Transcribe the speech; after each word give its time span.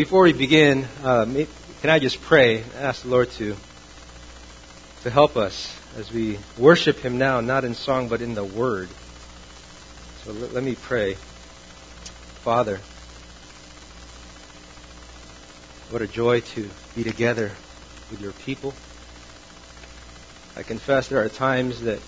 before 0.00 0.22
we 0.22 0.32
begin, 0.32 0.88
uh, 1.04 1.26
can 1.82 1.90
I 1.90 1.98
just 1.98 2.22
pray? 2.22 2.62
and 2.62 2.72
Ask 2.76 3.02
the 3.02 3.10
Lord 3.10 3.30
to 3.32 3.54
to 5.02 5.10
help 5.10 5.36
us 5.36 5.76
as 5.94 6.10
we 6.10 6.38
worship 6.56 7.00
Him 7.00 7.18
now, 7.18 7.42
not 7.42 7.66
in 7.66 7.74
song 7.74 8.08
but 8.08 8.22
in 8.22 8.32
the 8.32 8.42
Word. 8.42 8.88
So 10.24 10.32
let, 10.32 10.54
let 10.54 10.64
me 10.64 10.74
pray. 10.74 11.16
Father, 12.42 12.80
what 15.90 16.00
a 16.00 16.06
joy 16.06 16.40
to 16.40 16.70
be 16.96 17.04
together 17.04 17.52
with 18.10 18.22
your 18.22 18.32
people. 18.32 18.72
I 20.56 20.62
confess 20.62 21.08
there 21.08 21.22
are 21.22 21.28
times 21.28 21.82
that 21.82 22.00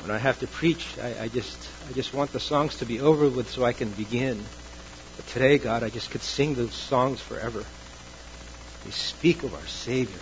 when 0.00 0.10
I 0.10 0.16
have 0.16 0.38
to 0.38 0.46
preach, 0.46 0.96
I, 0.98 1.24
I, 1.24 1.28
just 1.28 1.58
I 1.90 1.92
just 1.92 2.14
want 2.14 2.32
the 2.32 2.40
songs 2.40 2.78
to 2.78 2.86
be 2.86 3.02
over 3.02 3.28
with 3.28 3.50
so 3.50 3.66
I 3.66 3.74
can 3.74 3.90
begin. 3.90 4.42
But 5.16 5.26
today, 5.28 5.58
God, 5.58 5.82
I 5.82 5.90
just 5.90 6.10
could 6.10 6.22
sing 6.22 6.54
those 6.54 6.74
songs 6.74 7.20
forever. 7.20 7.64
They 8.84 8.90
speak 8.90 9.42
of 9.44 9.54
our 9.54 9.66
Savior, 9.66 10.20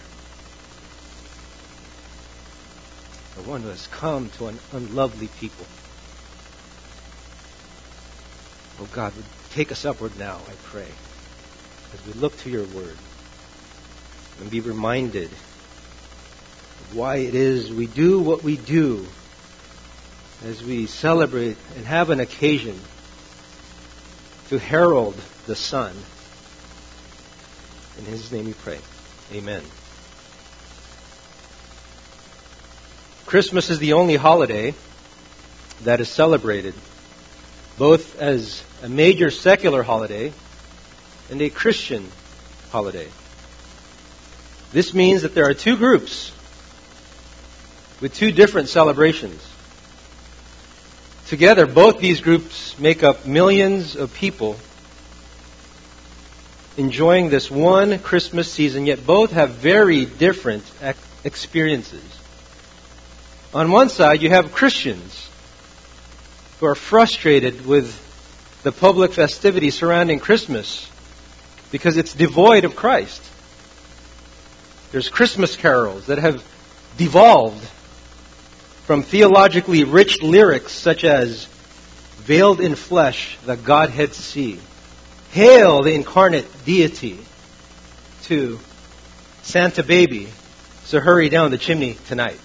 the 3.37 3.43
one 3.43 3.63
who 3.63 3.69
has 3.69 3.87
come 3.89 4.29
to 4.31 4.49
an 4.49 4.59
unlovely 4.73 5.29
people. 5.39 5.67
Oh 8.81 8.89
God, 8.93 9.15
would 9.17 9.25
take 9.51 9.73
us 9.73 9.85
upward 9.85 10.19
now, 10.19 10.37
I 10.37 10.53
pray, 10.65 10.89
as 11.93 12.07
we 12.07 12.13
look 12.15 12.37
to 12.39 12.51
your 12.51 12.65
word 12.65 12.97
and 14.41 14.51
be 14.51 14.61
reminded 14.61 15.31
of 15.31 16.97
why 16.97 17.17
it 17.17 17.35
is 17.35 17.73
we 17.73 17.87
do 17.87 18.21
what 18.21 18.43
we 18.43 18.57
do 18.57 19.07
as 20.45 20.63
we 20.63 20.87
celebrate 20.87 21.57
and 21.77 21.87
have 21.87 22.11
an 22.11 22.21
occasion 22.21 22.79
to 24.53 24.59
herald 24.59 25.15
the 25.47 25.57
Son. 25.57 25.97
In 27.99 28.05
His 28.05 28.31
name 28.31 28.45
we 28.45 28.53
pray. 28.53 28.79
Amen. 29.33 29.63
Christmas 33.25 33.71
is 33.71 33.79
the 33.79 33.95
only 33.95 34.17
holiday 34.17 34.75
that 35.85 36.03
is 36.03 36.11
celebrated 36.11 36.75
both 37.79 38.21
as 38.21 38.63
a 38.83 38.91
major 38.91 39.31
secular 39.31 39.83
holiday 39.83 40.35
and 41.31 41.41
a 41.41 41.49
Christian 41.49 42.07
holiday. 42.71 43.09
This 44.71 44.93
means 44.93 45.23
that 45.23 45.35
there 45.35 45.49
are 45.49 45.55
two 45.55 45.79
groups 45.79 46.31
with 48.03 48.15
two 48.15 48.33
different 48.33 48.69
celebrations. 48.69 49.52
Together, 51.33 51.67
both 51.67 51.99
these 51.99 52.21
groups 52.21 52.79
make 52.79 53.03
up 53.03 53.25
millions 53.25 53.97
of 53.97 54.13
people 54.13 54.55
enjoying 56.77 57.31
this 57.31 57.51
one 57.51 57.99
Christmas 58.01 58.53
season, 58.53 58.85
yet 58.85 59.07
both 59.07 59.33
have 59.33 59.53
very 59.53 60.05
different 60.05 60.63
experiences. 61.25 62.05
On 63.55 63.71
one 63.71 63.89
side, 63.89 64.21
you 64.21 64.29
have 64.29 64.53
Christians 64.53 65.31
who 66.61 66.67
are 66.67 66.75
frustrated 66.75 67.65
with 67.65 67.99
the 68.63 68.71
public 68.71 69.15
festivity 69.15 69.71
surrounding 69.71 70.19
Christmas 70.19 70.87
because 71.71 71.97
it's 71.97 72.13
devoid 72.13 72.67
of 72.67 72.77
Christ. 72.77 73.23
There's 74.91 75.09
Christmas 75.09 75.57
carols 75.57 76.09
that 76.09 76.19
have 76.19 76.45
devolved 76.99 77.67
from 78.85 79.03
theologically 79.03 79.85
rich 79.85 80.23
lyrics 80.23 80.73
such 80.73 81.05
as 81.05 81.49
Veiled 82.23 82.61
in 82.61 82.77
flesh, 82.77 83.37
the 83.45 83.57
Godhead 83.57 84.15
see. 84.15 84.61
Hail 85.33 85.83
the 85.83 85.93
incarnate 85.93 86.47
deity. 86.65 87.19
To 88.25 88.61
Santa 89.43 89.83
baby, 89.83 90.29
so 90.85 91.01
hurry 91.01 91.29
down 91.29 91.51
the 91.51 91.59
chimney 91.59 91.97
tonight. 92.07 92.39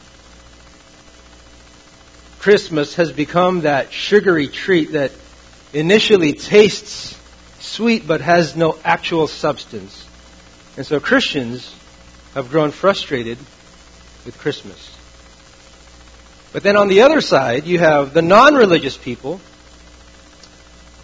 Christmas 2.39 2.95
has 2.95 3.12
become 3.12 3.62
that 3.62 3.94
sugary 3.94 4.47
treat 4.47 4.94
that 4.94 5.12
initially 5.73 6.33
tastes 6.33 7.16
sweet 7.59 8.07
but 8.07 8.22
has 8.22 8.56
no 8.56 8.79
actual 8.83 9.28
substance. 9.28 10.07
And 10.75 10.88
so 10.88 11.00
Christians 11.00 11.72
have 12.33 12.50
grown 12.50 12.72
frustrated 12.72 13.38
with 14.25 14.39
Christmas. 14.39 14.97
But 16.57 16.63
then 16.63 16.75
on 16.75 16.88
the 16.88 17.03
other 17.03 17.22
side, 17.22 17.68
you 17.68 17.78
have 17.78 18.16
the 18.16 18.23
non 18.23 18.56
religious 18.56 18.97
people 18.97 19.40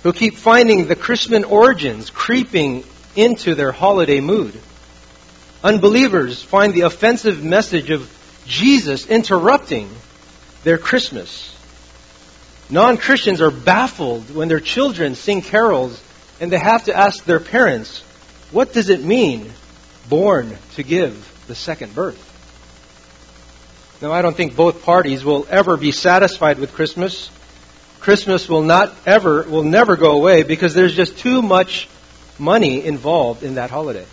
who 0.01 0.11
keep 0.11 0.33
finding 0.33 0.87
the 0.87 0.95
Christian 0.95 1.43
origins 1.43 2.09
creeping 2.09 2.83
into 3.15 3.53
their 3.53 3.71
holiday 3.71 4.19
mood. 4.19 4.59
Unbelievers 5.63 6.41
find 6.41 6.73
the 6.73 6.81
offensive 6.81 7.43
message 7.43 7.91
of 7.91 8.09
Jesus 8.47 9.05
interrupting 9.05 9.91
their 10.63 10.79
Christmas. 10.79 11.55
Non 12.71 12.97
Christians 12.97 13.39
are 13.39 13.51
baffled 13.51 14.33
when 14.33 14.47
their 14.47 14.59
children 14.59 15.13
sing 15.13 15.43
carols 15.43 16.01
and 16.39 16.51
they 16.51 16.57
have 16.57 16.85
to 16.85 16.97
ask 16.97 17.25
their 17.25 17.39
parents, 17.39 17.99
what 18.49 18.73
does 18.73 18.89
it 18.89 19.03
mean, 19.03 19.51
born 20.09 20.57
to 20.77 20.81
give 20.81 21.31
the 21.45 21.53
second 21.53 21.93
birth? 21.93 22.32
Now, 24.03 24.11
I 24.11 24.21
don't 24.21 24.35
think 24.35 24.57
both 24.57 24.83
parties 24.83 25.23
will 25.23 25.47
ever 25.49 25.77
be 25.77 25.93
satisfied 25.93 26.59
with 26.59 26.73
Christmas. 26.73 27.31
Christmas 28.01 28.49
will 28.49 28.61
not 28.61 28.93
ever, 29.05 29.43
will 29.43 29.63
never 29.63 29.95
go 29.95 30.17
away 30.17 30.43
because 30.43 30.73
there's 30.73 30.93
just 30.93 31.17
too 31.19 31.41
much 31.41 31.87
money 32.37 32.83
involved 32.83 33.43
in 33.43 33.55
that 33.55 33.69
holiday. 33.69 34.05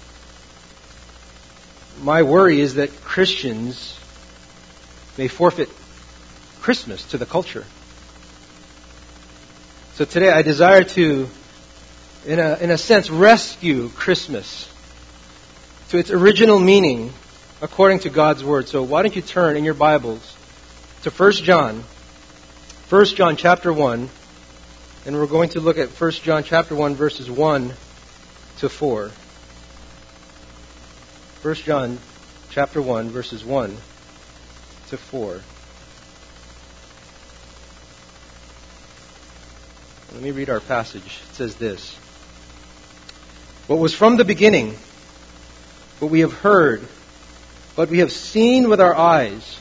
My 2.02 2.22
worry 2.22 2.60
is 2.60 2.74
that 2.74 3.02
Christians 3.02 3.98
may 5.18 5.26
forfeit 5.26 5.68
Christmas 6.60 7.04
to 7.06 7.18
the 7.18 7.26
culture. 7.26 7.64
So 9.94 10.04
today 10.04 10.30
I 10.30 10.42
desire 10.42 10.84
to, 10.84 11.28
in 12.26 12.38
a, 12.38 12.58
in 12.60 12.70
a 12.70 12.78
sense, 12.78 13.10
rescue 13.10 13.88
Christmas 13.88 14.72
to 15.88 15.98
its 15.98 16.12
original 16.12 16.60
meaning 16.60 17.12
according 17.62 18.00
to 18.00 18.10
God's 18.10 18.42
Word. 18.42 18.68
So 18.68 18.82
why 18.82 19.02
don't 19.02 19.14
you 19.14 19.22
turn 19.22 19.56
in 19.56 19.64
your 19.64 19.74
Bibles 19.74 20.36
to 21.02 21.10
1 21.10 21.32
John, 21.32 21.84
1 22.88 23.04
John 23.06 23.36
chapter 23.36 23.72
1, 23.72 24.08
and 25.06 25.16
we're 25.16 25.26
going 25.26 25.50
to 25.50 25.60
look 25.60 25.78
at 25.78 25.88
1 25.88 26.10
John 26.12 26.44
chapter 26.44 26.74
1 26.74 26.94
verses 26.94 27.30
1 27.30 27.72
to 28.58 28.68
4. 28.68 29.10
1 31.42 31.54
John 31.54 31.98
chapter 32.50 32.82
1 32.82 33.10
verses 33.10 33.44
1 33.44 33.76
to 34.88 34.96
4. 34.96 35.40
Let 40.12 40.22
me 40.22 40.32
read 40.32 40.50
our 40.50 40.60
passage. 40.60 41.20
It 41.30 41.34
says 41.36 41.56
this. 41.56 41.94
What 43.68 43.78
was 43.78 43.94
from 43.94 44.16
the 44.16 44.24
beginning, 44.24 44.74
what 46.00 46.10
we 46.10 46.20
have 46.20 46.32
heard, 46.32 46.86
what 47.80 47.88
we 47.88 48.00
have 48.00 48.12
seen 48.12 48.68
with 48.68 48.78
our 48.78 48.94
eyes, 48.94 49.58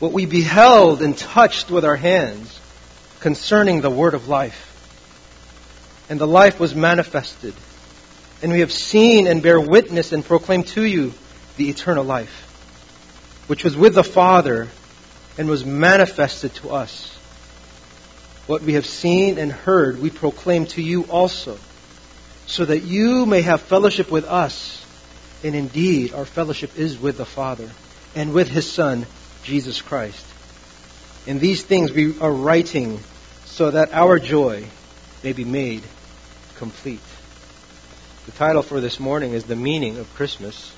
what 0.00 0.10
we 0.10 0.26
beheld 0.26 1.00
and 1.00 1.16
touched 1.16 1.70
with 1.70 1.84
our 1.84 1.94
hands 1.94 2.58
concerning 3.20 3.80
the 3.80 3.88
word 3.88 4.14
of 4.14 4.26
life. 4.26 4.72
And 6.10 6.20
the 6.20 6.26
life 6.26 6.58
was 6.58 6.74
manifested. 6.74 7.54
And 8.42 8.50
we 8.50 8.58
have 8.58 8.72
seen 8.72 9.28
and 9.28 9.44
bear 9.44 9.60
witness 9.60 10.10
and 10.10 10.24
proclaim 10.24 10.64
to 10.64 10.82
you 10.82 11.12
the 11.56 11.70
eternal 11.70 12.02
life, 12.02 13.44
which 13.46 13.62
was 13.62 13.76
with 13.76 13.94
the 13.94 14.02
Father 14.02 14.66
and 15.38 15.48
was 15.48 15.64
manifested 15.64 16.52
to 16.56 16.70
us. 16.70 17.16
What 18.48 18.62
we 18.62 18.72
have 18.72 18.86
seen 18.86 19.38
and 19.38 19.52
heard, 19.52 20.02
we 20.02 20.10
proclaim 20.10 20.66
to 20.66 20.82
you 20.82 21.04
also, 21.04 21.58
so 22.48 22.64
that 22.64 22.80
you 22.80 23.24
may 23.24 23.42
have 23.42 23.62
fellowship 23.62 24.10
with 24.10 24.24
us 24.24 24.83
and 25.44 25.54
indeed, 25.54 26.14
our 26.14 26.24
fellowship 26.24 26.78
is 26.78 26.98
with 26.98 27.18
the 27.18 27.26
Father 27.26 27.70
and 28.16 28.32
with 28.32 28.48
His 28.48 28.70
Son, 28.70 29.06
Jesus 29.42 29.82
Christ. 29.82 30.24
And 31.26 31.38
these 31.38 31.62
things 31.62 31.92
we 31.92 32.18
are 32.18 32.32
writing 32.32 32.98
so 33.44 33.70
that 33.70 33.92
our 33.92 34.18
joy 34.18 34.64
may 35.22 35.34
be 35.34 35.44
made 35.44 35.82
complete. 36.56 37.00
The 38.24 38.32
title 38.32 38.62
for 38.62 38.80
this 38.80 38.98
morning 38.98 39.32
is 39.32 39.44
The 39.44 39.54
Meaning 39.54 39.98
of 39.98 40.12
Christmas. 40.14 40.74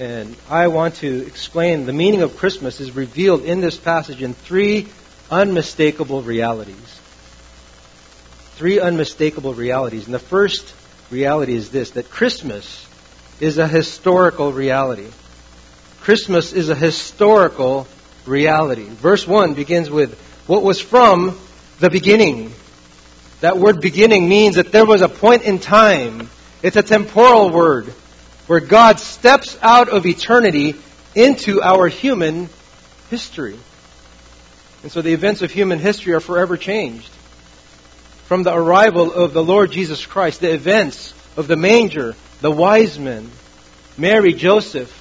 And 0.00 0.36
I 0.50 0.66
want 0.66 0.96
to 0.96 1.24
explain 1.24 1.86
the 1.86 1.92
meaning 1.92 2.22
of 2.22 2.36
Christmas 2.36 2.80
is 2.80 2.90
revealed 2.94 3.44
in 3.44 3.60
this 3.60 3.76
passage 3.76 4.20
in 4.20 4.34
three 4.34 4.88
unmistakable 5.30 6.22
realities. 6.22 7.00
Three 8.56 8.80
unmistakable 8.80 9.54
realities. 9.54 10.06
And 10.06 10.14
the 10.14 10.18
first 10.18 10.74
reality 11.10 11.54
is 11.54 11.70
this 11.70 11.92
that 11.92 12.10
Christmas 12.10 12.85
is 13.40 13.58
a 13.58 13.68
historical 13.68 14.52
reality. 14.52 15.08
Christmas 16.00 16.52
is 16.52 16.68
a 16.68 16.74
historical 16.74 17.86
reality. 18.24 18.84
Verse 18.84 19.26
1 19.26 19.54
begins 19.54 19.90
with 19.90 20.18
what 20.46 20.62
was 20.62 20.80
from 20.80 21.38
the 21.80 21.90
beginning. 21.90 22.52
That 23.40 23.58
word 23.58 23.80
beginning 23.80 24.28
means 24.28 24.56
that 24.56 24.72
there 24.72 24.86
was 24.86 25.02
a 25.02 25.08
point 25.08 25.42
in 25.42 25.58
time. 25.58 26.30
It's 26.62 26.76
a 26.76 26.82
temporal 26.82 27.50
word 27.50 27.86
where 28.46 28.60
God 28.60 28.98
steps 29.00 29.58
out 29.60 29.88
of 29.88 30.06
eternity 30.06 30.76
into 31.14 31.62
our 31.62 31.88
human 31.88 32.48
history. 33.10 33.58
And 34.82 34.92
so 34.92 35.02
the 35.02 35.12
events 35.12 35.42
of 35.42 35.50
human 35.50 35.78
history 35.78 36.12
are 36.12 36.20
forever 36.20 36.56
changed. 36.56 37.08
From 38.26 38.42
the 38.42 38.54
arrival 38.54 39.12
of 39.12 39.32
the 39.32 39.42
Lord 39.42 39.70
Jesus 39.70 40.04
Christ, 40.06 40.40
the 40.40 40.52
events 40.52 41.12
of 41.36 41.48
the 41.48 41.56
manger, 41.56 42.14
the 42.40 42.50
wise 42.50 42.98
men, 42.98 43.30
Mary, 43.96 44.32
Joseph, 44.34 44.92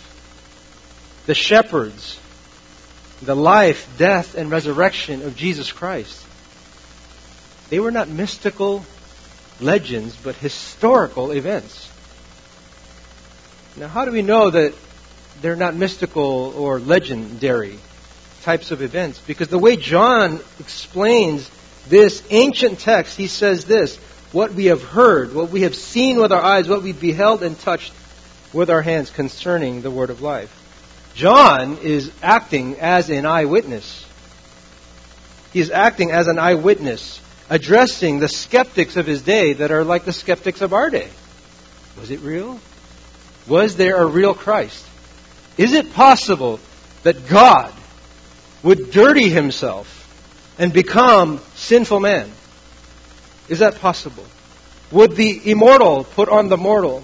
the 1.25 1.33
shepherds, 1.33 2.19
the 3.21 3.35
life, 3.35 3.97
death, 3.97 4.35
and 4.35 4.51
resurrection 4.51 5.23
of 5.23 5.35
Jesus 5.35 5.71
Christ. 5.71 6.23
They 7.69 7.79
were 7.79 7.91
not 7.91 8.07
mystical 8.07 8.85
legends, 9.59 10.15
but 10.15 10.35
historical 10.35 11.31
events. 11.31 11.91
Now, 13.77 13.87
how 13.87 14.05
do 14.05 14.11
we 14.11 14.21
know 14.21 14.49
that 14.49 14.73
they're 15.41 15.55
not 15.55 15.75
mystical 15.75 16.53
or 16.55 16.79
legendary 16.79 17.79
types 18.43 18.71
of 18.71 18.81
events? 18.81 19.19
Because 19.19 19.49
the 19.49 19.59
way 19.59 19.75
John 19.75 20.39
explains 20.59 21.49
this 21.89 22.23
ancient 22.29 22.79
text, 22.79 23.17
he 23.17 23.27
says 23.27 23.65
this 23.65 23.97
what 24.31 24.53
we 24.53 24.65
have 24.65 24.83
heard, 24.83 25.33
what 25.33 25.49
we 25.49 25.61
have 25.61 25.75
seen 25.75 26.19
with 26.19 26.31
our 26.31 26.41
eyes, 26.41 26.67
what 26.67 26.83
we 26.83 26.91
beheld 26.91 27.43
and 27.43 27.59
touched 27.59 27.93
with 28.53 28.69
our 28.69 28.81
hands 28.81 29.09
concerning 29.09 29.81
the 29.81 29.91
word 29.91 30.09
of 30.09 30.21
life. 30.21 30.51
John 31.13 31.77
is 31.77 32.11
acting 32.21 32.77
as 32.79 33.09
an 33.09 33.25
eyewitness. 33.25 34.05
He 35.53 35.61
is 35.61 35.71
acting 35.71 36.11
as 36.11 36.27
an 36.27 36.37
eyewitness, 36.37 37.21
addressing 37.49 38.19
the 38.19 38.27
skeptics 38.27 38.97
of 38.97 39.05
his 39.05 39.21
day 39.21 39.53
that 39.53 39.71
are 39.71 39.83
like 39.83 40.03
the 40.03 40.13
skeptics 40.13 40.61
of 40.61 40.73
our 40.73 40.89
day. 40.89 41.09
Was 41.99 42.11
it 42.11 42.19
real? 42.19 42.59
Was 43.47 43.77
there 43.77 43.95
a 43.97 44.05
real 44.05 44.33
Christ? 44.33 44.85
Is 45.57 45.73
it 45.73 45.93
possible 45.93 46.59
that 47.03 47.27
God 47.29 47.73
would 48.63 48.91
dirty 48.91 49.29
himself 49.29 50.01
and 50.57 50.73
become 50.73 51.39
sinful 51.53 51.99
man? 52.01 52.29
Is 53.47 53.59
that 53.59 53.75
possible? 53.75 54.25
Would 54.91 55.15
the 55.15 55.51
immortal 55.51 56.03
put 56.03 56.29
on 56.29 56.49
the 56.49 56.57
mortal? 56.57 57.03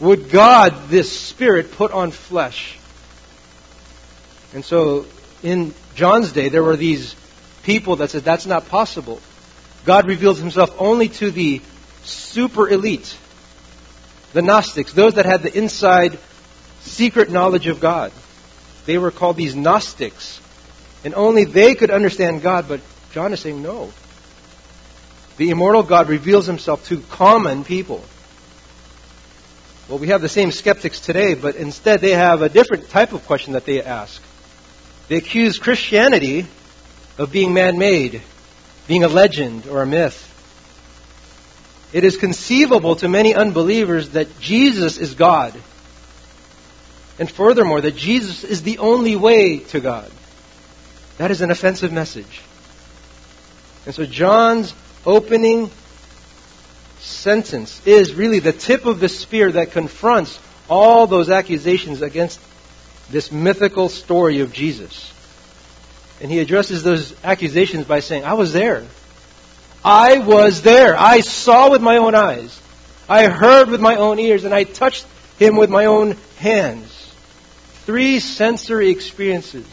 Would 0.00 0.30
God, 0.30 0.88
this 0.88 1.10
Spirit, 1.10 1.72
put 1.72 1.90
on 1.90 2.10
flesh? 2.10 2.78
And 4.54 4.64
so 4.64 5.06
in 5.42 5.74
John's 5.94 6.32
day, 6.32 6.48
there 6.48 6.62
were 6.62 6.76
these 6.76 7.14
people 7.62 7.96
that 7.96 8.10
said 8.10 8.22
that's 8.22 8.46
not 8.46 8.68
possible. 8.68 9.20
God 9.84 10.06
reveals 10.06 10.38
himself 10.38 10.74
only 10.78 11.08
to 11.08 11.30
the 11.30 11.60
super 12.02 12.68
elite, 12.68 13.16
the 14.32 14.42
Gnostics, 14.42 14.92
those 14.92 15.14
that 15.14 15.26
had 15.26 15.42
the 15.42 15.56
inside 15.56 16.18
secret 16.80 17.30
knowledge 17.30 17.66
of 17.66 17.80
God. 17.80 18.12
They 18.86 18.98
were 18.98 19.10
called 19.10 19.36
these 19.36 19.54
Gnostics. 19.54 20.40
And 21.04 21.14
only 21.14 21.44
they 21.44 21.74
could 21.74 21.90
understand 21.90 22.42
God, 22.42 22.66
but 22.68 22.80
John 23.12 23.32
is 23.32 23.40
saying 23.40 23.62
no. 23.62 23.92
The 25.38 25.50
immortal 25.50 25.84
God 25.84 26.08
reveals 26.08 26.46
himself 26.46 26.86
to 26.88 27.00
common 27.10 27.64
people. 27.64 28.04
Well, 29.88 29.98
we 29.98 30.08
have 30.08 30.20
the 30.20 30.28
same 30.28 30.50
skeptics 30.50 31.00
today, 31.00 31.34
but 31.34 31.54
instead 31.54 32.00
they 32.00 32.10
have 32.10 32.42
a 32.42 32.48
different 32.48 32.90
type 32.90 33.12
of 33.12 33.24
question 33.24 33.54
that 33.54 33.64
they 33.64 33.80
ask. 33.80 34.20
They 35.06 35.16
accuse 35.16 35.58
Christianity 35.58 36.46
of 37.16 37.32
being 37.32 37.54
man 37.54 37.78
made, 37.78 38.20
being 38.86 39.04
a 39.04 39.08
legend 39.08 39.66
or 39.66 39.80
a 39.80 39.86
myth. 39.86 40.24
It 41.92 42.04
is 42.04 42.16
conceivable 42.16 42.96
to 42.96 43.08
many 43.08 43.34
unbelievers 43.34 44.10
that 44.10 44.40
Jesus 44.40 44.98
is 44.98 45.14
God. 45.14 45.54
And 47.18 47.30
furthermore, 47.30 47.80
that 47.80 47.96
Jesus 47.96 48.44
is 48.44 48.62
the 48.62 48.78
only 48.78 49.16
way 49.16 49.58
to 49.58 49.80
God. 49.80 50.10
That 51.16 51.30
is 51.30 51.40
an 51.40 51.50
offensive 51.50 51.92
message. 51.92 52.42
And 53.86 53.94
so 53.94 54.04
John's 54.04 54.74
opening 55.08 55.70
sentence 57.00 57.80
is 57.86 58.14
really 58.14 58.40
the 58.40 58.52
tip 58.52 58.84
of 58.84 59.00
the 59.00 59.08
spear 59.08 59.50
that 59.52 59.72
confronts 59.72 60.38
all 60.68 61.06
those 61.06 61.30
accusations 61.30 62.02
against 62.02 62.38
this 63.10 63.32
mythical 63.32 63.88
story 63.88 64.40
of 64.40 64.52
Jesus. 64.52 65.12
And 66.20 66.30
he 66.30 66.40
addresses 66.40 66.82
those 66.82 67.14
accusations 67.24 67.86
by 67.86 68.00
saying, 68.00 68.24
I 68.24 68.34
was 68.34 68.52
there. 68.52 68.84
I 69.82 70.18
was 70.18 70.60
there. 70.60 70.94
I 70.98 71.20
saw 71.20 71.70
with 71.70 71.80
my 71.80 71.96
own 71.96 72.14
eyes. 72.14 72.60
I 73.08 73.28
heard 73.28 73.70
with 73.70 73.80
my 73.80 73.96
own 73.96 74.18
ears, 74.18 74.44
and 74.44 74.52
I 74.52 74.64
touched 74.64 75.06
him 75.38 75.56
with 75.56 75.70
my 75.70 75.86
own 75.86 76.16
hands. 76.36 76.92
Three 77.86 78.20
sensory 78.20 78.90
experiences 78.90 79.66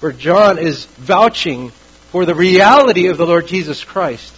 where 0.00 0.12
John 0.12 0.58
is 0.58 0.84
vouching 0.84 1.70
for 2.10 2.26
the 2.26 2.34
reality 2.34 3.06
of 3.06 3.16
the 3.16 3.24
Lord 3.24 3.46
Jesus 3.46 3.82
Christ. 3.82 4.34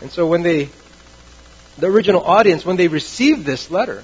And 0.00 0.10
so 0.10 0.26
when 0.26 0.42
they, 0.42 0.68
the 1.78 1.86
original 1.86 2.22
audience, 2.22 2.64
when 2.64 2.76
they 2.76 2.88
received 2.88 3.44
this 3.44 3.70
letter, 3.70 4.02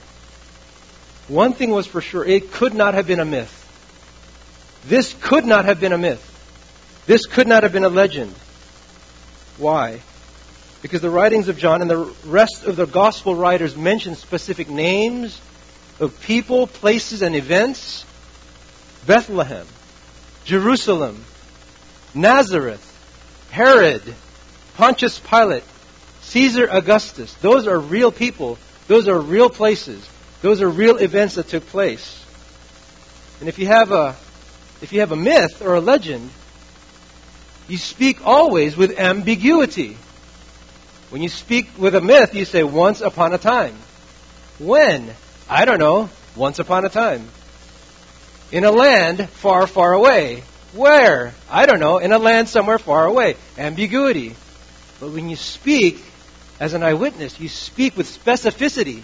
one 1.28 1.52
thing 1.52 1.70
was 1.70 1.87
for 1.87 2.00
sure, 2.00 2.25
it 2.25 2.52
could 2.52 2.75
not 2.75 2.94
have 2.94 3.06
been 3.06 3.20
a 3.20 3.25
myth. 3.25 3.62
This 4.87 5.14
could 5.20 5.44
not 5.44 5.64
have 5.64 5.81
been 5.81 5.93
a 5.93 5.98
myth. 5.98 6.22
This 7.06 7.26
could 7.26 7.48
not 7.48 7.62
have 7.62 7.72
been 7.72 7.84
a 7.84 7.88
legend. 7.88 8.32
Why? 9.58 10.00
Because 10.82 11.00
the 11.00 11.10
writings 11.10 11.48
of 11.48 11.58
John 11.58 11.81
and 11.81 11.90
the 11.90 12.14
rest 12.25 12.64
of 12.64 12.76
the 12.76 12.87
gospel 12.87 13.34
writers 13.34 13.76
mention 13.76 14.14
specific 14.14 14.69
names 14.69 15.40
of 15.99 16.20
people, 16.20 16.66
places, 16.66 17.22
and 17.22 17.34
events. 17.34 18.04
Bethlehem, 19.06 19.66
Jerusalem, 20.44 21.25
Nazareth, 22.14 22.82
Herod, 23.50 24.02
Pontius 24.76 25.20
Pilate, 25.20 25.64
Caesar 26.26 26.67
Augustus. 26.69 27.32
Those 27.34 27.69
are 27.69 27.78
real 27.78 28.11
people. 28.11 28.58
Those 28.88 29.06
are 29.06 29.19
real 29.19 29.49
places. 29.49 30.05
Those 30.43 30.61
are 30.61 30.69
real 30.69 30.96
events 30.96 31.37
that 31.37 31.49
took 31.49 31.67
place. 31.67 32.25
And 33.38 33.49
if 33.49 33.58
you 33.58 33.67
have 33.67 33.93
a 33.93 34.17
if 34.82 34.93
you 34.93 35.00
have 35.00 35.12
a 35.12 35.17
myth 35.17 35.62
or 35.62 35.75
a 35.76 35.81
legend, 35.81 36.31
you 37.69 37.78
speak 37.78 38.26
always 38.26 38.76
with 38.76 38.99
ambiguity. 38.99 39.96
When 41.11 41.23
you 41.23 41.28
speak 41.28 41.69
with 41.78 41.94
a 41.94 42.00
myth, 42.00 42.34
you 42.34 42.44
say 42.44 42.64
once 42.64 43.00
upon 43.00 43.32
a 43.32 43.38
time. 43.38 43.76
When? 44.59 45.14
I 45.49 45.64
don't 45.64 45.78
know. 45.78 46.11
Once 46.35 46.59
upon 46.59 46.85
a 46.85 46.88
time. 46.88 47.28
In 48.50 48.64
a 48.64 48.73
land 48.73 49.30
far, 49.30 49.66
far 49.66 49.92
away. 49.92 50.42
Where? 50.75 51.33
I 51.49 51.66
don't 51.66 51.80
know. 51.80 51.99
In 51.99 52.12
a 52.12 52.18
land 52.18 52.49
somewhere 52.49 52.78
far 52.78 53.06
away. 53.06 53.37
Ambiguity. 53.56 54.35
But 55.00 55.12
when 55.12 55.28
you 55.28 55.37
speak 55.37 56.02
as 56.58 56.75
an 56.75 56.82
eyewitness, 56.82 57.38
you 57.38 57.48
speak 57.48 57.96
with 57.96 58.06
specificity 58.06 59.02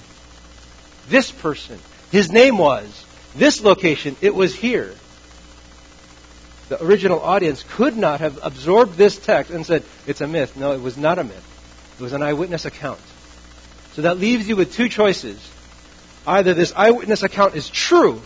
this 1.09 1.30
person. 1.30 1.78
His 2.11 2.30
name 2.30 2.59
was. 2.59 3.06
This 3.35 3.62
location, 3.62 4.16
it 4.21 4.35
was 4.35 4.54
here. 4.54 4.94
The 6.68 6.82
original 6.82 7.21
audience 7.21 7.64
could 7.66 7.97
not 7.97 8.21
have 8.21 8.38
absorbed 8.42 8.97
this 8.97 9.18
text 9.18 9.50
and 9.50 9.66
said, 9.66 9.85
it's 10.06 10.21
a 10.21 10.26
myth. 10.26 10.56
No, 10.56 10.73
it 10.73 10.80
was 10.80 10.97
not 10.97 11.18
a 11.18 11.25
myth. 11.25 11.94
It 11.99 12.02
was 12.02 12.12
an 12.12 12.23
eyewitness 12.23 12.64
account. 12.64 13.00
So 13.94 14.02
that 14.02 14.18
leaves 14.18 14.49
you 14.49 14.56
with 14.56 14.73
two 14.73 14.88
choices. 14.88 15.38
Either 16.26 16.54
this 16.54 16.73
eyewitness 16.75 17.23
account 17.23 17.56
is 17.56 17.68
true, 17.68 18.23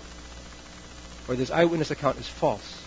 or 1.29 1.35
this 1.35 1.51
eyewitness 1.51 1.91
account 1.91 2.19
is 2.19 2.29
false. 2.29 2.85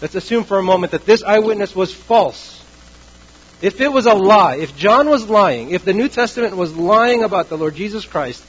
Let's 0.00 0.14
assume 0.14 0.44
for 0.44 0.58
a 0.58 0.62
moment 0.62 0.92
that 0.92 1.06
this 1.06 1.22
eyewitness 1.22 1.74
was 1.74 1.92
false. 1.92 2.61
If 3.62 3.80
it 3.80 3.92
was 3.92 4.06
a 4.06 4.14
lie, 4.14 4.56
if 4.56 4.76
John 4.76 5.08
was 5.08 5.30
lying, 5.30 5.70
if 5.70 5.84
the 5.84 5.92
New 5.92 6.08
Testament 6.08 6.56
was 6.56 6.76
lying 6.76 7.22
about 7.22 7.48
the 7.48 7.56
Lord 7.56 7.76
Jesus 7.76 8.04
Christ, 8.04 8.44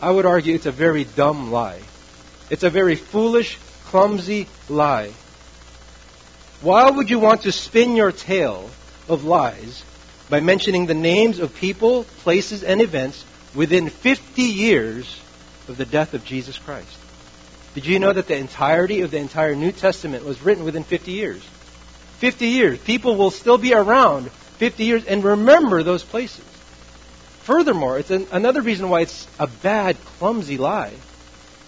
I 0.00 0.12
would 0.12 0.26
argue 0.26 0.54
it's 0.54 0.66
a 0.66 0.70
very 0.72 1.04
dumb 1.04 1.50
lie. 1.50 1.80
It's 2.48 2.62
a 2.62 2.70
very 2.70 2.94
foolish, 2.94 3.58
clumsy 3.86 4.46
lie. 4.68 5.10
Why 6.60 6.88
would 6.88 7.10
you 7.10 7.18
want 7.18 7.42
to 7.42 7.52
spin 7.52 7.96
your 7.96 8.12
tale 8.12 8.70
of 9.08 9.24
lies 9.24 9.82
by 10.30 10.38
mentioning 10.38 10.86
the 10.86 10.94
names 10.94 11.40
of 11.40 11.56
people, 11.56 12.04
places, 12.22 12.62
and 12.62 12.80
events 12.80 13.24
within 13.56 13.88
50 13.88 14.42
years 14.42 15.20
of 15.66 15.76
the 15.76 15.84
death 15.84 16.14
of 16.14 16.24
Jesus 16.24 16.58
Christ? 16.58 16.96
Did 17.74 17.86
you 17.86 17.98
know 17.98 18.12
that 18.12 18.28
the 18.28 18.36
entirety 18.36 19.00
of 19.00 19.10
the 19.10 19.18
entire 19.18 19.56
New 19.56 19.72
Testament 19.72 20.24
was 20.24 20.42
written 20.42 20.62
within 20.62 20.84
50 20.84 21.10
years? 21.10 21.42
50 22.22 22.46
years. 22.46 22.78
People 22.78 23.16
will 23.16 23.32
still 23.32 23.58
be 23.58 23.74
around 23.74 24.30
50 24.30 24.84
years 24.84 25.04
and 25.06 25.24
remember 25.24 25.82
those 25.82 26.04
places. 26.04 26.44
Furthermore, 27.40 27.98
it's 27.98 28.12
an, 28.12 28.28
another 28.30 28.62
reason 28.62 28.88
why 28.88 29.00
it's 29.00 29.26
a 29.40 29.48
bad, 29.48 29.96
clumsy 30.18 30.56
lie 30.56 30.92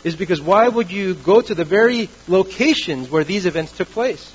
is 0.04 0.14
because 0.14 0.40
why 0.40 0.68
would 0.68 0.92
you 0.92 1.14
go 1.14 1.40
to 1.40 1.56
the 1.56 1.64
very 1.64 2.08
locations 2.28 3.10
where 3.10 3.24
these 3.24 3.46
events 3.46 3.72
took 3.72 3.88
place 3.88 4.32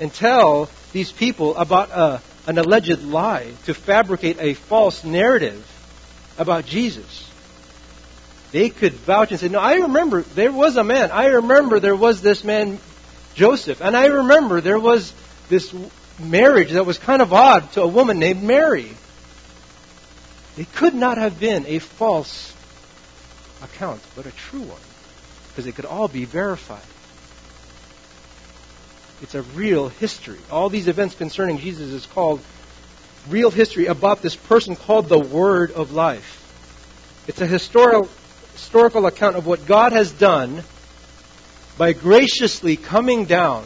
and 0.00 0.12
tell 0.12 0.68
these 0.92 1.12
people 1.12 1.56
about 1.56 1.90
a, 1.90 2.20
an 2.48 2.58
alleged 2.58 3.04
lie, 3.04 3.52
to 3.66 3.74
fabricate 3.74 4.38
a 4.40 4.54
false 4.54 5.04
narrative 5.04 5.64
about 6.36 6.66
Jesus. 6.66 7.30
They 8.50 8.70
could 8.70 8.94
vouch 8.94 9.30
and 9.30 9.38
say, 9.38 9.48
No, 9.50 9.60
I 9.60 9.74
remember 9.74 10.22
there 10.22 10.50
was 10.50 10.76
a 10.76 10.82
man. 10.82 11.12
I 11.12 11.26
remember 11.26 11.78
there 11.78 11.94
was 11.94 12.22
this 12.22 12.42
man, 12.42 12.80
Joseph. 13.38 13.80
And 13.80 13.96
I 13.96 14.06
remember 14.06 14.60
there 14.60 14.80
was 14.80 15.14
this 15.48 15.72
marriage 16.18 16.72
that 16.72 16.84
was 16.84 16.98
kind 16.98 17.22
of 17.22 17.32
odd 17.32 17.70
to 17.72 17.82
a 17.82 17.86
woman 17.86 18.18
named 18.18 18.42
Mary. 18.42 18.90
It 20.56 20.74
could 20.74 20.94
not 20.94 21.18
have 21.18 21.38
been 21.38 21.64
a 21.66 21.78
false 21.78 22.52
account, 23.62 24.02
but 24.16 24.26
a 24.26 24.32
true 24.32 24.62
one, 24.62 24.80
because 25.48 25.66
it 25.66 25.76
could 25.76 25.84
all 25.84 26.08
be 26.08 26.24
verified. 26.24 26.82
It's 29.22 29.36
a 29.36 29.42
real 29.42 29.88
history. 29.88 30.38
All 30.50 30.68
these 30.68 30.88
events 30.88 31.14
concerning 31.14 31.58
Jesus 31.58 31.92
is 31.92 32.06
called 32.06 32.40
real 33.28 33.50
history 33.50 33.86
about 33.86 34.20
this 34.20 34.34
person 34.34 34.74
called 34.74 35.08
the 35.08 35.18
Word 35.18 35.70
of 35.70 35.92
Life. 35.92 36.34
It's 37.28 37.40
a 37.40 37.46
historical, 37.46 38.08
historical 38.54 39.06
account 39.06 39.36
of 39.36 39.46
what 39.46 39.66
God 39.66 39.92
has 39.92 40.10
done 40.10 40.64
by 41.78 41.92
graciously 41.92 42.76
coming 42.76 43.24
down 43.24 43.64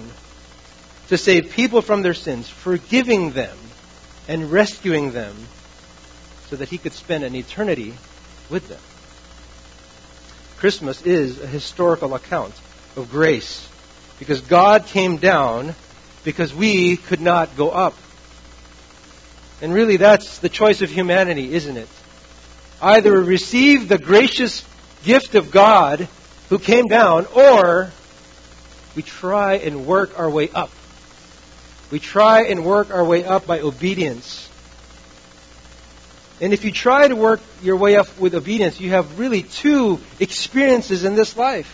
to 1.09 1.17
save 1.17 1.51
people 1.53 1.81
from 1.81 2.03
their 2.03 2.15
sins, 2.15 2.49
forgiving 2.49 3.33
them, 3.33 3.57
and 4.29 4.53
rescuing 4.53 5.13
them 5.13 5.35
so 6.49 6.57
that 6.57 6.69
he 6.69 6.79
could 6.79 6.93
spend 6.93 7.25
an 7.25 7.35
eternity 7.35 7.95
with 8.51 8.69
them. 8.69 8.79
Christmas 10.59 11.03
is 11.03 11.41
a 11.41 11.47
historical 11.47 12.15
account 12.15 12.55
of 12.97 13.11
grace 13.11 13.67
because 14.19 14.43
God 14.43 14.87
came 14.87 15.17
down 15.17 15.75
because 16.23 16.55
we 16.55 16.99
could 16.99 17.21
not 17.21 17.57
go 17.57 17.71
up. 17.71 17.95
And 19.61 19.73
really, 19.73 19.97
that's 19.97 20.39
the 20.39 20.49
choice 20.49 20.83
of 20.83 20.91
humanity, 20.91 21.55
isn't 21.55 21.77
it? 21.77 21.89
Either 22.81 23.21
receive 23.23 23.89
the 23.89 23.99
gracious 23.99 24.65
gift 25.03 25.35
of 25.35 25.51
God 25.51 26.07
who 26.49 26.59
came 26.59 26.87
down, 26.87 27.27
or 27.35 27.91
we 28.95 29.03
try 29.03 29.55
and 29.55 29.87
work 29.87 30.19
our 30.19 30.31
way 30.31 30.51
up 30.51 30.71
we 31.93 32.01
try 32.01 32.45
and 32.45 32.65
work 32.65 32.91
our 32.91 33.05
way 33.05 33.23
up 33.23 33.47
by 33.47 33.61
obedience. 33.61 34.49
And 36.41 36.55
if 36.55 36.65
you 36.65 36.73
try 36.73 37.07
to 37.07 37.15
work 37.15 37.41
your 37.63 37.77
way 37.77 37.97
up 37.97 38.19
with 38.19 38.35
obedience, 38.35 38.81
you 38.81 38.91
have 38.91 39.19
really 39.19 39.43
two 39.43 40.01
experiences 40.19 41.05
in 41.05 41.17
this 41.17 41.37
life. 41.37 41.69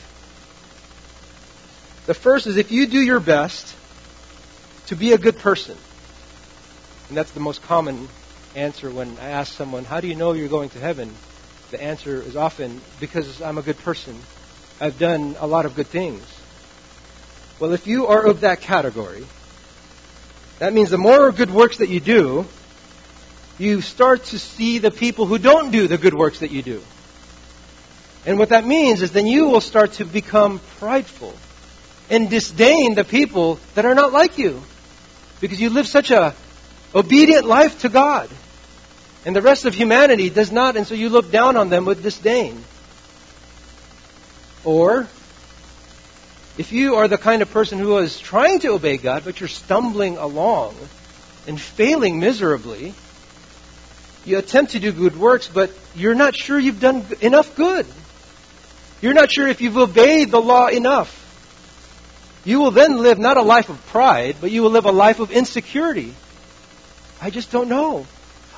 The 2.06 2.14
first 2.14 2.48
is 2.48 2.56
if 2.56 2.72
you 2.72 2.88
do 2.88 2.98
your 2.98 3.20
best 3.20 3.76
to 4.87 4.96
be 4.96 5.12
a 5.12 5.18
good 5.18 5.38
person. 5.38 5.78
And 7.08 7.16
that's 7.16 7.30
the 7.30 7.40
most 7.40 7.62
common 7.62 8.08
answer 8.56 8.90
when 8.90 9.16
I 9.20 9.28
ask 9.28 9.52
someone, 9.54 9.84
How 9.84 10.00
do 10.00 10.08
you 10.08 10.16
know 10.16 10.32
you're 10.32 10.48
going 10.48 10.70
to 10.70 10.80
heaven? 10.80 11.14
The 11.70 11.80
answer 11.80 12.20
is 12.22 12.34
often, 12.34 12.80
Because 12.98 13.40
I'm 13.40 13.56
a 13.56 13.62
good 13.62 13.78
person. 13.78 14.18
I've 14.80 14.98
done 14.98 15.37
a 15.38 15.46
lot 15.46 15.64
of 15.64 15.76
good 15.76 15.87
things. 15.87 16.25
Well, 17.60 17.72
if 17.72 17.86
you 17.86 18.06
are 18.06 18.26
of 18.26 18.40
that 18.42 18.60
category, 18.60 19.26
that 20.60 20.72
means 20.72 20.90
the 20.90 20.98
more 20.98 21.32
good 21.32 21.50
works 21.50 21.78
that 21.78 21.88
you 21.88 22.00
do, 22.00 22.46
you 23.58 23.80
start 23.80 24.24
to 24.26 24.38
see 24.38 24.78
the 24.78 24.92
people 24.92 25.26
who 25.26 25.38
don't 25.38 25.72
do 25.72 25.88
the 25.88 25.98
good 25.98 26.14
works 26.14 26.40
that 26.40 26.52
you 26.52 26.62
do. 26.62 26.82
And 28.24 28.38
what 28.38 28.50
that 28.50 28.64
means 28.64 29.02
is 29.02 29.10
then 29.10 29.26
you 29.26 29.48
will 29.48 29.60
start 29.60 29.92
to 29.94 30.04
become 30.04 30.60
prideful 30.78 31.34
and 32.10 32.30
disdain 32.30 32.94
the 32.94 33.04
people 33.04 33.58
that 33.74 33.84
are 33.84 33.94
not 33.94 34.12
like 34.12 34.38
you 34.38 34.62
because 35.40 35.60
you 35.60 35.70
live 35.70 35.86
such 35.86 36.10
a 36.10 36.34
obedient 36.94 37.44
life 37.44 37.80
to 37.80 37.88
God. 37.88 38.30
And 39.24 39.34
the 39.34 39.42
rest 39.42 39.64
of 39.64 39.74
humanity 39.74 40.30
does 40.30 40.52
not, 40.52 40.76
and 40.76 40.86
so 40.86 40.94
you 40.94 41.08
look 41.08 41.30
down 41.30 41.56
on 41.56 41.70
them 41.70 41.84
with 41.84 42.02
disdain. 42.02 42.62
Or 44.64 45.08
if 46.58 46.72
you 46.72 46.96
are 46.96 47.06
the 47.06 47.16
kind 47.16 47.40
of 47.40 47.50
person 47.52 47.78
who 47.78 47.96
is 47.98 48.18
trying 48.18 48.58
to 48.60 48.72
obey 48.72 48.96
God, 48.96 49.22
but 49.24 49.40
you're 49.40 49.48
stumbling 49.48 50.18
along 50.18 50.74
and 51.46 51.58
failing 51.58 52.18
miserably, 52.18 52.94
you 54.26 54.38
attempt 54.38 54.72
to 54.72 54.80
do 54.80 54.90
good 54.90 55.16
works, 55.16 55.48
but 55.48 55.70
you're 55.94 56.16
not 56.16 56.34
sure 56.34 56.58
you've 56.58 56.80
done 56.80 57.06
enough 57.20 57.54
good. 57.54 57.86
You're 59.00 59.14
not 59.14 59.30
sure 59.30 59.46
if 59.46 59.60
you've 59.60 59.78
obeyed 59.78 60.32
the 60.32 60.40
law 60.40 60.66
enough. 60.66 61.14
You 62.44 62.58
will 62.58 62.72
then 62.72 62.96
live 62.96 63.18
not 63.20 63.36
a 63.36 63.42
life 63.42 63.68
of 63.68 63.86
pride, 63.86 64.36
but 64.40 64.50
you 64.50 64.64
will 64.64 64.70
live 64.70 64.84
a 64.84 64.92
life 64.92 65.20
of 65.20 65.30
insecurity. 65.30 66.12
I 67.22 67.30
just 67.30 67.52
don't 67.52 67.68
know. 67.68 68.04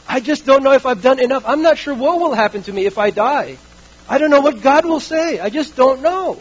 I 0.08 0.20
just 0.20 0.46
don't 0.46 0.62
know 0.62 0.72
if 0.72 0.86
I've 0.86 1.02
done 1.02 1.20
enough. 1.20 1.44
I'm 1.46 1.60
not 1.60 1.76
sure 1.76 1.94
what 1.94 2.18
will 2.18 2.32
happen 2.32 2.62
to 2.62 2.72
me 2.72 2.86
if 2.86 2.96
I 2.96 3.10
die. 3.10 3.58
I 4.08 4.16
don't 4.16 4.30
know 4.30 4.40
what 4.40 4.62
God 4.62 4.86
will 4.86 5.00
say. 5.00 5.38
I 5.38 5.50
just 5.50 5.76
don't 5.76 6.00
know. 6.00 6.38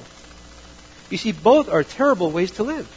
You 1.10 1.18
see, 1.18 1.32
both 1.32 1.70
are 1.70 1.84
terrible 1.84 2.32
ways 2.32 2.52
to 2.52 2.64
live. 2.64 2.88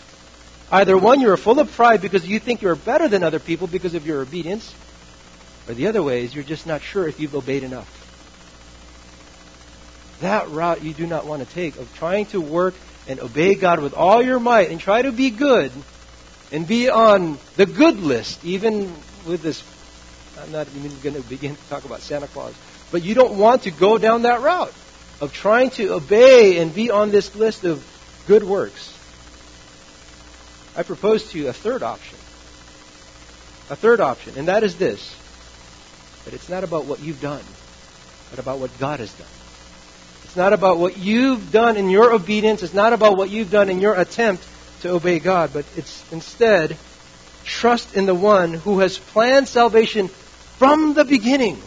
Either 0.71 0.97
one, 0.97 1.21
you're 1.21 1.37
full 1.37 1.61
of 1.61 1.71
pride 1.73 2.00
because 2.00 2.26
you 2.26 2.38
think 2.38 2.62
you're 2.62 2.76
better 2.76 3.09
than 3.09 3.23
other 3.23 3.38
people 3.38 3.66
because 3.66 3.95
of 3.95 4.07
your 4.07 4.23
obedience, 4.23 4.75
or 5.69 5.75
the 5.75 5.87
other 5.87 6.02
way 6.02 6.25
is 6.25 6.35
you're 6.35 6.45
just 6.45 6.66
not 6.66 6.83
sure 6.83 7.07
if 7.07 7.21
you've 7.21 7.35
obeyed 7.35 7.62
enough. 7.62 7.99
That 10.21 10.49
route 10.50 10.83
you 10.83 10.95
do 10.95 11.07
not 11.07 11.26
want 11.26 11.47
to 11.47 11.54
take 11.54 11.76
of 11.76 11.95
trying 11.97 12.26
to 12.26 12.40
work 12.40 12.75
and 13.09 13.21
obey 13.21 13.54
God 13.54 13.81
with 13.81 13.92
all 13.92 14.23
your 14.23 14.38
might 14.38 14.71
and 14.71 14.81
try 14.81 15.02
to 15.02 15.12
be 15.12 15.31
good 15.31 15.73
and 16.52 16.66
be 16.66 16.88
on 16.88 17.38
the 17.57 17.66
good 17.66 17.99
list, 17.99 18.45
even 18.45 18.95
with 19.26 19.42
this. 19.42 19.62
I'm 20.38 20.52
not 20.52 20.69
even 20.76 20.92
going 21.00 21.16
to 21.16 21.28
begin 21.28 21.57
to 21.57 21.69
talk 21.69 21.85
about 21.85 22.00
Santa 22.00 22.28
Claus. 22.28 22.54
But 22.90 23.02
you 23.02 23.14
don't 23.14 23.37
want 23.37 23.62
to 23.62 23.71
go 23.71 23.99
down 23.99 24.23
that 24.23 24.40
route 24.42 24.73
of 25.21 25.33
trying 25.33 25.71
to 25.71 25.95
obey 25.95 26.59
and 26.59 26.75
be 26.75 26.90
on 26.90 27.11
this 27.11 27.35
list 27.35 27.64
of 27.64 27.85
good 28.26 28.45
works. 28.45 28.99
I 30.76 30.83
propose 30.83 31.31
to 31.31 31.38
you 31.38 31.49
a 31.49 31.52
third 31.52 31.83
option. 31.83 32.19
A 33.71 33.76
third 33.76 34.00
option, 34.00 34.35
and 34.37 34.49
that 34.49 34.64
is 34.64 34.76
this 34.76 35.17
that 36.25 36.35
it's 36.35 36.49
not 36.49 36.62
about 36.62 36.85
what 36.85 37.00
you've 37.00 37.21
done, 37.21 37.43
but 38.31 38.38
about 38.38 38.61
what 38.61 38.71
God 38.79 39.00
has 39.00 39.12
done. 39.12 39.26
It's 40.25 40.37
not 40.37 40.52
about 40.52 40.79
what 40.79 40.97
you've 40.97 41.50
done 41.50 41.76
in 41.76 41.91
your 41.91 42.12
obedience, 42.12 42.62
it's 42.62 42.75
not 42.75 42.93
about 42.93 43.17
what 43.17 43.31
you've 43.31 43.50
done 43.50 43.69
in 43.69 43.81
your 43.81 43.95
attempt 43.95 44.47
to 44.83 44.91
obey 44.91 45.19
God, 45.19 45.50
but 45.52 45.64
it's 45.76 46.11
instead 46.12 46.76
trust 47.45 47.97
in 47.97 48.07
the 48.07 48.14
one 48.14 48.55
who 48.55 48.79
has 48.79 48.99
planned 48.99 49.49
salvation 49.49 50.09
from 50.59 50.95
the 50.95 51.05
beginning. 51.05 51.61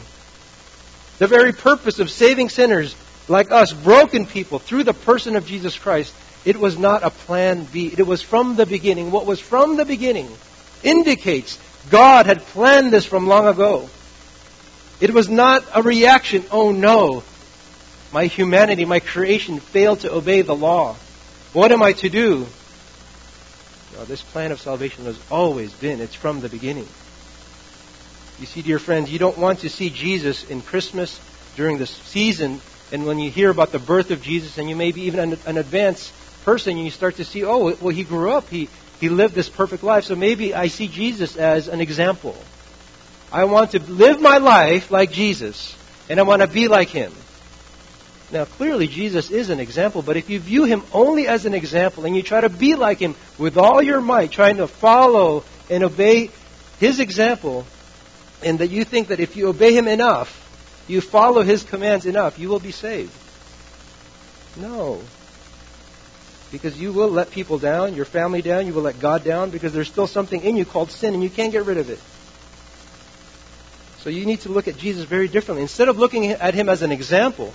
The 1.19 1.27
very 1.27 1.53
purpose 1.53 1.99
of 1.99 2.09
saving 2.09 2.49
sinners 2.49 2.95
like 3.27 3.51
us, 3.51 3.73
broken 3.73 4.25
people, 4.25 4.59
through 4.59 4.83
the 4.83 4.93
person 4.93 5.35
of 5.35 5.45
Jesus 5.45 5.77
Christ, 5.77 6.13
it 6.45 6.57
was 6.57 6.77
not 6.77 7.03
a 7.03 7.09
plan 7.09 7.65
B. 7.65 7.93
It 7.97 8.05
was 8.05 8.21
from 8.21 8.55
the 8.55 8.65
beginning. 8.65 9.11
What 9.11 9.25
was 9.25 9.39
from 9.39 9.77
the 9.77 9.85
beginning 9.85 10.29
indicates 10.83 11.59
God 11.89 12.27
had 12.27 12.41
planned 12.41 12.93
this 12.93 13.05
from 13.05 13.27
long 13.27 13.47
ago. 13.47 13.89
It 15.01 15.13
was 15.13 15.27
not 15.27 15.65
a 15.73 15.81
reaction, 15.81 16.45
oh 16.51 16.71
no, 16.71 17.23
my 18.13 18.27
humanity, 18.27 18.85
my 18.85 18.99
creation 18.99 19.59
failed 19.59 20.01
to 20.01 20.13
obey 20.13 20.41
the 20.41 20.55
law. 20.55 20.95
What 21.51 21.71
am 21.71 21.81
I 21.81 21.93
to 21.93 22.09
do? 22.09 22.45
No, 23.93 24.05
this 24.05 24.21
plan 24.21 24.51
of 24.51 24.61
salvation 24.61 25.05
has 25.05 25.19
always 25.29 25.73
been, 25.73 25.99
it's 25.99 26.15
from 26.15 26.39
the 26.39 26.49
beginning. 26.49 26.87
You 28.39 28.45
see, 28.45 28.61
dear 28.61 28.79
friends, 28.79 29.11
you 29.11 29.19
don't 29.19 29.37
want 29.37 29.59
to 29.59 29.69
see 29.69 29.89
Jesus 29.89 30.43
in 30.49 30.61
Christmas 30.61 31.19
during 31.55 31.77
the 31.77 31.87
season, 31.87 32.61
and 32.91 33.05
when 33.05 33.19
you 33.19 33.31
hear 33.31 33.49
about 33.49 33.71
the 33.71 33.79
birth 33.79 34.11
of 34.11 34.21
Jesus, 34.21 34.57
and 34.57 34.69
you 34.69 34.75
may 34.75 34.91
be 34.91 35.03
even 35.03 35.33
an 35.45 35.57
advance 35.57 36.11
person, 36.45 36.77
you 36.77 36.91
start 36.91 37.15
to 37.17 37.25
see, 37.25 37.43
oh, 37.43 37.75
well, 37.81 37.93
he 37.93 38.03
grew 38.03 38.31
up. 38.31 38.47
He, 38.47 38.69
he 39.01 39.09
lived 39.09 39.33
this 39.33 39.49
perfect 39.49 39.83
life. 39.83 40.05
So 40.05 40.15
maybe 40.15 40.53
I 40.53 40.67
see 40.67 40.87
Jesus 40.87 41.35
as 41.35 41.67
an 41.67 41.81
example. 41.81 42.37
I 43.31 43.45
want 43.45 43.71
to 43.71 43.79
live 43.81 44.21
my 44.21 44.37
life 44.37 44.91
like 44.91 45.11
Jesus, 45.11 45.75
and 46.07 46.19
I 46.19 46.23
want 46.23 46.43
to 46.43 46.47
be 46.47 46.67
like 46.67 46.89
him. 46.89 47.11
Now, 48.31 48.45
clearly, 48.45 48.87
Jesus 48.87 49.29
is 49.31 49.49
an 49.49 49.59
example, 49.59 50.01
but 50.01 50.17
if 50.17 50.29
you 50.29 50.39
view 50.39 50.63
him 50.63 50.83
only 50.93 51.27
as 51.27 51.45
an 51.45 51.53
example 51.53 52.05
and 52.05 52.15
you 52.15 52.23
try 52.23 52.41
to 52.41 52.49
be 52.49 52.75
like 52.75 52.99
him 52.99 53.15
with 53.37 53.57
all 53.57 53.81
your 53.81 54.01
might, 54.01 54.31
trying 54.31 54.57
to 54.57 54.67
follow 54.67 55.43
and 55.69 55.83
obey 55.83 56.31
his 56.79 56.99
example, 56.99 57.65
and 58.43 58.59
that 58.59 58.69
you 58.69 58.83
think 58.83 59.07
that 59.07 59.19
if 59.19 59.35
you 59.35 59.47
obey 59.49 59.75
him 59.75 59.87
enough, 59.87 60.29
you 60.87 61.01
follow 61.01 61.41
his 61.41 61.63
commands 61.63 62.05
enough, 62.05 62.37
you 62.37 62.49
will 62.49 62.59
be 62.59 62.71
saved. 62.71 63.13
No 64.57 65.01
because 66.55 66.79
you 66.79 66.93
will 66.93 67.09
let 67.09 67.31
people 67.31 67.59
down, 67.59 67.95
your 67.95 68.05
family 68.05 68.41
down, 68.41 68.65
you 68.65 68.73
will 68.73 68.83
let 68.83 68.97
God 68.97 69.25
down 69.25 69.49
because 69.49 69.73
there's 69.73 69.89
still 69.89 70.07
something 70.07 70.41
in 70.41 70.55
you 70.55 70.63
called 70.63 70.89
sin 70.89 71.13
and 71.13 71.21
you 71.21 71.29
can't 71.29 71.51
get 71.51 71.65
rid 71.65 71.77
of 71.77 71.89
it. 71.89 71.99
So 73.99 74.09
you 74.09 74.25
need 74.25 74.39
to 74.41 74.49
look 74.49 74.69
at 74.69 74.77
Jesus 74.77 75.03
very 75.03 75.27
differently. 75.27 75.63
Instead 75.63 75.89
of 75.89 75.97
looking 75.97 76.31
at 76.31 76.53
him 76.53 76.69
as 76.69 76.81
an 76.81 76.93
example, 76.93 77.53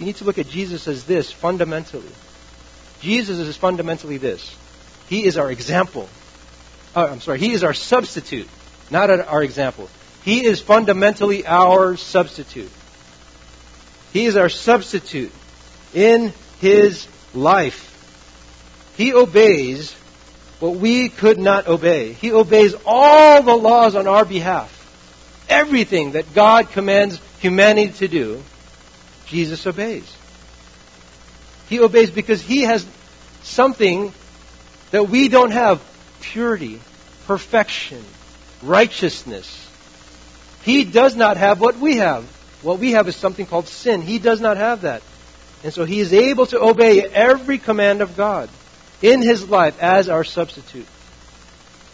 you 0.00 0.06
need 0.06 0.16
to 0.16 0.24
look 0.24 0.38
at 0.38 0.48
Jesus 0.48 0.88
as 0.88 1.04
this 1.04 1.30
fundamentally. 1.30 2.10
Jesus 3.00 3.38
is 3.38 3.56
fundamentally 3.56 4.16
this. 4.16 4.56
He 5.08 5.24
is 5.24 5.38
our 5.38 5.52
example. 5.52 6.08
oh, 6.96 7.06
I'm 7.06 7.20
sorry, 7.20 7.38
He 7.38 7.52
is 7.52 7.62
our 7.62 7.74
substitute, 7.74 8.48
not 8.90 9.08
our 9.08 9.44
example. 9.44 9.88
He 10.24 10.44
is 10.44 10.60
fundamentally 10.60 11.46
our 11.46 11.96
substitute. 11.96 12.70
He 14.12 14.26
is 14.26 14.36
our 14.36 14.48
substitute 14.48 15.30
in 15.94 16.32
His 16.60 17.06
life. 17.34 17.88
He 18.96 19.14
obeys 19.14 19.94
what 20.60 20.76
we 20.76 21.08
could 21.08 21.38
not 21.38 21.66
obey. 21.66 22.12
He 22.12 22.32
obeys 22.32 22.74
all 22.86 23.42
the 23.42 23.56
laws 23.56 23.94
on 23.94 24.06
our 24.06 24.24
behalf. 24.24 24.78
Everything 25.48 26.12
that 26.12 26.34
God 26.34 26.70
commands 26.70 27.20
humanity 27.40 27.92
to 27.94 28.08
do, 28.08 28.42
Jesus 29.26 29.66
obeys. 29.66 30.16
He 31.68 31.80
obeys 31.80 32.10
because 32.10 32.40
he 32.40 32.62
has 32.62 32.86
something 33.42 34.12
that 34.90 35.08
we 35.08 35.28
don't 35.28 35.50
have 35.50 35.82
purity, 36.20 36.80
perfection, 37.26 38.04
righteousness. 38.62 39.68
He 40.62 40.84
does 40.84 41.16
not 41.16 41.36
have 41.36 41.60
what 41.60 41.78
we 41.78 41.96
have. 41.96 42.24
What 42.62 42.78
we 42.78 42.92
have 42.92 43.08
is 43.08 43.16
something 43.16 43.46
called 43.46 43.66
sin. 43.66 44.02
He 44.02 44.18
does 44.18 44.40
not 44.40 44.58
have 44.58 44.82
that. 44.82 45.02
And 45.64 45.72
so 45.72 45.84
he 45.84 46.00
is 46.00 46.12
able 46.12 46.46
to 46.46 46.60
obey 46.60 47.02
every 47.02 47.58
command 47.58 48.00
of 48.00 48.16
God 48.16 48.50
in 49.00 49.22
his 49.22 49.48
life 49.48 49.80
as 49.80 50.08
our 50.08 50.24
substitute. 50.24 50.86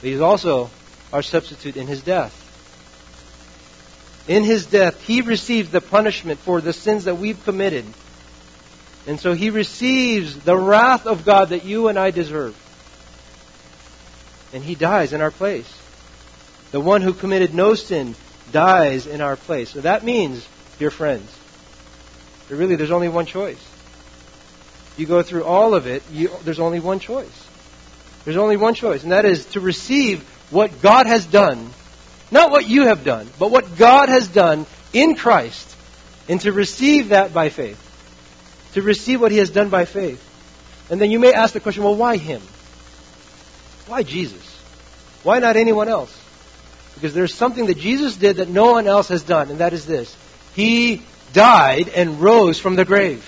But 0.00 0.10
he's 0.10 0.20
also 0.20 0.70
our 1.12 1.22
substitute 1.22 1.76
in 1.76 1.86
his 1.86 2.02
death. 2.02 2.34
In 4.26 4.44
his 4.44 4.66
death, 4.66 5.02
he 5.02 5.22
receives 5.22 5.70
the 5.70 5.80
punishment 5.80 6.38
for 6.40 6.60
the 6.60 6.72
sins 6.72 7.04
that 7.04 7.16
we've 7.16 7.42
committed. 7.44 7.84
And 9.06 9.18
so 9.18 9.32
he 9.32 9.50
receives 9.50 10.38
the 10.38 10.56
wrath 10.56 11.06
of 11.06 11.24
God 11.24 11.50
that 11.50 11.64
you 11.64 11.88
and 11.88 11.98
I 11.98 12.10
deserve. 12.10 12.54
And 14.52 14.62
he 14.62 14.74
dies 14.74 15.12
in 15.12 15.22
our 15.22 15.30
place. 15.30 15.70
The 16.72 16.80
one 16.80 17.00
who 17.00 17.14
committed 17.14 17.54
no 17.54 17.74
sin 17.74 18.14
dies 18.52 19.06
in 19.06 19.22
our 19.22 19.36
place. 19.36 19.70
So 19.70 19.80
that 19.80 20.04
means, 20.04 20.46
dear 20.78 20.90
friends, 20.90 21.37
that 22.48 22.56
really 22.56 22.76
there's 22.76 22.90
only 22.90 23.08
one 23.08 23.26
choice. 23.26 23.62
You 24.96 25.06
go 25.06 25.22
through 25.22 25.44
all 25.44 25.74
of 25.74 25.86
it, 25.86 26.02
you, 26.10 26.30
there's 26.44 26.60
only 26.60 26.80
one 26.80 26.98
choice. 26.98 27.46
There's 28.24 28.36
only 28.36 28.56
one 28.56 28.74
choice, 28.74 29.04
and 29.04 29.12
that 29.12 29.24
is 29.24 29.46
to 29.46 29.60
receive 29.60 30.22
what 30.50 30.82
God 30.82 31.06
has 31.06 31.24
done. 31.24 31.70
Not 32.30 32.50
what 32.50 32.68
you 32.68 32.86
have 32.86 33.04
done, 33.04 33.28
but 33.38 33.50
what 33.50 33.76
God 33.78 34.08
has 34.08 34.28
done 34.28 34.66
in 34.92 35.14
Christ, 35.14 35.76
and 36.28 36.40
to 36.42 36.52
receive 36.52 37.10
that 37.10 37.32
by 37.32 37.48
faith. 37.48 37.84
To 38.74 38.82
receive 38.82 39.20
what 39.20 39.32
He 39.32 39.38
has 39.38 39.50
done 39.50 39.70
by 39.70 39.84
faith. 39.84 40.24
And 40.90 41.00
then 41.00 41.10
you 41.10 41.18
may 41.18 41.32
ask 41.32 41.54
the 41.54 41.60
question, 41.60 41.84
well, 41.84 41.96
why 41.96 42.16
Him? 42.16 42.42
Why 43.86 44.02
Jesus? 44.02 44.44
Why 45.22 45.38
not 45.38 45.56
anyone 45.56 45.88
else? 45.88 46.14
Because 46.94 47.14
there's 47.14 47.32
something 47.32 47.66
that 47.66 47.78
Jesus 47.78 48.16
did 48.16 48.36
that 48.36 48.48
no 48.48 48.72
one 48.72 48.86
else 48.86 49.08
has 49.08 49.22
done, 49.22 49.50
and 49.50 49.60
that 49.60 49.72
is 49.72 49.86
this. 49.86 50.14
He 50.54 51.02
died 51.32 51.88
and 51.88 52.20
rose 52.20 52.58
from 52.58 52.76
the 52.76 52.84
grave. 52.84 53.24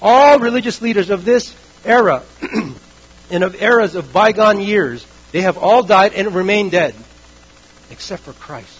All 0.00 0.38
religious 0.38 0.80
leaders 0.80 1.10
of 1.10 1.24
this 1.24 1.54
era 1.84 2.22
and 3.30 3.44
of 3.44 3.60
eras 3.60 3.94
of 3.94 4.12
bygone 4.12 4.60
years, 4.60 5.04
they 5.32 5.42
have 5.42 5.58
all 5.58 5.82
died 5.82 6.14
and 6.14 6.34
remained 6.34 6.70
dead, 6.70 6.94
except 7.90 8.22
for 8.22 8.32
Christ. 8.32 8.78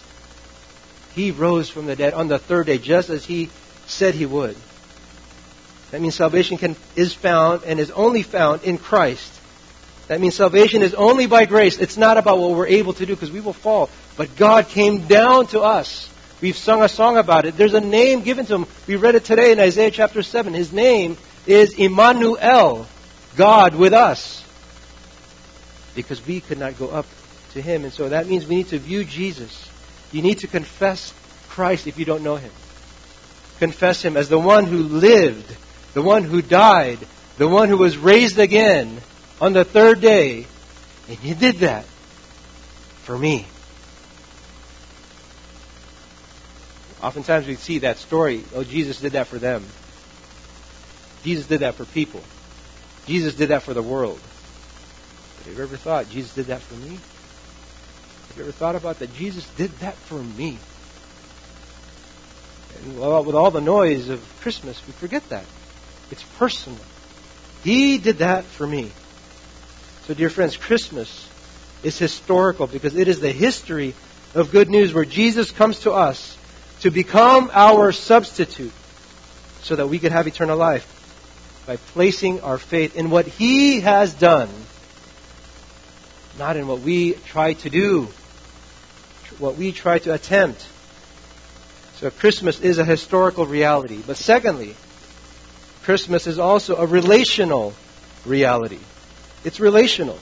He 1.14 1.30
rose 1.30 1.68
from 1.68 1.86
the 1.86 1.96
dead 1.96 2.14
on 2.14 2.28
the 2.28 2.38
third 2.38 2.66
day, 2.66 2.78
just 2.78 3.10
as 3.10 3.24
he 3.24 3.50
said 3.86 4.14
he 4.14 4.26
would. 4.26 4.56
That 5.90 6.00
means 6.00 6.14
salvation 6.14 6.58
can, 6.58 6.76
is 6.96 7.14
found 7.14 7.62
and 7.64 7.80
is 7.80 7.90
only 7.90 8.22
found 8.22 8.62
in 8.62 8.78
Christ. 8.78 9.32
That 10.08 10.20
means 10.20 10.34
salvation 10.34 10.82
is 10.82 10.94
only 10.94 11.26
by 11.26 11.44
grace. 11.44 11.78
It's 11.78 11.96
not 11.96 12.18
about 12.18 12.38
what 12.38 12.50
we're 12.50 12.66
able 12.66 12.92
to 12.94 13.06
do 13.06 13.14
because 13.14 13.30
we 13.30 13.40
will 13.40 13.52
fall. 13.52 13.90
But 14.16 14.36
God 14.36 14.68
came 14.68 15.06
down 15.06 15.48
to 15.48 15.60
us 15.60 16.08
We've 16.40 16.56
sung 16.56 16.82
a 16.82 16.88
song 16.88 17.16
about 17.16 17.46
it. 17.46 17.56
There's 17.56 17.74
a 17.74 17.80
name 17.80 18.22
given 18.22 18.46
to 18.46 18.54
him. 18.54 18.66
We 18.86 18.96
read 18.96 19.16
it 19.16 19.24
today 19.24 19.50
in 19.50 19.58
Isaiah 19.58 19.90
chapter 19.90 20.22
7. 20.22 20.54
His 20.54 20.72
name 20.72 21.16
is 21.46 21.74
Emmanuel, 21.74 22.86
God 23.36 23.74
with 23.74 23.92
us. 23.92 24.44
Because 25.96 26.24
we 26.24 26.40
could 26.40 26.58
not 26.58 26.78
go 26.78 26.88
up 26.90 27.06
to 27.54 27.62
him. 27.62 27.84
And 27.84 27.92
so 27.92 28.08
that 28.08 28.28
means 28.28 28.46
we 28.46 28.56
need 28.56 28.68
to 28.68 28.78
view 28.78 29.04
Jesus. 29.04 29.68
You 30.12 30.22
need 30.22 30.40
to 30.40 30.46
confess 30.46 31.12
Christ 31.48 31.88
if 31.88 31.98
you 31.98 32.04
don't 32.04 32.22
know 32.22 32.36
him. 32.36 32.52
Confess 33.58 34.04
him 34.04 34.16
as 34.16 34.28
the 34.28 34.38
one 34.38 34.64
who 34.64 34.78
lived, 34.78 35.56
the 35.94 36.02
one 36.02 36.22
who 36.22 36.40
died, 36.40 37.00
the 37.36 37.48
one 37.48 37.68
who 37.68 37.76
was 37.76 37.98
raised 37.98 38.38
again 38.38 39.00
on 39.40 39.54
the 39.54 39.64
third 39.64 40.00
day. 40.00 40.46
And 41.08 41.18
he 41.18 41.34
did 41.34 41.56
that 41.56 41.84
for 43.02 43.18
me. 43.18 43.46
Oftentimes 47.02 47.46
we 47.46 47.54
see 47.54 47.80
that 47.80 47.98
story, 47.98 48.44
oh, 48.54 48.64
Jesus 48.64 49.00
did 49.00 49.12
that 49.12 49.28
for 49.28 49.38
them. 49.38 49.64
Jesus 51.22 51.46
did 51.46 51.60
that 51.60 51.74
for 51.74 51.84
people. 51.84 52.22
Jesus 53.06 53.34
did 53.34 53.50
that 53.50 53.62
for 53.62 53.74
the 53.74 53.82
world. 53.82 54.20
But 55.38 55.46
have 55.46 55.56
you 55.56 55.62
ever 55.62 55.76
thought 55.76 56.10
Jesus 56.10 56.34
did 56.34 56.46
that 56.46 56.60
for 56.60 56.74
me? 56.74 56.90
Have 58.28 58.36
you 58.36 58.42
ever 58.42 58.52
thought 58.52 58.74
about 58.74 58.98
that? 58.98 59.12
Jesus 59.14 59.48
did 59.56 59.70
that 59.78 59.94
for 59.94 60.22
me. 60.22 60.58
And 62.84 62.96
with 63.26 63.34
all 63.34 63.50
the 63.50 63.60
noise 63.60 64.08
of 64.08 64.22
Christmas, 64.40 64.80
we 64.86 64.92
forget 64.92 65.28
that. 65.30 65.44
It's 66.10 66.22
personal. 66.38 66.78
He 67.64 67.98
did 67.98 68.18
that 68.18 68.44
for 68.44 68.66
me. 68.66 68.90
So, 70.06 70.14
dear 70.14 70.30
friends, 70.30 70.56
Christmas 70.56 71.28
is 71.82 71.98
historical 71.98 72.66
because 72.66 72.96
it 72.96 73.08
is 73.08 73.20
the 73.20 73.32
history 73.32 73.94
of 74.34 74.50
good 74.50 74.68
news 74.68 74.94
where 74.94 75.04
Jesus 75.04 75.50
comes 75.50 75.80
to 75.80 75.92
us 75.92 76.37
to 76.80 76.90
become 76.90 77.50
our 77.52 77.92
substitute 77.92 78.72
so 79.62 79.76
that 79.76 79.88
we 79.88 79.98
could 79.98 80.12
have 80.12 80.26
eternal 80.26 80.56
life 80.56 80.94
by 81.66 81.76
placing 81.76 82.40
our 82.40 82.58
faith 82.58 82.96
in 82.96 83.10
what 83.10 83.26
He 83.26 83.80
has 83.80 84.14
done, 84.14 84.48
not 86.38 86.56
in 86.56 86.66
what 86.66 86.80
we 86.80 87.12
try 87.12 87.54
to 87.54 87.70
do, 87.70 88.08
what 89.38 89.56
we 89.56 89.72
try 89.72 89.98
to 89.98 90.14
attempt. 90.14 90.66
So 91.96 92.10
Christmas 92.10 92.60
is 92.60 92.78
a 92.78 92.84
historical 92.84 93.44
reality. 93.44 94.00
But 94.06 94.16
secondly, 94.16 94.76
Christmas 95.82 96.26
is 96.26 96.38
also 96.38 96.76
a 96.76 96.86
relational 96.86 97.74
reality. 98.24 98.78
It's 99.44 99.58
relational. 99.58 100.18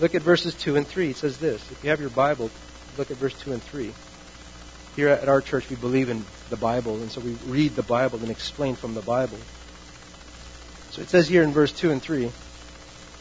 Look 0.00 0.14
at 0.14 0.22
verses 0.22 0.54
2 0.54 0.76
and 0.76 0.86
3. 0.86 1.10
It 1.10 1.16
says 1.16 1.38
this. 1.38 1.60
If 1.70 1.84
you 1.84 1.90
have 1.90 2.00
your 2.00 2.10
Bible, 2.10 2.50
look 2.96 3.10
at 3.10 3.18
verse 3.18 3.38
2 3.42 3.52
and 3.52 3.62
3 3.62 3.92
here 4.96 5.10
at 5.10 5.28
our 5.28 5.42
church, 5.42 5.68
we 5.68 5.76
believe 5.76 6.08
in 6.08 6.24
the 6.48 6.56
Bible, 6.56 6.94
and 6.96 7.10
so 7.12 7.20
we 7.20 7.36
read 7.46 7.76
the 7.76 7.82
Bible 7.82 8.18
and 8.20 8.30
explain 8.30 8.76
from 8.76 8.94
the 8.94 9.02
Bible. 9.02 9.36
So 10.92 11.02
it 11.02 11.10
says 11.10 11.28
here 11.28 11.42
in 11.42 11.52
verse 11.52 11.70
2 11.70 11.90
and 11.90 12.02
3 12.02 12.32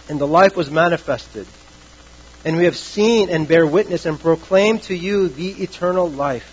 And 0.07 0.19
the 0.19 0.25
life 0.25 0.55
was 0.55 0.71
manifested, 0.71 1.45
and 2.45 2.55
we 2.55 2.63
have 2.63 2.77
seen 2.77 3.29
and 3.29 3.45
bear 3.45 3.67
witness 3.67 4.05
and 4.05 4.17
proclaim 4.17 4.79
to 4.79 4.95
you 4.95 5.27
the 5.27 5.51
eternal 5.61 6.09
life, 6.09 6.47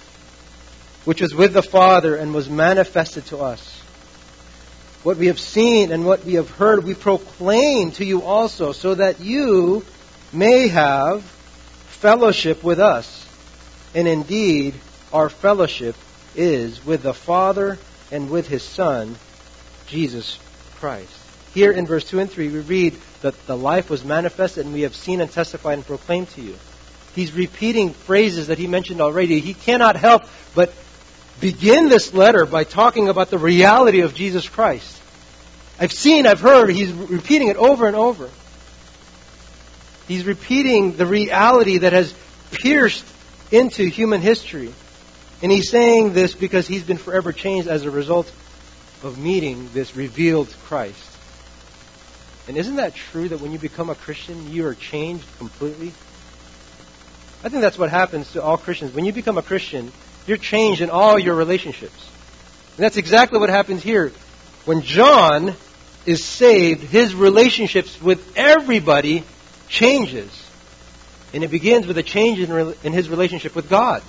which 1.05 1.21
was 1.21 1.33
with 1.33 1.53
the 1.53 1.63
Father 1.63 2.17
and 2.17 2.35
was 2.35 2.51
manifested 2.51 3.25
to 3.27 3.39
us. 3.39 3.81
What 5.05 5.19
we 5.19 5.29
have 5.29 5.39
seen 5.39 5.93
and 5.93 6.05
what 6.05 6.25
we 6.25 6.35
have 6.35 6.51
heard, 6.51 6.83
we 6.85 6.95
proclaim 6.95 7.93
to 7.93 8.05
you 8.05 8.23
also, 8.23 8.73
so 8.73 8.97
that 8.97 9.21
you 9.21 9.85
may 10.33 10.67
have 10.67 11.23
fellowship 11.23 12.65
with 12.65 12.81
us. 12.81 13.21
And 13.95 14.09
indeed, 14.09 14.75
our 15.13 15.29
fellowship 15.29 15.97
is 16.35 16.85
with 16.85 17.03
the 17.03 17.15
Father 17.15 17.79
and 18.11 18.31
with 18.31 18.49
His 18.49 18.63
Son, 18.63 19.17
Jesus 19.87 20.39
Christ. 20.77 21.11
Here 21.55 21.73
in 21.73 21.87
verse 21.87 22.05
2 22.05 22.21
and 22.21 22.31
3, 22.31 22.49
we 22.49 22.61
read 22.61 22.97
that 23.21 23.47
the 23.47 23.57
life 23.57 23.91
was 23.91 24.05
manifested 24.05 24.65
and 24.65 24.75
we 24.75 24.83
have 24.83 24.97
seen 24.97 25.21
and 25.21 25.31
testified 25.31 25.75
and 25.75 25.87
proclaimed 25.87 26.29
to 26.31 26.41
you. 26.41 26.57
He's 27.15 27.33
repeating 27.33 27.91
phrases 27.91 28.47
that 28.47 28.59
he 28.59 28.67
mentioned 28.67 29.01
already. 29.01 29.41
He 29.41 29.53
cannot 29.53 29.97
help 29.97 30.23
but 30.55 30.73
begin 31.41 31.89
this 31.89 32.15
letter 32.15 32.47
by 32.47 32.65
talking 32.65 33.09
about 33.09 33.29
the 33.29 33.39
reality 33.39 34.01
of 34.01 34.15
Jesus 34.15 34.49
Christ. 34.49 35.01
I've 35.79 35.93
seen, 35.93 36.27
I've 36.27 36.41
heard, 36.41 36.71
he's 36.71 36.93
repeating 36.93 37.49
it 37.49 37.57
over 37.57 37.87
and 37.87 37.97
over. 37.97 38.31
He's 40.09 40.25
repeating 40.25 40.97
the 40.97 41.07
reality 41.07 41.79
that 41.79 41.93
has 41.93 42.15
pierced 42.51 43.05
into 43.51 43.85
human 43.85 44.21
history. 44.21 44.73
And 45.43 45.51
he's 45.51 45.69
saying 45.69 46.13
this 46.13 46.35
because 46.35 46.69
he's 46.69 46.85
been 46.85 46.99
forever 46.99 47.33
changed 47.33 47.69
as 47.69 47.85
a 47.85 47.91
result 47.91 48.33
of 49.03 49.19
meeting 49.19 49.69
this 49.73 49.97
revealed 49.97 50.49
Christ. 50.65 51.09
And 52.49 52.57
isn't 52.57 52.77
that 52.77 52.95
true 52.95 53.29
that 53.29 53.41
when 53.41 53.53
you 53.53 53.59
become 53.59 53.91
a 53.91 53.95
Christian, 53.95 54.51
you 54.51 54.67
are 54.67 54.75
changed 54.75 55.27
completely? 55.39 55.93
I 57.45 57.49
think 57.49 57.61
that's 57.61 57.79
what 57.79 57.91
happens 57.91 58.33
to 58.33 58.43
all 58.43 58.57
Christians. 58.57 58.95
When 58.95 59.05
you 59.05 59.13
become 59.13 59.37
a 59.37 59.43
Christian, 59.43 59.91
you're 60.27 60.37
changed 60.37 60.81
in 60.81 60.91
all 60.91 61.19
your 61.19 61.35
relationships. 61.35 62.09
And 62.77 62.85
that's 62.85 62.97
exactly 62.97 63.39
what 63.39 63.49
happens 63.49 63.83
here. 63.83 64.13
When 64.65 64.83
John 64.83 65.55
is 66.07 66.25
saved, 66.25 66.83
his 66.83 67.15
relationships 67.15 68.01
with 68.01 68.37
everybody 68.37 69.25
changes. 69.69 70.31
And 71.35 71.43
it 71.43 71.51
begins 71.51 71.87
with 71.87 71.99
a 71.99 72.03
change 72.03 72.39
in, 72.39 72.93
his 72.93 73.09
relationship 73.09 73.57
with 73.57 73.69
God. 73.69 74.03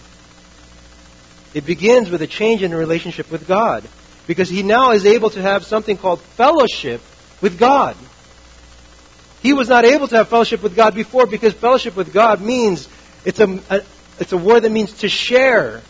It 1.54 1.66
begins 1.66 2.10
with 2.10 2.22
a 2.22 2.28
change 2.28 2.64
in 2.64 2.72
the 2.72 2.78
relationship 2.78 3.30
with 3.30 3.48
God. 3.48 3.88
Because 4.26 4.50
he 4.50 4.64
now 4.64 4.92
is 4.92 5.06
able 5.06 5.30
to 5.32 5.42
have 5.42 5.66
something 5.66 5.98
called 5.98 6.22
fellowship 6.22 7.02
with 7.42 7.60
God. 7.60 7.98
He 9.42 9.54
was 9.54 9.68
not 9.68 9.84
able 9.84 10.08
to 10.08 10.16
have 10.16 10.30
fellowship 10.30 10.64
with 10.64 10.76
God 10.76 10.96
before 10.96 11.26
because 11.26 11.54
fellowship 11.54 11.98
with 11.98 12.14
God 12.14 12.40
means 12.40 12.88
it's 13.26 13.42
a, 13.42 13.60
a 13.70 13.82
it's 14.20 14.32
a 14.32 14.38
word 14.38 14.62
that 14.62 14.72
means 14.72 14.94
to 15.00 15.10
share. 15.10 15.82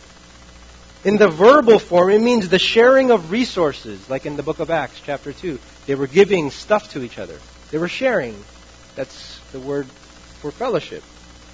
In 1.04 1.18
the 1.18 1.28
verbal 1.28 1.78
form, 1.78 2.10
it 2.10 2.20
means 2.22 2.48
the 2.48 2.58
sharing 2.58 3.10
of 3.10 3.30
resources, 3.30 4.08
like 4.08 4.24
in 4.24 4.36
the 4.36 4.42
book 4.42 4.58
of 4.58 4.70
Acts, 4.70 5.00
chapter 5.04 5.34
2. 5.34 5.58
They 5.86 5.94
were 5.94 6.06
giving 6.06 6.50
stuff 6.50 6.92
to 6.92 7.02
each 7.02 7.18
other. 7.18 7.38
They 7.70 7.78
were 7.78 7.88
sharing. 7.88 8.34
That's 8.96 9.38
the 9.52 9.60
word 9.60 9.86
for 10.40 10.50
fellowship. 10.50 11.04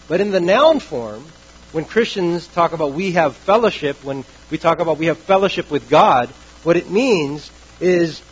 But 0.07 0.21
in 0.21 0.31
the 0.31 0.41
noun 0.41 0.79
form, 0.79 1.25
when 1.73 1.85
Christians 1.85 2.47
talk 2.49 2.73
about 2.73 2.93
we 2.93 3.13
have 3.13 3.37
fellowship, 3.37 4.03
when 4.03 4.25
we 4.51 4.59
talk 4.59 4.81
about 4.81 4.99
we 4.99 5.07
have 5.07 5.19
fellowship 5.19 5.71
with 5.71 5.89
God, 5.89 6.29
what 6.65 6.77
it 6.77 6.91
means 6.91 7.51
is 7.81 8.23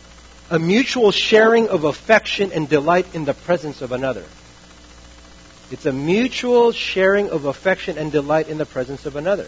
a 0.49 0.59
mutual 0.59 1.11
sharing 1.11 1.69
of 1.69 1.83
affection 1.83 2.51
and 2.51 2.67
delight 2.67 3.15
in 3.15 3.25
the 3.25 3.33
presence 3.33 3.81
of 3.81 3.91
another. 3.91 4.25
It's 5.71 5.85
a 5.85 5.93
mutual 5.93 6.71
sharing 6.71 7.29
of 7.29 7.45
affection 7.45 7.97
and 7.97 8.11
delight 8.11 8.49
in 8.49 8.57
the 8.57 8.65
presence 8.65 9.05
of 9.05 9.15
another. 9.15 9.47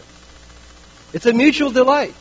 It's 1.13 1.25
a 1.25 1.34
mutual 1.34 1.71
delight, 1.71 2.15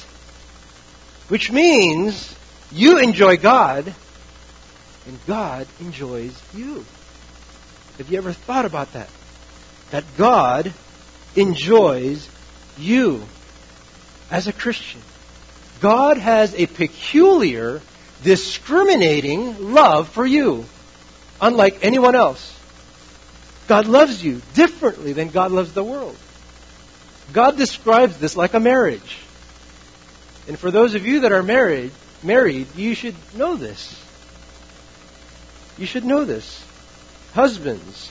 which 1.29 1.53
means 1.53 2.35
you 2.73 2.99
enjoy 2.99 3.37
God 3.37 3.95
and 5.07 5.19
God 5.27 5.67
enjoys 5.81 6.41
you. 6.55 6.85
Have 7.99 8.11
you 8.11 8.19
ever 8.19 8.33
thought 8.33 8.65
about 8.65 8.93
that? 8.95 9.09
That 9.91 10.05
God 10.17 10.73
enjoys 11.37 12.29
you 12.79 13.23
as 14.31 14.47
a 14.47 14.53
Christian. 14.53 15.01
God 15.81 16.19
has 16.19 16.55
a 16.55 16.67
peculiar, 16.67 17.81
discriminating 18.23 19.73
love 19.73 20.09
for 20.09 20.27
you, 20.27 20.65
unlike 21.41 21.79
anyone 21.83 22.15
else. 22.15 22.57
God 23.67 23.87
loves 23.87 24.23
you 24.23 24.43
differently 24.55 25.13
than 25.13 25.29
God 25.29 25.53
loves 25.53 25.73
the 25.73 25.85
world. 25.85 26.17
God 27.33 27.57
describes 27.57 28.19
this 28.19 28.37
like 28.37 28.55
a 28.55 28.61
marriage. 28.61 29.19
And 30.49 30.59
for 30.59 30.71
those 30.71 30.95
of 30.95 31.07
you 31.07 31.21
that 31.21 31.33
are 31.33 31.43
married, 31.43 31.93
married, 32.23 32.67
you 32.75 32.95
should 32.95 33.15
know 33.37 33.57
this. 33.57 33.97
You 35.79 35.87
should 35.87 36.05
know 36.05 36.25
this. 36.25 36.65
Husbands 37.33 38.11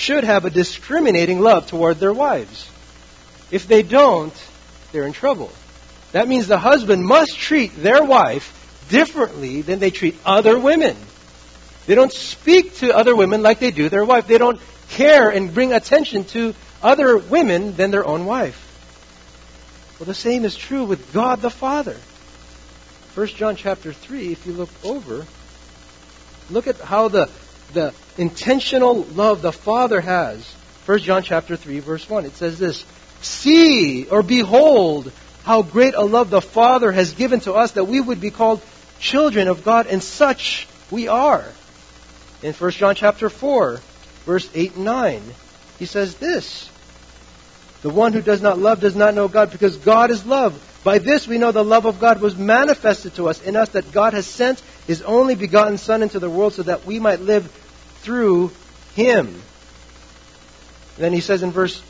should 0.00 0.24
have 0.24 0.44
a 0.44 0.50
discriminating 0.50 1.40
love 1.40 1.66
toward 1.66 1.98
their 1.98 2.12
wives. 2.12 2.68
If 3.50 3.68
they 3.68 3.82
don't, 3.82 4.34
they're 4.92 5.06
in 5.06 5.12
trouble. 5.12 5.52
That 6.12 6.26
means 6.26 6.48
the 6.48 6.58
husband 6.58 7.04
must 7.04 7.38
treat 7.38 7.76
their 7.76 8.02
wife 8.02 8.56
differently 8.88 9.62
than 9.62 9.78
they 9.78 9.90
treat 9.90 10.16
other 10.24 10.58
women. 10.58 10.96
They 11.86 11.94
don't 11.94 12.12
speak 12.12 12.76
to 12.76 12.96
other 12.96 13.14
women 13.14 13.42
like 13.42 13.58
they 13.58 13.70
do 13.70 13.88
their 13.88 14.04
wife. 14.04 14.26
They 14.26 14.38
don't 14.38 14.60
care 14.88 15.28
and 15.28 15.52
bring 15.52 15.72
attention 15.72 16.24
to 16.26 16.54
other 16.82 17.18
women 17.18 17.76
than 17.76 17.90
their 17.90 18.06
own 18.06 18.24
wife. 18.24 18.66
Well, 19.98 20.06
the 20.06 20.14
same 20.14 20.44
is 20.44 20.56
true 20.56 20.84
with 20.84 21.12
God 21.12 21.42
the 21.42 21.50
Father. 21.50 21.96
1 23.14 23.26
John 23.28 23.56
chapter 23.56 23.92
3, 23.92 24.32
if 24.32 24.46
you 24.46 24.52
look 24.52 24.70
over, 24.82 25.26
look 26.48 26.66
at 26.66 26.76
how 26.76 27.08
the, 27.08 27.28
the 27.72 27.94
intentional 28.18 29.02
love 29.02 29.42
the 29.42 29.52
Father 29.52 30.00
has. 30.00 30.54
1 30.86 30.98
John 31.00 31.22
chapter 31.22 31.56
3, 31.56 31.80
verse 31.80 32.08
1. 32.08 32.24
It 32.24 32.34
says 32.34 32.58
this 32.58 32.84
See 33.22 34.06
or 34.06 34.22
behold 34.22 35.12
how 35.44 35.62
great 35.62 35.94
a 35.94 36.02
love 36.02 36.30
the 36.30 36.40
Father 36.40 36.92
has 36.92 37.12
given 37.12 37.40
to 37.40 37.54
us 37.54 37.72
that 37.72 37.84
we 37.84 38.00
would 38.00 38.20
be 38.20 38.30
called 38.30 38.62
children 38.98 39.48
of 39.48 39.64
God, 39.64 39.86
and 39.86 40.02
such 40.02 40.68
we 40.90 41.08
are. 41.08 41.44
In 42.42 42.52
1 42.52 42.70
John 42.72 42.94
chapter 42.94 43.28
4, 43.28 43.80
verse 44.24 44.48
8 44.54 44.76
and 44.76 44.84
9. 44.84 45.22
He 45.78 45.86
says 45.86 46.16
this 46.16 46.70
The 47.82 47.90
one 47.90 48.12
who 48.12 48.22
does 48.22 48.42
not 48.42 48.58
love 48.58 48.80
does 48.80 48.96
not 48.96 49.14
know 49.14 49.28
God 49.28 49.50
because 49.50 49.76
God 49.76 50.10
is 50.10 50.26
love. 50.26 50.66
By 50.84 50.98
this 50.98 51.26
we 51.28 51.38
know 51.38 51.52
the 51.52 51.64
love 51.64 51.84
of 51.84 52.00
God 52.00 52.20
was 52.20 52.36
manifested 52.36 53.14
to 53.16 53.28
us 53.28 53.42
in 53.42 53.56
us 53.56 53.70
that 53.70 53.92
God 53.92 54.14
has 54.14 54.26
sent 54.26 54.60
his 54.86 55.02
only 55.02 55.34
begotten 55.34 55.76
Son 55.76 56.02
into 56.02 56.18
the 56.18 56.30
world 56.30 56.54
so 56.54 56.62
that 56.62 56.86
we 56.86 56.98
might 56.98 57.20
live 57.20 57.50
through 58.02 58.50
him. 58.94 59.40
Then 60.96 61.12
he 61.12 61.20
says 61.20 61.42
in 61.42 61.50
verse 61.50 61.82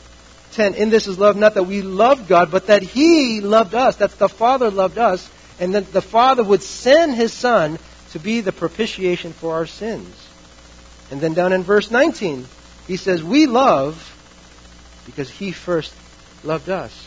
10, 0.52 0.74
In 0.74 0.90
this 0.90 1.06
is 1.06 1.18
love, 1.18 1.36
not 1.36 1.54
that 1.54 1.64
we 1.64 1.82
loved 1.82 2.28
God, 2.28 2.50
but 2.50 2.66
that 2.66 2.82
he 2.82 3.40
loved 3.40 3.74
us. 3.74 3.96
That's 3.96 4.16
the 4.16 4.28
Father 4.28 4.70
loved 4.70 4.98
us, 4.98 5.28
and 5.58 5.74
that 5.74 5.92
the 5.92 6.02
Father 6.02 6.44
would 6.44 6.62
send 6.62 7.14
his 7.14 7.32
Son 7.32 7.78
to 8.12 8.18
be 8.18 8.40
the 8.40 8.52
propitiation 8.52 9.32
for 9.32 9.54
our 9.54 9.66
sins. 9.66 10.14
And 11.10 11.20
then 11.20 11.34
down 11.34 11.52
in 11.52 11.62
verse 11.62 11.90
19, 11.90 12.46
he 12.86 12.96
says, 12.96 13.22
We 13.22 13.46
love 13.46 14.06
because 15.06 15.30
he 15.30 15.52
first 15.52 15.94
loved 16.44 16.68
us. 16.68 17.06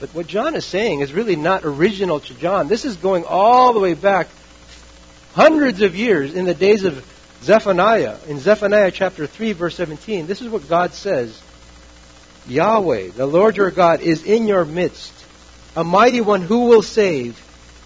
But 0.00 0.10
what 0.10 0.26
John 0.26 0.54
is 0.56 0.64
saying 0.64 1.00
is 1.00 1.12
really 1.12 1.36
not 1.36 1.64
original 1.64 2.20
to 2.20 2.34
John. 2.34 2.68
This 2.68 2.84
is 2.84 2.96
going 2.96 3.24
all 3.24 3.72
the 3.72 3.80
way 3.80 3.94
back 3.94 4.28
hundreds 5.32 5.82
of 5.82 5.94
years 5.94 6.34
in 6.34 6.44
the 6.44 6.54
days 6.54 6.84
of 6.84 7.04
Zephaniah. 7.44 8.16
In 8.26 8.38
Zephaniah 8.38 8.90
chapter 8.90 9.26
3, 9.26 9.52
verse 9.52 9.76
17, 9.76 10.26
this 10.26 10.40
is 10.40 10.48
what 10.48 10.66
God 10.68 10.94
says 10.94 11.40
Yahweh, 12.46 13.10
the 13.10 13.26
Lord 13.26 13.56
your 13.56 13.70
God, 13.70 14.00
is 14.00 14.24
in 14.24 14.48
your 14.48 14.64
midst, 14.64 15.12
a 15.76 15.84
mighty 15.84 16.22
one 16.22 16.40
who 16.40 16.66
will 16.66 16.82
save. 16.82 17.40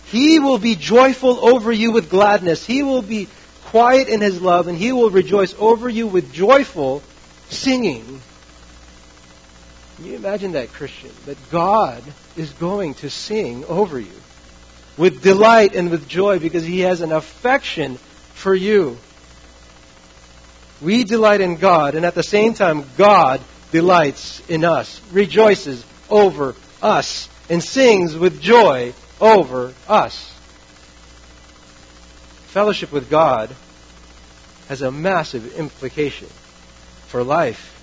He 0.07 0.39
will 0.39 0.59
be 0.59 0.77
joyful 0.77 1.45
over 1.45 1.73
you 1.73 1.91
with 1.91 2.09
gladness. 2.09 2.65
He 2.65 2.83
will 2.83 3.03
be 3.03 3.29
quiet 3.67 4.09
in 4.09 4.21
his 4.21 4.41
love, 4.41 4.69
and 4.69 4.79
he 4.79 4.93
will 4.93 5.11
rejoice 5.11 5.55
over 5.59 5.89
you 5.89 6.07
with 6.07 6.33
joyful 6.33 7.03
singing. 7.49 8.21
Can 9.97 10.05
you 10.07 10.15
imagine 10.15 10.53
that, 10.53 10.73
Christian? 10.73 11.11
That 11.27 11.37
God 11.51 12.03
is 12.37 12.53
going 12.53 12.95
to 12.95 13.11
sing 13.11 13.65
over 13.65 13.99
you 13.99 14.13
with 14.97 15.23
delight 15.23 15.75
and 15.75 15.91
with 15.91 16.09
joy 16.09 16.39
because 16.39 16.65
he 16.65 16.81
has 16.81 17.01
an 17.01 17.11
affection 17.11 17.97
for 18.35 18.55
you. 18.55 18.97
We 20.81 21.05
delight 21.05 21.41
in 21.41 21.57
God, 21.57 21.95
and 21.95 22.07
at 22.07 22.15
the 22.15 22.23
same 22.23 22.55
time, 22.55 22.85
God 22.97 23.41
delights 23.73 24.41
in 24.49 24.65
us, 24.65 25.01
rejoices 25.13 25.85
over 26.09 26.55
us, 26.81 27.29
and 27.51 27.63
sings 27.63 28.17
with 28.17 28.41
joy 28.41 28.95
over 29.21 29.75
us. 29.89 30.33
Fellowship 32.49 32.93
with 32.93 33.11
God 33.11 33.55
has 34.69 34.83
a 34.83 34.93
massive 34.93 35.59
implication 35.59 36.29
for 37.09 37.25
life. 37.25 37.75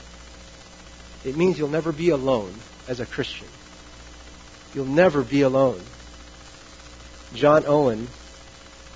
It 1.25 1.35
means 1.35 1.57
you'll 1.59 1.67
never 1.67 1.91
be 1.91 2.09
alone 2.09 2.53
as 2.87 2.99
a 2.99 3.05
Christian. 3.05 3.47
You'll 4.73 4.85
never 4.85 5.23
be 5.23 5.41
alone. 5.41 5.81
John 7.33 7.65
Owen, 7.65 8.07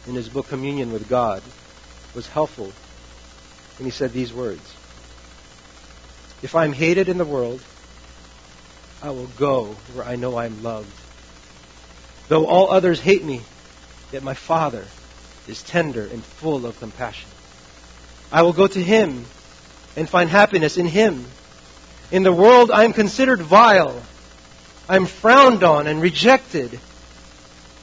in 0.08 0.16
his 0.16 0.30
book 0.30 0.48
Communion 0.48 0.92
with 0.92 1.10
God, 1.10 1.42
was 2.16 2.28
helpful 2.28 2.72
when 3.80 3.86
he 3.86 3.92
said 3.92 4.12
these 4.12 4.34
words 4.34 4.62
If 6.44 6.54
I'm 6.54 6.74
hated 6.74 7.08
in 7.10 7.18
the 7.18 7.26
world, 7.26 7.62
I 9.02 9.12
will 9.12 9.30
go 9.38 9.76
where 9.94 10.06
I 10.06 10.18
know 10.18 10.38
I'm 10.38 10.62
loved. 10.62 10.94
Though 12.28 12.46
all 12.46 12.72
others 12.72 13.00
hate 13.00 13.24
me, 13.24 13.42
yet 14.12 14.22
my 14.22 14.34
Father 14.34 14.86
is 15.48 15.64
tender 15.64 16.06
and 16.06 16.24
full 16.24 16.66
of 16.66 16.78
compassion. 16.80 17.30
I 18.32 18.44
will 18.44 18.54
go 18.54 18.68
to 18.68 18.84
him 18.84 19.26
and 19.96 20.08
find 20.08 20.30
happiness 20.30 20.78
in 20.78 20.86
him. 20.86 21.26
In 22.12 22.24
the 22.24 22.34
world 22.34 22.72
I 22.72 22.84
am 22.84 22.94
considered 22.94 23.42
vile. 23.42 24.04
I 24.90 24.98
am 24.98 25.06
frowned 25.06 25.64
on 25.64 25.88
and 25.88 26.02
rejected. 26.02 26.80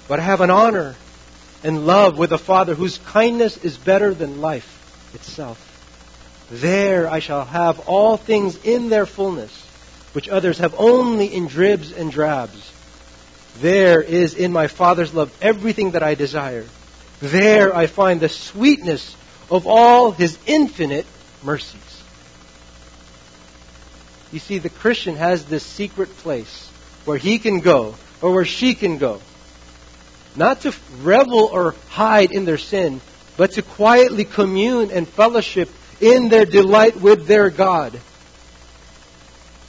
But 0.09 0.21
I 0.21 0.25
have 0.25 0.43
an 0.43 0.51
honor 0.51 0.95
and 1.65 1.87
love 1.87 2.19
with 2.19 2.33
a 2.33 2.39
Father 2.39 2.75
whose 2.75 2.99
kindness 2.99 3.57
is 3.57 3.79
better 3.79 4.13
than 4.13 4.41
life 4.43 5.13
itself. 5.15 5.66
There 6.51 7.09
I 7.09 7.19
shall 7.19 7.45
have 7.45 7.81
all 7.89 8.17
things 8.17 8.57
in 8.65 8.89
their 8.89 9.07
fullness, 9.07 9.53
which 10.13 10.29
others 10.29 10.59
have 10.59 10.75
only 10.79 11.27
in 11.27 11.49
dribs 11.49 11.93
and 11.93 12.11
drabs. 12.11 12.73
There 13.59 14.01
is 14.01 14.35
in 14.35 14.53
my 14.53 14.69
Father's 14.69 15.13
love 15.13 15.37
everything 15.43 15.93
that 15.93 16.03
I 16.03 16.15
desire. 16.15 16.65
There 17.21 17.75
I 17.75 17.87
find 17.87 18.21
the 18.21 18.29
sweetness 18.29 19.17
of 19.51 19.67
all 19.67 20.13
his 20.13 20.39
infinite 20.47 21.07
mercies. 21.43 21.81
You 24.31 24.39
see, 24.39 24.59
the 24.59 24.69
Christian 24.69 25.17
has 25.17 25.45
this 25.47 25.65
secret 25.65 26.11
place 26.19 26.69
where 27.05 27.17
he 27.17 27.39
can 27.39 27.61
go, 27.61 27.95
or 28.21 28.33
where 28.33 28.45
she 28.45 28.75
can 28.75 28.99
go. 28.99 29.21
Not 30.35 30.61
to 30.63 30.75
revel 31.03 31.49
or 31.53 31.75
hide 31.89 32.33
in 32.33 32.45
their 32.45 32.59
sin, 32.59 33.01
but 33.37 33.53
to 33.53 33.63
quietly 33.63 34.25
commune 34.25 34.91
and 34.91 35.09
fellowship 35.09 35.71
in 36.01 36.29
their 36.29 36.45
delight 36.45 36.97
with 36.97 37.27
their 37.27 37.51
God. 37.51 37.99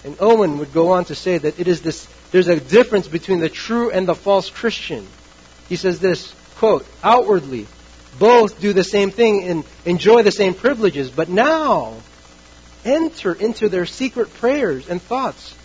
And 0.03 0.15
Owen 0.19 0.59
would 0.59 0.73
go 0.73 0.91
on 0.91 1.05
to 1.05 1.15
say 1.15 1.37
that 1.37 1.59
it 1.59 1.67
is 1.67 1.81
this, 1.81 2.07
there's 2.31 2.47
a 2.47 2.59
difference 2.59 3.07
between 3.07 3.39
the 3.39 3.49
true 3.49 3.91
and 3.91 4.07
the 4.07 4.15
false 4.15 4.49
Christian. 4.49 5.05
He 5.69 5.75
says 5.75 5.99
this, 5.99 6.33
quote, 6.55 6.85
outwardly, 7.03 7.67
both 8.19 8.59
do 8.59 8.73
the 8.73 8.83
same 8.83 9.11
thing 9.11 9.43
and 9.43 9.63
enjoy 9.85 10.23
the 10.23 10.31
same 10.31 10.53
privileges, 10.53 11.09
but 11.09 11.29
now 11.29 11.95
enter 12.85 13.33
into 13.33 13.69
their 13.69 13.85
secret 13.85 14.33
prayers 14.35 14.87
and 14.89 15.01
thoughts. 15.01 15.55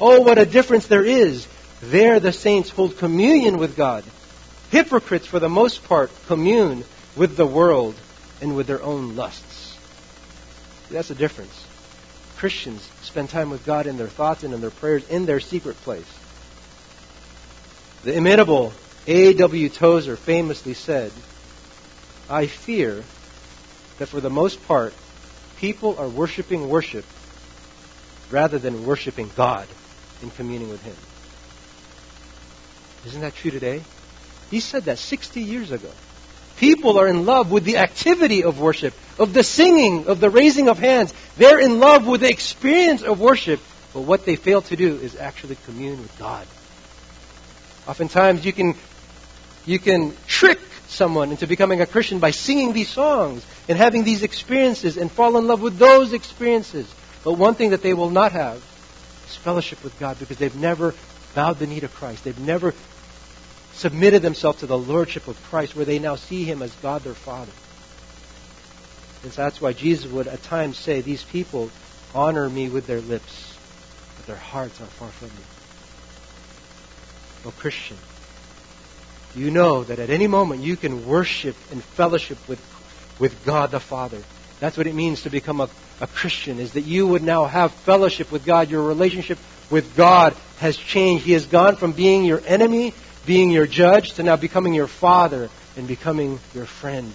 Oh, 0.00 0.20
what 0.20 0.38
a 0.38 0.46
difference 0.46 0.86
there 0.86 1.04
is. 1.04 1.46
There 1.80 2.18
the 2.18 2.32
saints 2.32 2.70
hold 2.70 2.98
communion 2.98 3.58
with 3.58 3.76
God. 3.76 4.04
Hypocrites, 4.70 5.26
for 5.26 5.38
the 5.38 5.48
most 5.48 5.84
part, 5.84 6.10
commune 6.26 6.84
with 7.14 7.36
the 7.36 7.46
world 7.46 7.94
and 8.40 8.56
with 8.56 8.66
their 8.66 8.82
own 8.82 9.16
lusts. 9.16 9.51
That's 10.92 11.08
the 11.08 11.14
difference. 11.14 11.52
Christians 12.36 12.88
spend 13.02 13.30
time 13.30 13.50
with 13.50 13.64
God 13.64 13.86
in 13.86 13.96
their 13.96 14.08
thoughts 14.08 14.42
and 14.42 14.52
in 14.52 14.60
their 14.60 14.70
prayers 14.70 15.06
in 15.08 15.26
their 15.26 15.40
secret 15.40 15.76
place. 15.76 16.06
The 18.04 18.16
imitable 18.16 18.72
A.W. 19.06 19.68
Tozer 19.68 20.16
famously 20.16 20.74
said, 20.74 21.12
I 22.28 22.46
fear 22.46 23.04
that 23.98 24.06
for 24.06 24.20
the 24.20 24.30
most 24.30 24.66
part, 24.66 24.92
people 25.58 25.96
are 25.98 26.08
worshiping 26.08 26.68
worship 26.68 27.04
rather 28.30 28.58
than 28.58 28.84
worshiping 28.84 29.30
God 29.36 29.68
in 30.20 30.30
communing 30.30 30.68
with 30.68 30.82
Him. 30.82 30.96
Isn't 33.06 33.20
that 33.20 33.34
true 33.34 33.50
today? 33.50 33.82
He 34.50 34.60
said 34.60 34.84
that 34.84 34.98
60 34.98 35.40
years 35.40 35.70
ago. 35.70 35.90
People 36.62 36.96
are 37.00 37.08
in 37.08 37.26
love 37.26 37.50
with 37.50 37.64
the 37.64 37.78
activity 37.78 38.44
of 38.44 38.60
worship, 38.60 38.94
of 39.18 39.34
the 39.34 39.42
singing, 39.42 40.06
of 40.06 40.20
the 40.20 40.30
raising 40.30 40.68
of 40.68 40.78
hands. 40.78 41.12
They're 41.36 41.58
in 41.58 41.80
love 41.80 42.06
with 42.06 42.20
the 42.20 42.28
experience 42.28 43.02
of 43.02 43.18
worship, 43.18 43.58
but 43.92 44.02
what 44.02 44.24
they 44.24 44.36
fail 44.36 44.62
to 44.62 44.76
do 44.76 44.94
is 44.94 45.16
actually 45.16 45.56
commune 45.66 46.00
with 46.00 46.16
God. 46.20 46.46
Oftentimes 47.88 48.44
you 48.44 48.52
can 48.52 48.76
you 49.66 49.80
can 49.80 50.14
trick 50.28 50.60
someone 50.86 51.32
into 51.32 51.48
becoming 51.48 51.80
a 51.80 51.86
Christian 51.86 52.20
by 52.20 52.30
singing 52.30 52.72
these 52.72 52.90
songs 52.90 53.44
and 53.68 53.76
having 53.76 54.04
these 54.04 54.22
experiences 54.22 54.96
and 54.96 55.10
fall 55.10 55.36
in 55.38 55.48
love 55.48 55.60
with 55.60 55.78
those 55.78 56.12
experiences. 56.12 56.86
But 57.24 57.32
one 57.32 57.56
thing 57.56 57.70
that 57.70 57.82
they 57.82 57.92
will 57.92 58.10
not 58.10 58.30
have 58.30 58.58
is 59.26 59.34
fellowship 59.34 59.82
with 59.82 59.98
God 59.98 60.20
because 60.20 60.38
they've 60.38 60.54
never 60.54 60.94
bowed 61.34 61.58
the 61.58 61.66
knee 61.66 61.80
to 61.80 61.88
Christ. 61.88 62.22
They've 62.22 62.38
never 62.38 62.72
submitted 63.82 64.22
themselves 64.22 64.60
to 64.60 64.66
the 64.66 64.78
lordship 64.78 65.26
of 65.26 65.42
Christ 65.50 65.74
where 65.74 65.84
they 65.84 65.98
now 65.98 66.14
see 66.14 66.44
him 66.44 66.62
as 66.62 66.72
God 66.76 67.02
their 67.02 67.14
Father. 67.14 67.50
And 69.24 69.32
that's 69.32 69.60
why 69.60 69.72
Jesus 69.72 70.10
would 70.10 70.28
at 70.28 70.40
times 70.44 70.78
say, 70.78 71.00
These 71.00 71.24
people 71.24 71.68
honor 72.14 72.48
me 72.48 72.68
with 72.68 72.86
their 72.86 73.00
lips, 73.00 73.58
but 74.16 74.26
their 74.26 74.36
hearts 74.36 74.80
are 74.80 74.86
far 74.86 75.08
from 75.08 75.28
me. 75.28 75.44
Oh, 77.44 77.52
Christian, 77.58 77.96
you 79.34 79.50
know 79.50 79.82
that 79.82 79.98
at 79.98 80.10
any 80.10 80.28
moment 80.28 80.62
you 80.62 80.76
can 80.76 81.04
worship 81.04 81.56
and 81.72 81.82
fellowship 81.82 82.38
with, 82.48 82.60
with 83.18 83.44
God 83.44 83.72
the 83.72 83.80
Father. 83.80 84.22
That's 84.60 84.76
what 84.76 84.86
it 84.86 84.94
means 84.94 85.22
to 85.22 85.30
become 85.30 85.60
a, 85.60 85.68
a 86.00 86.06
Christian, 86.06 86.60
is 86.60 86.74
that 86.74 86.82
you 86.82 87.08
would 87.08 87.24
now 87.24 87.46
have 87.46 87.72
fellowship 87.72 88.30
with 88.30 88.44
God. 88.44 88.70
Your 88.70 88.82
relationship 88.84 89.38
with 89.70 89.96
God 89.96 90.36
has 90.58 90.76
changed. 90.76 91.24
He 91.24 91.32
has 91.32 91.46
gone 91.46 91.74
from 91.74 91.90
being 91.90 92.24
your 92.24 92.40
enemy, 92.46 92.94
being 93.26 93.50
your 93.50 93.66
judge, 93.66 94.14
to 94.14 94.22
now 94.22 94.36
becoming 94.36 94.74
your 94.74 94.86
father 94.86 95.48
and 95.76 95.86
becoming 95.86 96.40
your 96.54 96.66
friend. 96.66 97.12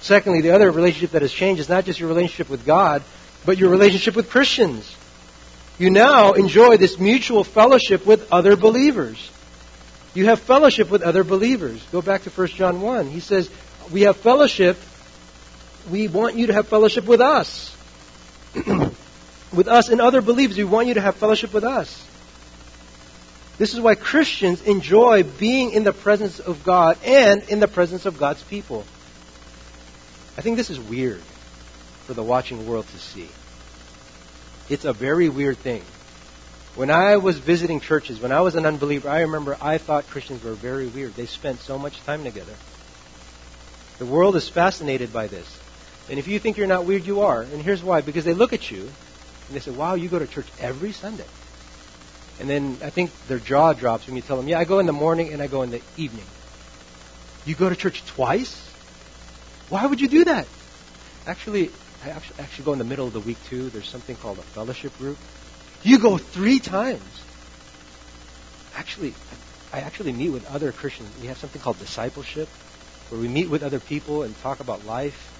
Secondly, 0.00 0.40
the 0.40 0.50
other 0.50 0.70
relationship 0.70 1.12
that 1.12 1.22
has 1.22 1.32
changed 1.32 1.60
is 1.60 1.68
not 1.68 1.84
just 1.84 1.98
your 1.98 2.08
relationship 2.08 2.48
with 2.48 2.64
God, 2.64 3.02
but 3.44 3.58
your 3.58 3.70
relationship 3.70 4.14
with 4.14 4.30
Christians. 4.30 4.94
You 5.78 5.90
now 5.90 6.32
enjoy 6.32 6.76
this 6.76 6.98
mutual 6.98 7.44
fellowship 7.44 8.06
with 8.06 8.32
other 8.32 8.56
believers. 8.56 9.30
You 10.14 10.26
have 10.26 10.40
fellowship 10.40 10.90
with 10.90 11.02
other 11.02 11.24
believers. 11.24 11.82
Go 11.92 12.00
back 12.00 12.22
to 12.22 12.30
1 12.30 12.48
John 12.48 12.80
1. 12.80 13.08
He 13.08 13.20
says, 13.20 13.50
We 13.92 14.02
have 14.02 14.16
fellowship. 14.16 14.78
We 15.90 16.08
want 16.08 16.36
you 16.36 16.46
to 16.46 16.54
have 16.54 16.68
fellowship 16.68 17.06
with 17.06 17.20
us. 17.20 17.76
with 19.52 19.68
us 19.68 19.88
and 19.90 20.00
other 20.00 20.22
believers. 20.22 20.56
We 20.56 20.64
want 20.64 20.88
you 20.88 20.94
to 20.94 21.00
have 21.00 21.16
fellowship 21.16 21.52
with 21.52 21.64
us. 21.64 22.05
This 23.58 23.72
is 23.72 23.80
why 23.80 23.94
Christians 23.94 24.62
enjoy 24.62 25.22
being 25.22 25.72
in 25.72 25.84
the 25.84 25.92
presence 25.92 26.40
of 26.40 26.62
God 26.62 26.98
and 27.04 27.42
in 27.44 27.58
the 27.58 27.68
presence 27.68 28.04
of 28.04 28.18
God's 28.18 28.42
people. 28.42 28.84
I 30.36 30.42
think 30.42 30.58
this 30.58 30.68
is 30.68 30.78
weird 30.78 31.22
for 32.04 32.12
the 32.12 32.22
watching 32.22 32.66
world 32.66 32.86
to 32.88 32.98
see. 32.98 33.28
It's 34.68 34.84
a 34.84 34.92
very 34.92 35.28
weird 35.30 35.56
thing. 35.56 35.82
When 36.74 36.90
I 36.90 37.16
was 37.16 37.38
visiting 37.38 37.80
churches, 37.80 38.20
when 38.20 38.32
I 38.32 38.42
was 38.42 38.54
an 38.54 38.66
unbeliever, 38.66 39.08
I 39.08 39.22
remember 39.22 39.56
I 39.62 39.78
thought 39.78 40.06
Christians 40.08 40.44
were 40.44 40.52
very 40.52 40.86
weird. 40.88 41.14
They 41.14 41.24
spent 41.24 41.60
so 41.60 41.78
much 41.78 41.98
time 42.04 42.24
together. 42.24 42.52
The 43.98 44.04
world 44.04 44.36
is 44.36 44.46
fascinated 44.50 45.10
by 45.10 45.28
this. 45.28 45.48
And 46.10 46.18
if 46.18 46.28
you 46.28 46.38
think 46.38 46.58
you're 46.58 46.66
not 46.66 46.84
weird, 46.84 47.06
you 47.06 47.22
are. 47.22 47.40
And 47.40 47.62
here's 47.62 47.82
why. 47.82 48.02
Because 48.02 48.26
they 48.26 48.34
look 48.34 48.52
at 48.52 48.70
you 48.70 48.82
and 48.82 49.56
they 49.56 49.60
say, 49.60 49.70
wow, 49.70 49.94
you 49.94 50.10
go 50.10 50.18
to 50.18 50.26
church 50.26 50.46
every 50.60 50.92
Sunday. 50.92 51.24
And 52.38 52.50
then 52.50 52.78
I 52.82 52.90
think 52.90 53.10
their 53.28 53.38
jaw 53.38 53.72
drops 53.72 54.06
when 54.06 54.16
you 54.16 54.22
tell 54.22 54.36
them, 54.36 54.48
yeah, 54.48 54.58
I 54.58 54.64
go 54.64 54.78
in 54.78 54.86
the 54.86 54.92
morning 54.92 55.32
and 55.32 55.42
I 55.42 55.46
go 55.46 55.62
in 55.62 55.70
the 55.70 55.80
evening. 55.96 56.26
You 57.44 57.54
go 57.54 57.68
to 57.68 57.76
church 57.76 58.02
twice? 58.14 58.54
Why 59.68 59.86
would 59.86 60.00
you 60.00 60.08
do 60.08 60.24
that? 60.24 60.46
Actually, 61.26 61.70
I 62.04 62.10
actually 62.10 62.64
go 62.64 62.72
in 62.72 62.78
the 62.78 62.84
middle 62.84 63.06
of 63.06 63.12
the 63.12 63.20
week 63.20 63.38
too. 63.48 63.70
There's 63.70 63.88
something 63.88 64.16
called 64.16 64.38
a 64.38 64.42
fellowship 64.42 64.96
group. 64.98 65.16
You 65.82 65.98
go 65.98 66.18
three 66.18 66.58
times. 66.58 67.22
Actually, 68.76 69.14
I 69.72 69.80
actually 69.80 70.12
meet 70.12 70.30
with 70.30 70.44
other 70.46 70.72
Christians. 70.72 71.10
We 71.20 71.28
have 71.28 71.38
something 71.38 71.60
called 71.60 71.78
discipleship, 71.78 72.48
where 73.08 73.20
we 73.20 73.28
meet 73.28 73.48
with 73.48 73.62
other 73.62 73.80
people 73.80 74.22
and 74.22 74.36
talk 74.38 74.60
about 74.60 74.84
life. 74.84 75.32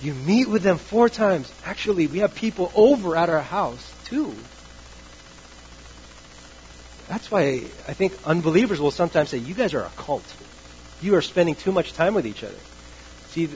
You 0.00 0.14
meet 0.14 0.48
with 0.48 0.62
them 0.62 0.78
four 0.78 1.08
times. 1.08 1.52
Actually, 1.64 2.06
we 2.06 2.20
have 2.20 2.34
people 2.34 2.70
over 2.74 3.16
at 3.16 3.28
our 3.28 3.42
house 3.42 3.92
too. 4.08 4.34
That's 7.10 7.28
why 7.28 7.64
I 7.88 7.92
think 7.92 8.12
unbelievers 8.24 8.80
will 8.80 8.92
sometimes 8.92 9.30
say, 9.30 9.38
"You 9.38 9.52
guys 9.52 9.74
are 9.74 9.82
a 9.82 9.90
cult. 9.96 10.22
You 11.02 11.16
are 11.16 11.22
spending 11.22 11.56
too 11.56 11.72
much 11.72 11.92
time 11.92 12.14
with 12.14 12.24
each 12.24 12.44
other." 12.44 12.60
See, 13.30 13.48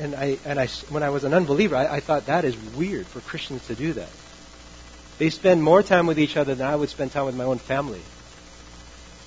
and 0.00 0.16
I 0.16 0.38
and 0.44 0.58
I 0.58 0.66
when 0.90 1.04
I 1.04 1.10
was 1.10 1.22
an 1.22 1.32
unbeliever, 1.32 1.76
I, 1.76 1.86
I 1.98 2.00
thought 2.00 2.26
that 2.26 2.44
is 2.44 2.56
weird 2.76 3.06
for 3.06 3.20
Christians 3.20 3.64
to 3.68 3.76
do 3.76 3.92
that. 3.92 4.08
They 5.18 5.30
spend 5.30 5.62
more 5.62 5.84
time 5.84 6.08
with 6.08 6.18
each 6.18 6.36
other 6.36 6.56
than 6.56 6.66
I 6.66 6.74
would 6.74 6.88
spend 6.88 7.12
time 7.12 7.26
with 7.26 7.36
my 7.36 7.44
own 7.44 7.58
family. 7.58 8.02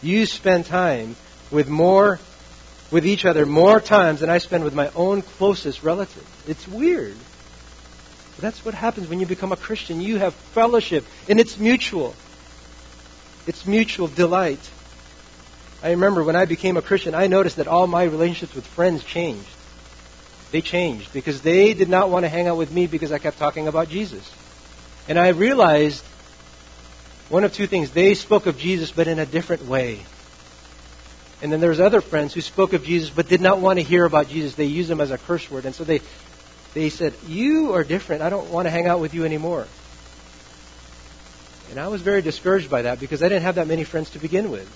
You 0.02 0.26
spend 0.26 0.66
time 0.66 1.16
with 1.50 1.70
more 1.70 2.20
with 2.92 3.06
each 3.06 3.24
other 3.24 3.46
more 3.46 3.80
times 3.80 4.20
than 4.20 4.30
I 4.30 4.40
spend 4.40 4.66
with 4.66 4.74
my 4.74 4.92
own 4.96 5.22
closest 5.22 5.82
relative. 5.82 6.28
It's 6.46 6.68
weird. 6.68 7.16
But 8.36 8.42
that's 8.42 8.66
what 8.66 8.74
happens 8.74 9.08
when 9.08 9.22
you 9.22 9.26
become 9.26 9.54
a 9.54 9.58
Christian. 9.58 10.02
You 10.02 10.18
have 10.18 10.34
fellowship, 10.34 11.06
and 11.30 11.40
it's 11.40 11.58
mutual. 11.58 12.16
It's 13.48 13.66
mutual 13.66 14.08
delight. 14.08 14.60
I 15.84 15.92
remember 15.92 16.24
when 16.24 16.36
I 16.36 16.46
became 16.46 16.78
a 16.78 16.82
Christian, 16.82 17.16
I 17.16 17.28
noticed 17.28 17.58
that 17.58 17.68
all 17.68 17.88
my 17.88 18.04
relationships 18.04 18.54
with 18.54 18.68
friends 18.68 19.04
changed. 19.04 19.50
They 20.52 20.62
changed 20.62 21.12
because 21.14 21.42
they 21.42 21.74
did 21.74 21.90
not 21.90 22.10
want 22.10 22.24
to 22.24 22.30
hang 22.30 22.48
out 22.48 22.58
with 22.58 22.72
me 22.72 22.88
because 22.88 23.12
I 23.12 23.20
kept 23.20 23.38
talking 23.40 23.68
about 23.68 23.90
Jesus. 23.90 24.30
And 25.08 25.18
I 25.18 25.30
realized 25.30 26.04
one 27.30 27.44
of 27.44 27.54
two 27.54 27.66
things. 27.66 27.92
They 27.92 28.14
spoke 28.14 28.46
of 28.46 28.58
Jesus, 28.58 28.92
but 28.92 29.08
in 29.08 29.18
a 29.18 29.26
different 29.26 29.66
way. 29.66 30.02
And 31.42 31.52
then 31.52 31.60
there 31.60 31.70
was 31.70 31.80
other 31.80 32.02
friends 32.02 32.34
who 32.34 32.42
spoke 32.42 32.74
of 32.74 32.84
Jesus, 32.84 33.10
but 33.10 33.28
did 33.28 33.42
not 33.42 33.60
want 33.60 33.80
to 33.80 33.84
hear 33.84 34.06
about 34.06 34.28
Jesus. 34.28 34.54
They 34.54 34.66
used 34.66 34.92
him 34.92 35.02
as 35.02 35.10
a 35.10 35.18
curse 35.18 35.50
word. 35.50 35.66
And 35.66 35.74
so 35.74 35.84
they, 35.84 36.02
they 36.76 36.90
said, 36.90 37.16
You 37.26 37.74
are 37.74 37.84
different. 37.84 38.22
I 38.22 38.30
don't 38.30 38.52
want 38.52 38.68
to 38.68 38.70
hang 38.70 38.86
out 38.86 39.00
with 39.00 39.14
you 39.14 39.26
anymore. 39.26 39.66
And 41.72 41.80
I 41.80 41.88
was 41.88 42.02
very 42.02 42.22
discouraged 42.22 42.70
by 42.70 42.84
that 42.84 43.00
because 43.00 43.24
I 43.24 43.30
didn't 43.30 43.44
have 43.44 43.56
that 43.56 43.68
many 43.68 43.86
friends 43.86 44.12
to 44.12 44.20
begin 44.20 44.52
with. 44.52 44.70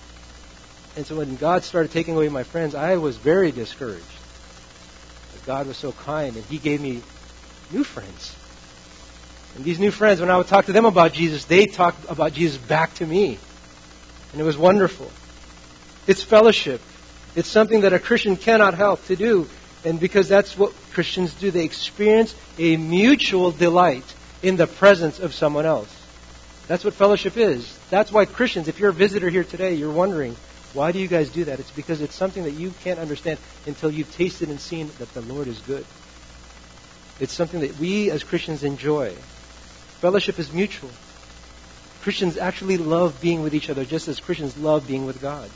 And 0.95 1.05
so 1.05 1.17
when 1.17 1.35
God 1.35 1.63
started 1.63 1.91
taking 1.91 2.15
away 2.15 2.29
my 2.29 2.43
friends, 2.43 2.73
I 2.73 2.95
was 2.95 3.17
very 3.17 3.51
discouraged. 3.51 4.05
But 5.33 5.45
God 5.45 5.67
was 5.67 5.75
so 5.75 5.91
kind, 5.91 6.37
and 6.37 6.45
He 6.45 6.57
gave 6.57 6.81
me 6.81 7.01
new 7.69 7.83
friends. 7.83 8.33
And 9.55 9.65
these 9.65 9.77
new 9.77 9.91
friends, 9.91 10.21
when 10.21 10.31
I 10.31 10.37
would 10.37 10.47
talk 10.47 10.65
to 10.65 10.73
them 10.73 10.85
about 10.85 11.11
Jesus, 11.11 11.45
they 11.45 11.65
talked 11.65 12.09
about 12.09 12.31
Jesus 12.31 12.57
back 12.57 12.93
to 12.95 13.05
me. 13.05 13.37
And 14.31 14.41
it 14.41 14.45
was 14.45 14.57
wonderful. 14.57 15.11
It's 16.07 16.23
fellowship. 16.23 16.81
It's 17.35 17.49
something 17.49 17.81
that 17.81 17.91
a 17.91 17.99
Christian 17.99 18.37
cannot 18.37 18.73
help 18.73 19.05
to 19.07 19.17
do. 19.17 19.47
And 19.83 19.99
because 19.99 20.29
that's 20.29 20.57
what 20.57 20.73
Christians 20.93 21.33
do, 21.33 21.51
they 21.51 21.65
experience 21.65 22.33
a 22.57 22.77
mutual 22.77 23.51
delight 23.51 24.05
in 24.41 24.55
the 24.55 24.67
presence 24.67 25.19
of 25.19 25.33
someone 25.33 25.65
else. 25.65 25.94
That's 26.67 26.83
what 26.83 26.93
fellowship 26.93 27.37
is. 27.37 27.77
That's 27.89 28.11
why 28.11 28.25
Christians, 28.25 28.67
if 28.67 28.79
you're 28.79 28.89
a 28.89 28.93
visitor 28.93 29.29
here 29.29 29.43
today, 29.43 29.75
you're 29.75 29.91
wondering, 29.91 30.35
why 30.73 30.91
do 30.91 30.99
you 30.99 31.07
guys 31.07 31.29
do 31.29 31.45
that? 31.45 31.59
It's 31.59 31.71
because 31.71 32.01
it's 32.01 32.15
something 32.15 32.43
that 32.43 32.51
you 32.51 32.73
can't 32.83 32.99
understand 32.99 33.39
until 33.65 33.91
you've 33.91 34.13
tasted 34.15 34.49
and 34.49 34.59
seen 34.59 34.89
that 34.99 35.13
the 35.13 35.21
Lord 35.21 35.47
is 35.47 35.59
good. 35.61 35.85
It's 37.19 37.31
something 37.31 37.61
that 37.61 37.79
we 37.79 38.11
as 38.11 38.23
Christians 38.23 38.63
enjoy. 38.63 39.13
Fellowship 40.01 40.37
is 40.39 40.51
mutual. 40.51 40.89
Christians 42.01 42.37
actually 42.37 42.77
love 42.77 43.21
being 43.21 43.41
with 43.41 43.55
each 43.55 43.69
other 43.69 43.85
just 43.85 44.07
as 44.07 44.19
Christians 44.19 44.57
love 44.57 44.87
being 44.87 45.05
with 45.05 45.21
God. 45.21 45.49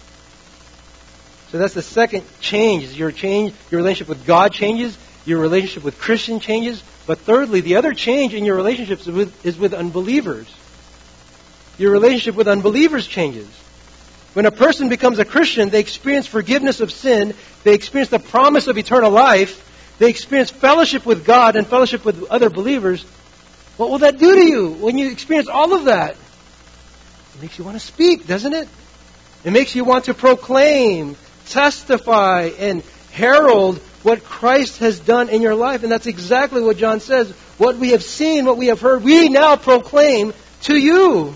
So 1.51 1.57
that's 1.57 1.73
the 1.73 1.81
second 1.81 2.23
change. 2.39 2.93
Your 2.93 3.11
change, 3.11 3.53
your 3.71 3.81
relationship 3.81 4.07
with 4.07 4.25
God 4.25 4.53
changes, 4.53 4.97
your 5.25 5.39
relationship 5.39 5.83
with 5.83 5.99
Christian 5.99 6.39
changes, 6.39 6.83
but 7.05 7.19
thirdly, 7.19 7.61
the 7.61 7.75
other 7.75 7.93
change 7.93 8.33
in 8.33 8.45
your 8.45 8.55
relationships 8.55 9.07
is 9.07 9.13
with, 9.13 9.45
is 9.45 9.57
with 9.57 9.73
unbelievers. 9.73 10.47
Your 11.79 11.91
relationship 11.91 12.35
with 12.35 12.47
unbelievers 12.47 13.07
changes. 13.07 13.47
When 14.33 14.45
a 14.45 14.51
person 14.51 14.89
becomes 14.89 15.17
a 15.17 15.25
Christian, 15.25 15.69
they 15.69 15.79
experience 15.79 16.27
forgiveness 16.27 16.81
of 16.81 16.91
sin, 16.91 17.33
they 17.63 17.73
experience 17.73 18.11
the 18.11 18.19
promise 18.19 18.67
of 18.67 18.77
eternal 18.77 19.09
life, 19.09 19.65
they 19.97 20.09
experience 20.09 20.51
fellowship 20.51 21.05
with 21.05 21.25
God 21.25 21.55
and 21.55 21.65
fellowship 21.65 22.05
with 22.05 22.29
other 22.29 22.49
believers. 22.49 23.03
What 23.77 23.89
will 23.89 23.99
that 23.99 24.19
do 24.19 24.35
to 24.35 24.45
you 24.45 24.69
when 24.69 24.97
you 24.97 25.09
experience 25.09 25.47
all 25.47 25.73
of 25.73 25.85
that? 25.85 26.11
It 26.11 27.41
makes 27.41 27.57
you 27.57 27.63
want 27.63 27.79
to 27.79 27.85
speak, 27.85 28.27
doesn't 28.27 28.53
it? 28.53 28.67
It 29.45 29.51
makes 29.51 29.73
you 29.73 29.85
want 29.85 30.05
to 30.05 30.13
proclaim, 30.13 31.15
testify, 31.47 32.49
and 32.59 32.83
herald 33.11 33.77
what 34.03 34.23
Christ 34.23 34.79
has 34.79 34.99
done 34.99 35.29
in 35.29 35.41
your 35.41 35.55
life. 35.55 35.83
And 35.83 35.91
that's 35.91 36.07
exactly 36.07 36.61
what 36.61 36.77
John 36.77 36.99
says. 36.99 37.31
What 37.57 37.77
we 37.77 37.91
have 37.91 38.03
seen, 38.03 38.45
what 38.45 38.57
we 38.57 38.67
have 38.67 38.81
heard, 38.81 39.03
we 39.03 39.29
now 39.29 39.55
proclaim 39.55 40.33
to 40.63 40.75
you. 40.75 41.35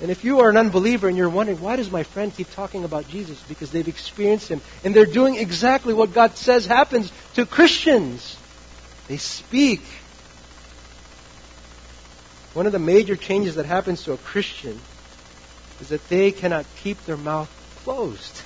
And 0.00 0.10
if 0.10 0.24
you 0.24 0.40
are 0.40 0.48
an 0.48 0.56
unbeliever 0.56 1.08
and 1.08 1.16
you're 1.16 1.28
wondering, 1.28 1.60
why 1.60 1.76
does 1.76 1.90
my 1.90 2.04
friend 2.04 2.34
keep 2.34 2.50
talking 2.52 2.84
about 2.84 3.06
Jesus? 3.08 3.42
Because 3.48 3.70
they've 3.70 3.86
experienced 3.86 4.48
him. 4.48 4.62
And 4.82 4.94
they're 4.94 5.04
doing 5.04 5.36
exactly 5.36 5.92
what 5.92 6.14
God 6.14 6.36
says 6.36 6.64
happens 6.64 7.12
to 7.34 7.44
Christians. 7.44 8.36
They 9.08 9.18
speak. 9.18 9.82
One 12.54 12.64
of 12.64 12.72
the 12.72 12.78
major 12.78 13.14
changes 13.14 13.56
that 13.56 13.66
happens 13.66 14.04
to 14.04 14.12
a 14.12 14.16
Christian 14.16 14.80
is 15.80 15.90
that 15.90 16.08
they 16.08 16.32
cannot 16.32 16.64
keep 16.82 17.04
their 17.04 17.18
mouth 17.18 17.50
closed. 17.84 18.42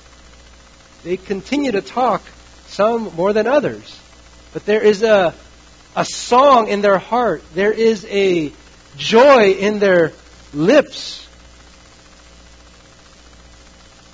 They 1.03 1.15
continue 1.17 1.71
to 1.71 1.81
talk, 1.81 2.21
some 2.67 3.15
more 3.15 3.31
than 3.31 3.47
others. 3.47 3.97
But 4.51 4.65
there 4.65 4.81
is 4.81 5.03
a, 5.03 5.33
a 5.95 6.05
song 6.05 6.67
in 6.67 6.81
their 6.81 6.97
heart. 6.97 7.43
There 7.53 7.71
is 7.71 8.05
a 8.09 8.51
joy 8.97 9.51
in 9.51 9.79
their 9.79 10.11
lips 10.53 11.24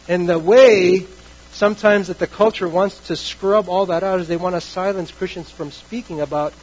and 0.08 0.28
the 0.28 0.40
way 0.40 1.06
sometimes 1.52 2.08
that 2.08 2.20
the 2.20 2.28
culture 2.28 2.68
wants 2.68 3.08
to 3.08 3.16
scrub 3.16 3.70
all 3.70 3.88
that 3.88 4.04
out 4.04 4.20
is 4.20 4.28
they 4.28 4.38
want 4.38 4.56
to 4.56 4.62
silence 4.62 5.12
Christians 5.12 5.50
from 5.50 5.72
speaking 5.72 6.22
about 6.22 6.54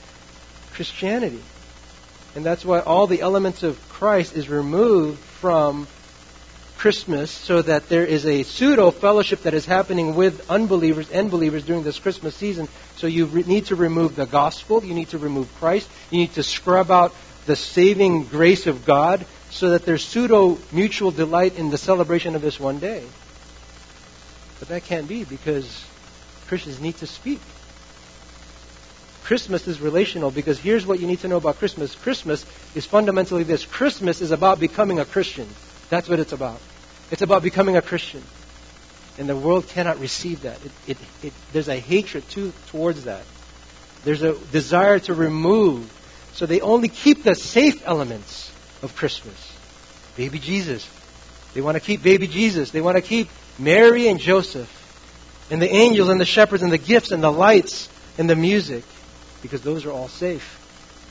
Christianity. 0.73 1.43
And 2.35 2.45
that's 2.45 2.65
why 2.65 2.81
all 2.81 3.07
the 3.07 3.21
elements 3.21 3.63
of 3.63 3.79
Christ 3.89 4.37
is 4.37 4.49
removed 4.49 5.19
from 5.19 5.87
Christmas 6.77 7.33
so 7.33 7.61
that 7.61 7.89
there 7.89 8.05
is 8.05 8.25
a 8.25 8.45
pseudo 8.45 8.93
fellowship 8.93 9.43
that 9.43 9.55
is 9.55 9.67
happening 9.67 10.15
with 10.15 10.49
unbelievers 10.49 11.11
and 11.11 11.31
believers 11.31 11.65
during 11.65 11.83
this 11.83 11.99
Christmas 11.99 12.37
season. 12.37 12.69
So 12.97 13.09
you 13.09 13.27
re- 13.27 13.43
need 13.43 13.67
to 13.67 13.77
remove 13.77 14.15
the 14.15 14.27
gospel, 14.27 14.85
you 14.85 14.95
need 14.95 15.09
to 15.09 15.19
remove 15.19 15.53
Christ, 15.57 15.91
you 16.11 16.19
need 16.19 16.35
to 16.35 16.45
scrub 16.45 16.91
out 16.91 17.15
the 17.47 17.57
saving 17.57 18.25
grace 18.25 18.69
of 18.69 18.85
God 18.85 19.27
so 19.51 19.71
that 19.71 19.85
there's 19.85 20.05
pseudo 20.05 20.59
mutual 20.71 21.11
delight 21.11 21.57
in 21.57 21.71
the 21.71 21.79
celebration 21.79 22.37
of 22.37 22.43
this 22.43 22.61
one 22.61 22.79
day. 22.79 23.05
But 24.59 24.69
that 24.69 24.85
can't 24.85 25.09
be 25.09 25.25
because 25.25 25.85
Christians 26.47 26.81
need 26.81 26.97
to 26.99 27.07
speak. 27.07 27.41
Christmas 29.25 29.69
is 29.69 29.81
relational 29.81 30.31
because 30.31 30.59
here's 30.59 30.87
what 30.87 31.01
you 31.01 31.07
need 31.07 31.21
to 31.21 31.29
know 31.29 31.37
about 31.37 31.59
Christmas. 31.59 31.95
Christmas 31.95 32.47
is 32.75 32.87
fundamentally 32.87 33.43
this. 33.43 33.67
Christmas 33.67 34.23
is 34.23 34.31
about 34.31 34.59
becoming 34.59 35.01
a 35.01 35.05
Christian. 35.05 35.47
That's 35.91 36.09
what 36.09 36.19
it's 36.19 36.33
about. 36.33 36.61
It's 37.11 37.23
about 37.23 37.43
becoming 37.43 37.77
a 37.77 37.83
Christian. 37.83 38.23
And 39.19 39.29
the 39.29 39.37
world 39.37 39.69
cannot 39.69 39.99
receive 39.99 40.43
that. 40.43 40.59
It, 40.65 40.73
it, 40.87 40.99
it, 41.23 41.33
there's 41.53 41.69
a 41.69 41.79
hatred 41.79 42.27
to, 42.31 42.53
towards 42.69 43.05
that. 43.05 43.25
There's 44.05 44.23
a 44.23 44.33
desire 44.53 44.99
to 45.01 45.15
remove. 45.15 45.93
So 46.33 46.47
they 46.47 46.61
only 46.61 46.89
keep 46.89 47.23
the 47.23 47.35
safe 47.35 47.83
elements 47.87 48.51
of 48.83 48.97
Christmas. 48.97 49.37
Baby 50.17 50.39
Jesus. 50.39 50.89
They 51.53 51.61
want 51.61 51.77
to 51.77 51.81
keep 51.81 52.03
baby 52.03 52.29
Jesus. 52.29 52.71
They 52.71 52.81
want 52.81 52.97
to 52.97 53.03
keep 53.03 53.29
Mary 53.59 54.09
and 54.09 54.21
Joseph, 54.21 54.75
and 55.51 55.61
the 55.61 55.69
angels 55.69 56.09
and 56.09 56.21
the 56.21 56.25
shepherds 56.25 56.63
and 56.63 56.73
the 56.73 56.79
gifts 56.79 57.11
and 57.11 57.23
the 57.23 57.33
lights 57.33 57.89
and 58.19 58.29
the 58.29 58.37
music, 58.37 58.85
because 59.43 59.63
those 59.63 59.85
are 59.87 59.93
all 59.93 60.09
safe. 60.09 60.57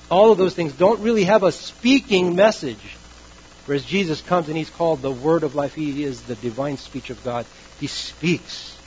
All 0.09 0.31
of 0.31 0.37
those 0.37 0.55
things 0.55 0.73
don't 0.73 1.01
really 1.01 1.25
have 1.25 1.43
a 1.43 1.51
speaking 1.51 2.35
message. 2.35 2.95
Whereas 3.65 3.83
Jesus 3.83 4.21
comes 4.21 4.47
and 4.47 4.57
he's 4.57 4.69
called 4.69 5.01
the 5.01 5.11
Word 5.11 5.43
of 5.43 5.55
Life. 5.55 5.73
He 5.73 6.03
is 6.03 6.23
the 6.23 6.35
divine 6.35 6.77
speech 6.77 7.09
of 7.09 7.21
God. 7.23 7.45
He 7.81 7.87
speaks. 7.87 8.77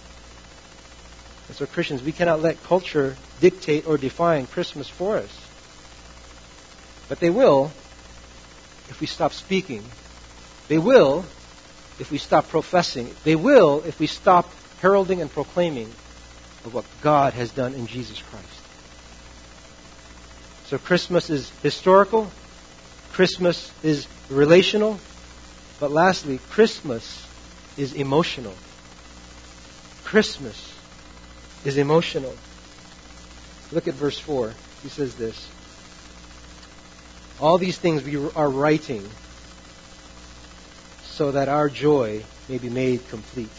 And 1.49 1.57
so, 1.57 1.67
Christians, 1.67 2.03
we 2.03 2.13
cannot 2.13 2.41
let 2.41 2.63
culture 2.63 3.17
dictate 3.41 3.87
or 3.87 3.99
define 3.99 4.47
Christmas 4.47 4.89
for 4.89 5.19
us. 5.19 5.49
But 7.11 7.21
they 7.21 7.29
will 7.29 7.71
if 8.89 9.01
we 9.01 9.07
stop 9.07 9.33
speaking. 9.33 9.83
They 10.69 10.79
will 10.79 11.25
if 12.01 12.11
we 12.11 12.19
stop 12.19 12.49
professing. 12.49 13.15
They 13.25 13.37
will 13.37 13.83
if 13.87 14.01
we 14.01 14.07
stop 14.07 14.51
heralding 14.81 15.21
and 15.21 15.31
proclaiming 15.31 15.89
of 16.65 16.75
what 16.75 16.85
God 17.03 17.35
has 17.35 17.53
done 17.53 17.75
in 17.75 17.87
Jesus 17.87 18.21
Christ. 18.23 18.47
So 20.67 20.79
Christmas 20.79 21.31
is 21.31 21.51
historical. 21.63 22.31
Christmas 23.13 23.71
is 23.83 24.07
relational. 24.31 24.99
But 25.79 25.91
lastly, 25.91 26.41
Christmas 26.51 27.27
is 27.77 27.93
emotional. 27.93 28.55
Christmas 30.05 30.75
is 31.65 31.77
emotional. 31.77 32.35
Look 33.73 33.89
at 33.89 33.95
verse 33.95 34.19
4. 34.19 34.53
He 34.83 34.89
says 34.89 35.15
this. 35.17 35.49
All 37.41 37.59
these 37.59 37.79
things 37.79 38.03
we 38.03 38.17
are 38.17 38.51
writing 38.51 39.09
so 41.21 41.33
that 41.33 41.51
our 41.51 41.69
joy 41.69 42.25
may 42.49 42.57
be 42.57 42.71
made 42.71 43.07
complete. 43.11 43.51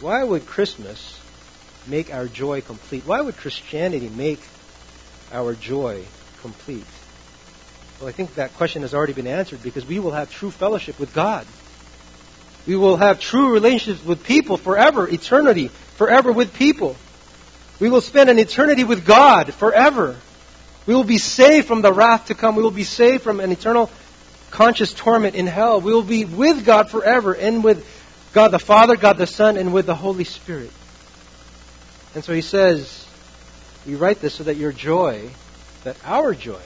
Why 0.00 0.24
would 0.24 0.46
Christmas 0.46 1.16
make 1.86 2.12
our 2.12 2.26
joy 2.26 2.60
complete? 2.60 3.06
Why 3.06 3.20
would 3.20 3.36
Christianity 3.36 4.08
make 4.08 4.40
our 5.32 5.54
joy 5.54 6.02
complete? 6.40 6.90
Well, 8.00 8.08
I 8.08 8.10
think 8.10 8.34
that 8.34 8.52
question 8.54 8.82
has 8.82 8.94
already 8.94 9.12
been 9.12 9.28
answered 9.28 9.62
because 9.62 9.86
we 9.86 10.00
will 10.00 10.10
have 10.10 10.28
true 10.28 10.50
fellowship 10.50 10.98
with 10.98 11.14
God. 11.14 11.46
We 12.66 12.74
will 12.74 12.96
have 12.96 13.20
true 13.20 13.52
relationships 13.52 14.04
with 14.04 14.24
people 14.24 14.56
forever, 14.56 15.08
eternity, 15.08 15.68
forever 15.68 16.32
with 16.32 16.52
people. 16.52 16.96
We 17.78 17.88
will 17.88 18.00
spend 18.00 18.28
an 18.28 18.40
eternity 18.40 18.82
with 18.82 19.06
God 19.06 19.54
forever. 19.54 20.16
We 20.86 20.96
will 20.96 21.04
be 21.04 21.18
saved 21.18 21.68
from 21.68 21.82
the 21.82 21.92
wrath 21.92 22.26
to 22.26 22.34
come. 22.34 22.56
We 22.56 22.64
will 22.64 22.72
be 22.72 22.82
saved 22.82 23.22
from 23.22 23.38
an 23.38 23.52
eternal 23.52 23.88
conscious 24.50 24.92
torment 24.92 25.34
in 25.34 25.46
hell. 25.46 25.80
We 25.80 25.92
will 25.92 26.02
be 26.02 26.24
with 26.24 26.64
God 26.64 26.90
forever 26.90 27.34
and 27.34 27.62
with 27.64 27.86
God 28.32 28.48
the 28.48 28.58
Father, 28.58 28.96
God 28.96 29.18
the 29.18 29.26
Son, 29.26 29.56
and 29.56 29.72
with 29.72 29.86
the 29.86 29.94
Holy 29.94 30.24
Spirit. 30.24 30.70
And 32.14 32.24
so 32.24 32.32
he 32.32 32.42
says, 32.42 33.06
we 33.86 33.94
write 33.94 34.20
this 34.20 34.34
so 34.34 34.44
that 34.44 34.56
your 34.56 34.72
joy, 34.72 35.30
that 35.84 35.96
our 36.04 36.34
joy, 36.34 36.62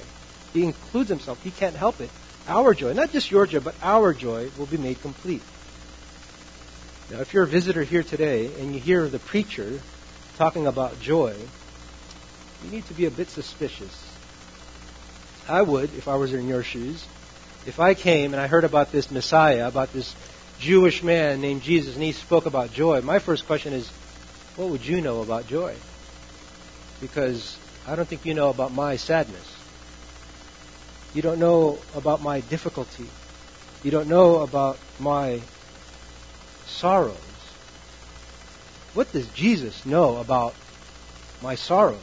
he 0.53 0.65
includes 0.65 1.09
himself, 1.09 1.43
he 1.43 1.51
can't 1.51 1.77
help 1.77 2.01
it, 2.01 2.11
our 2.49 2.75
joy, 2.75 2.93
not 2.93 3.13
just 3.13 3.31
your 3.31 3.47
joy, 3.47 3.61
but 3.61 3.75
our 3.83 4.13
joy 4.13 4.51
will 4.59 4.67
be 4.67 4.77
made 4.77 5.01
complete. 5.01 5.43
Now, 7.11 7.21
if 7.21 7.35
you're 7.35 7.45
a 7.45 7.49
visitor 7.49 7.83
here 7.83 8.03
today 8.03 8.51
and 8.59 8.75
you 8.75 8.81
hear 8.81 9.07
the 9.09 9.19
preacher 9.19 9.81
talking 10.37 10.67
about 10.67 11.01
joy, 11.01 11.37
you 12.65 12.71
need 12.71 12.87
to 12.87 12.95
be 12.95 13.05
a 13.05 13.11
bit 13.11 13.29
suspicious. 13.29 14.11
I 15.49 15.61
would, 15.61 15.95
if 15.95 16.09
I 16.09 16.17
was 16.17 16.33
in 16.33 16.49
your 16.49 16.63
shoes, 16.63 17.07
if 17.67 17.81
I 17.81 17.95
came 17.95 18.33
and 18.33 18.41
I 18.41 18.47
heard 18.47 18.65
about 18.65 18.93
this 18.93 19.11
Messiah, 19.11 19.67
about 19.67 19.93
this 19.93 20.15
Jewish 20.59 21.03
man 21.03 21.41
named 21.41 21.63
Jesus, 21.63 21.95
and 21.95 22.03
he 22.03 22.13
spoke 22.13 22.47
about 22.47 22.73
joy, 22.73 23.01
my 23.01 23.19
first 23.19 23.47
question 23.47 23.73
is, 23.73 23.91
what 24.57 24.69
would 24.69 24.87
you 24.87 25.01
know 25.01 25.21
about 25.21 25.47
joy? 25.47 25.75
Because 27.01 27.59
I 27.87 27.97
don't 27.97 28.07
think 28.07 28.25
you 28.25 28.35
know 28.35 28.51
about 28.51 28.73
my 28.73 28.97
sadness. 28.97 29.57
You 31.13 31.23
don't 31.23 31.39
know 31.39 31.79
about 31.95 32.23
my 32.23 32.41
difficulty. 32.41 33.09
You 33.83 33.91
don't 33.91 34.09
know 34.09 34.39
about 34.39 34.79
my 34.99 35.41
sorrows. 36.67 37.17
What 38.95 39.11
does 39.13 39.27
Jesus 39.29 39.85
know 39.85 40.19
about 40.19 40.55
my 41.43 41.57
sorrows? 41.57 42.01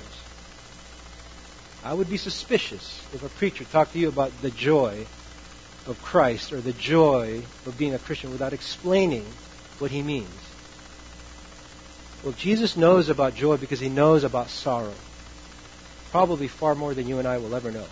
I 1.83 1.93
would 1.93 2.09
be 2.09 2.17
suspicious 2.17 3.01
if 3.13 3.23
a 3.23 3.29
preacher 3.29 3.63
talked 3.65 3.93
to 3.93 3.99
you 3.99 4.09
about 4.09 4.31
the 4.41 4.51
joy 4.51 5.07
of 5.87 6.01
Christ 6.01 6.53
or 6.53 6.61
the 6.61 6.73
joy 6.73 7.43
of 7.65 7.77
being 7.77 7.93
a 7.93 7.99
Christian 7.99 8.31
without 8.31 8.53
explaining 8.53 9.25
what 9.79 9.91
he 9.91 10.03
means. 10.03 10.29
Well, 12.23 12.33
Jesus 12.33 12.77
knows 12.77 13.09
about 13.09 13.33
joy 13.33 13.57
because 13.57 13.79
he 13.79 13.89
knows 13.89 14.23
about 14.23 14.49
sorrow. 14.49 14.93
probably 16.11 16.47
far 16.49 16.75
more 16.75 16.93
than 16.93 17.07
you 17.07 17.19
and 17.19 17.27
I 17.27 17.37
will 17.37 17.55
ever 17.55 17.71
know. 17.71 17.85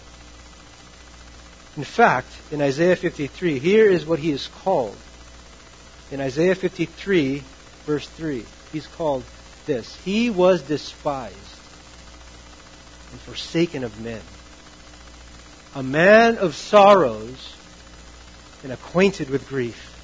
In 1.77 1.83
fact, 1.83 2.27
in 2.51 2.61
Isaiah 2.61 2.97
53, 2.97 3.59
here 3.59 3.89
is 3.89 4.05
what 4.05 4.19
he 4.19 4.31
is 4.31 4.47
called. 4.47 4.97
In 6.11 6.19
Isaiah 6.19 6.55
53, 6.55 7.43
verse 7.85 8.07
3, 8.09 8.45
he's 8.71 8.87
called 8.87 9.23
this 9.65 9.95
He 10.03 10.29
was 10.29 10.61
despised 10.61 11.35
and 13.11 13.19
forsaken 13.21 13.83
of 13.83 13.99
men, 14.01 14.21
a 15.73 15.81
man 15.81 16.37
of 16.37 16.55
sorrows 16.55 17.55
and 18.63 18.71
acquainted 18.71 19.29
with 19.29 19.47
grief. 19.47 19.95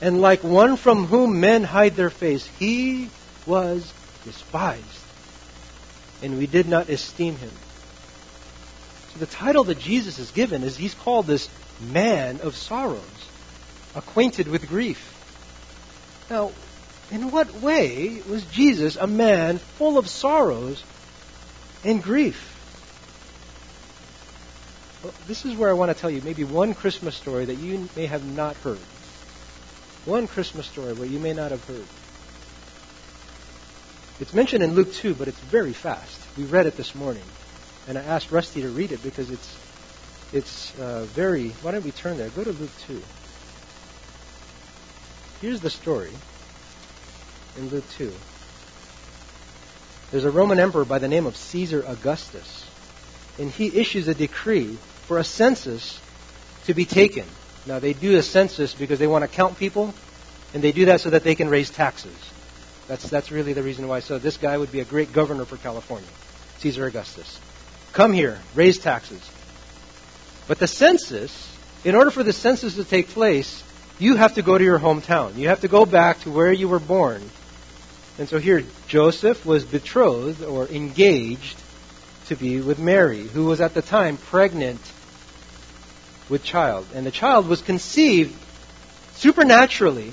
And 0.00 0.20
like 0.20 0.44
one 0.44 0.76
from 0.76 1.06
whom 1.06 1.40
men 1.40 1.64
hide 1.64 1.96
their 1.96 2.10
face, 2.10 2.46
he 2.58 3.10
was 3.46 3.92
despised, 4.24 4.84
and 6.22 6.38
we 6.38 6.46
did 6.46 6.68
not 6.68 6.88
esteem 6.88 7.36
him. 7.36 7.50
So 9.12 9.20
the 9.20 9.26
title 9.26 9.64
that 9.64 9.78
Jesus 9.78 10.18
is 10.18 10.30
given 10.30 10.62
is 10.62 10.76
he's 10.76 10.94
called 10.94 11.26
this 11.26 11.48
man 11.80 12.40
of 12.42 12.54
sorrows, 12.54 13.00
acquainted 13.94 14.48
with 14.48 14.68
grief. 14.68 15.14
Now, 16.30 16.52
in 17.10 17.30
what 17.30 17.52
way 17.54 18.20
was 18.28 18.44
Jesus 18.44 18.96
a 18.96 19.06
man 19.06 19.58
full 19.58 19.98
of 19.98 20.08
sorrows 20.08 20.82
and 21.84 22.02
grief? 22.02 22.57
This 25.26 25.44
is 25.44 25.54
where 25.54 25.70
I 25.70 25.74
want 25.74 25.94
to 25.94 26.00
tell 26.00 26.10
you 26.10 26.20
maybe 26.22 26.44
one 26.44 26.74
Christmas 26.74 27.14
story 27.14 27.44
that 27.44 27.54
you 27.54 27.88
may 27.94 28.06
have 28.06 28.24
not 28.24 28.56
heard. 28.56 28.80
One 30.04 30.26
Christmas 30.26 30.66
story 30.66 30.92
where 30.94 31.06
you 31.06 31.18
may 31.18 31.34
not 31.34 31.50
have 31.50 31.64
heard. 31.64 31.86
It's 34.20 34.34
mentioned 34.34 34.64
in 34.64 34.74
Luke 34.74 34.92
2, 34.92 35.14
but 35.14 35.28
it's 35.28 35.38
very 35.38 35.72
fast. 35.72 36.20
We 36.36 36.44
read 36.44 36.66
it 36.66 36.76
this 36.76 36.94
morning. 36.94 37.22
And 37.86 37.96
I 37.96 38.02
asked 38.02 38.32
Rusty 38.32 38.62
to 38.62 38.68
read 38.68 38.90
it 38.90 39.02
because 39.02 39.30
it's 39.30 39.56
it's 40.32 40.78
uh, 40.78 41.04
very. 41.04 41.50
Why 41.62 41.70
don't 41.70 41.84
we 41.84 41.90
turn 41.90 42.18
there? 42.18 42.28
Go 42.30 42.44
to 42.44 42.52
Luke 42.52 42.70
2. 42.86 43.00
Here's 45.40 45.60
the 45.60 45.70
story 45.70 46.10
in 47.56 47.68
Luke 47.68 47.88
2. 47.96 48.12
There's 50.10 50.24
a 50.24 50.30
Roman 50.30 50.58
emperor 50.58 50.84
by 50.84 50.98
the 50.98 51.08
name 51.08 51.26
of 51.26 51.36
Caesar 51.36 51.84
Augustus, 51.86 52.67
and 53.38 53.50
he 53.50 53.66
issues 53.78 54.08
a 54.08 54.14
decree 54.14 54.76
for 55.06 55.18
a 55.18 55.24
census 55.24 56.00
to 56.66 56.74
be 56.74 56.84
taken. 56.84 57.24
Now, 57.66 57.78
they 57.78 57.92
do 57.92 58.16
a 58.16 58.22
census 58.22 58.74
because 58.74 58.98
they 58.98 59.06
want 59.06 59.22
to 59.22 59.28
count 59.28 59.58
people, 59.58 59.94
and 60.54 60.62
they 60.62 60.72
do 60.72 60.86
that 60.86 61.00
so 61.00 61.10
that 61.10 61.24
they 61.24 61.34
can 61.34 61.48
raise 61.48 61.70
taxes. 61.70 62.16
That's, 62.86 63.08
that's 63.08 63.30
really 63.30 63.52
the 63.52 63.62
reason 63.62 63.88
why. 63.88 64.00
So, 64.00 64.18
this 64.18 64.36
guy 64.36 64.56
would 64.56 64.72
be 64.72 64.80
a 64.80 64.84
great 64.84 65.12
governor 65.12 65.44
for 65.44 65.56
California, 65.56 66.08
Caesar 66.58 66.86
Augustus. 66.86 67.38
Come 67.92 68.12
here, 68.12 68.38
raise 68.54 68.78
taxes. 68.78 69.22
But 70.46 70.58
the 70.58 70.66
census, 70.66 71.56
in 71.84 71.94
order 71.94 72.10
for 72.10 72.22
the 72.22 72.32
census 72.32 72.76
to 72.76 72.84
take 72.84 73.08
place, 73.08 73.62
you 73.98 74.16
have 74.16 74.34
to 74.34 74.42
go 74.42 74.56
to 74.56 74.64
your 74.64 74.78
hometown. 74.78 75.36
You 75.36 75.48
have 75.48 75.60
to 75.60 75.68
go 75.68 75.84
back 75.84 76.20
to 76.20 76.30
where 76.30 76.52
you 76.52 76.68
were 76.68 76.78
born 76.78 77.22
and 78.18 78.28
so 78.28 78.38
here, 78.38 78.64
Joseph 78.88 79.46
was 79.46 79.64
betrothed 79.64 80.42
or 80.42 80.66
engaged 80.66 81.56
to 82.28 82.36
be 82.36 82.60
with 82.60 82.78
Mary, 82.78 83.22
who 83.22 83.46
was 83.46 83.60
at 83.60 83.74
the 83.74 83.82
time 83.82 84.16
pregnant 84.16 84.80
with 86.28 86.42
child. 86.44 86.86
And 86.94 87.04
the 87.04 87.10
child 87.10 87.48
was 87.48 87.62
conceived 87.62 88.34
supernaturally 89.14 90.12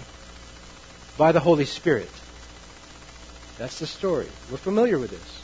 by 1.17 1.31
the 1.31 1.39
Holy 1.39 1.65
Spirit. 1.65 2.09
That's 3.57 3.79
the 3.79 3.87
story. 3.87 4.27
We're 4.51 4.57
familiar 4.57 4.97
with 4.97 5.11
this. 5.11 5.41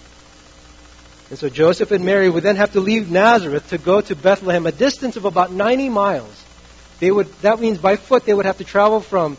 And 1.29 1.39
so 1.39 1.47
Joseph 1.47 1.91
and 1.91 2.03
Mary 2.03 2.29
would 2.29 2.43
then 2.43 2.57
have 2.57 2.73
to 2.73 2.81
leave 2.81 3.09
Nazareth 3.09 3.69
to 3.69 3.77
go 3.77 4.01
to 4.01 4.15
Bethlehem, 4.15 4.65
a 4.65 4.71
distance 4.71 5.15
of 5.15 5.23
about 5.23 5.51
90 5.51 5.87
miles. 5.89 6.43
They 6.99 7.09
would, 7.09 7.27
that 7.41 7.59
means 7.59 7.77
by 7.77 7.95
foot 7.95 8.25
they 8.25 8.33
would 8.33 8.45
have 8.45 8.57
to 8.57 8.65
travel 8.65 8.99
from 8.99 9.37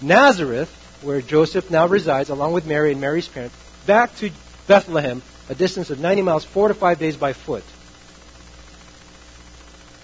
Nazareth 0.00 0.74
where 1.02 1.20
Joseph 1.20 1.70
now 1.70 1.86
resides, 1.86 2.30
along 2.30 2.52
with 2.52 2.66
Mary 2.66 2.92
and 2.92 3.00
Mary's 3.00 3.28
parents, 3.28 3.54
back 3.86 4.14
to 4.16 4.30
Bethlehem, 4.66 5.22
a 5.50 5.54
distance 5.56 5.90
of 5.90 5.98
90 5.98 6.22
miles, 6.22 6.44
four 6.44 6.68
to 6.68 6.74
five 6.74 7.00
days 7.00 7.16
by 7.16 7.32
foot. 7.32 7.64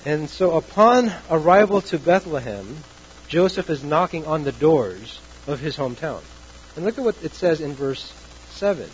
And 0.04 0.28
so 0.28 0.56
upon 0.56 1.12
arrival 1.30 1.80
to 1.82 2.00
Bethlehem, 2.00 2.76
Joseph 3.28 3.70
is 3.70 3.84
knocking 3.84 4.26
on 4.26 4.42
the 4.42 4.50
doors 4.50 5.20
of 5.46 5.60
his 5.60 5.76
hometown. 5.76 6.20
And 6.74 6.84
look 6.84 6.98
at 6.98 7.04
what 7.04 7.22
it 7.22 7.32
says 7.32 7.60
in 7.60 7.74
verse 7.74 8.12
7. 8.50 8.90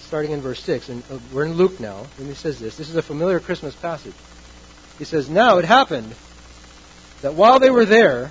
Starting 0.00 0.32
in 0.32 0.42
verse 0.42 0.62
6. 0.62 0.90
And 0.90 1.02
uh, 1.10 1.18
we're 1.32 1.46
in 1.46 1.54
Luke 1.54 1.80
now. 1.80 2.06
And 2.18 2.28
he 2.28 2.34
says 2.34 2.60
this. 2.60 2.76
This 2.76 2.90
is 2.90 2.96
a 2.96 3.02
familiar 3.02 3.40
Christmas 3.40 3.74
passage. 3.74 4.14
He 4.98 5.04
says, 5.04 5.30
Now 5.30 5.56
it 5.56 5.64
happened 5.64 6.14
that 7.22 7.32
while 7.32 7.58
they 7.60 7.70
were 7.70 7.86
there, 7.86 8.30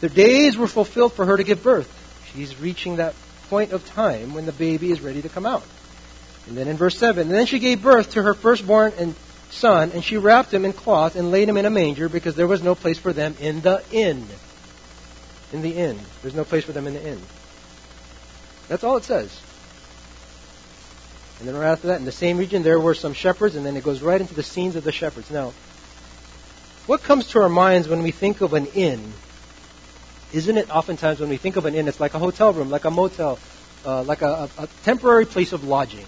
the 0.00 0.08
days 0.08 0.56
were 0.56 0.68
fulfilled 0.68 1.14
for 1.14 1.26
her 1.26 1.36
to 1.36 1.44
give 1.44 1.64
birth. 1.64 1.92
She's 2.32 2.58
reaching 2.60 2.96
that 2.96 3.14
point 3.48 3.72
of 3.72 3.86
time 3.86 4.34
when 4.34 4.46
the 4.46 4.52
baby 4.52 4.90
is 4.90 5.00
ready 5.00 5.22
to 5.22 5.28
come 5.28 5.46
out. 5.46 5.64
And 6.46 6.56
then 6.56 6.68
in 6.68 6.76
verse 6.76 6.96
7, 6.98 7.26
and 7.26 7.34
then 7.34 7.46
she 7.46 7.58
gave 7.58 7.82
birth 7.82 8.12
to 8.12 8.22
her 8.22 8.34
firstborn 8.34 8.92
and 8.98 9.14
son, 9.50 9.90
and 9.92 10.04
she 10.04 10.16
wrapped 10.16 10.52
him 10.52 10.64
in 10.64 10.72
cloth 10.72 11.16
and 11.16 11.30
laid 11.30 11.48
him 11.48 11.56
in 11.56 11.66
a 11.66 11.70
manger 11.70 12.08
because 12.08 12.36
there 12.36 12.46
was 12.46 12.62
no 12.62 12.74
place 12.74 12.98
for 12.98 13.12
them 13.12 13.34
in 13.40 13.60
the 13.60 13.82
inn. 13.90 14.26
In 15.52 15.62
the 15.62 15.70
inn. 15.70 15.98
There's 16.22 16.34
no 16.34 16.44
place 16.44 16.64
for 16.64 16.72
them 16.72 16.86
in 16.86 16.94
the 16.94 17.06
inn. 17.06 17.20
That's 18.68 18.84
all 18.84 18.96
it 18.96 19.04
says. 19.04 19.40
And 21.38 21.48
then 21.48 21.56
right 21.56 21.70
after 21.70 21.88
that, 21.88 21.98
in 21.98 22.04
the 22.04 22.12
same 22.12 22.38
region, 22.38 22.62
there 22.62 22.80
were 22.80 22.94
some 22.94 23.12
shepherds, 23.12 23.56
and 23.56 23.66
then 23.66 23.76
it 23.76 23.84
goes 23.84 24.00
right 24.00 24.20
into 24.20 24.34
the 24.34 24.42
scenes 24.42 24.76
of 24.76 24.84
the 24.84 24.92
shepherds. 24.92 25.30
Now, 25.30 25.52
what 26.86 27.02
comes 27.02 27.28
to 27.28 27.40
our 27.40 27.48
minds 27.48 27.88
when 27.88 28.02
we 28.02 28.10
think 28.10 28.40
of 28.40 28.54
an 28.54 28.66
inn 28.66 29.12
isn't 30.32 30.56
it 30.56 30.70
oftentimes 30.70 31.20
when 31.20 31.28
we 31.28 31.36
think 31.36 31.56
of 31.56 31.66
an 31.66 31.74
inn, 31.74 31.88
it's 31.88 32.00
like 32.00 32.14
a 32.14 32.18
hotel 32.18 32.52
room, 32.52 32.70
like 32.70 32.84
a 32.84 32.90
motel, 32.90 33.38
uh, 33.84 34.02
like 34.02 34.22
a, 34.22 34.48
a, 34.58 34.62
a 34.62 34.66
temporary 34.84 35.26
place 35.26 35.52
of 35.52 35.64
lodging? 35.64 36.06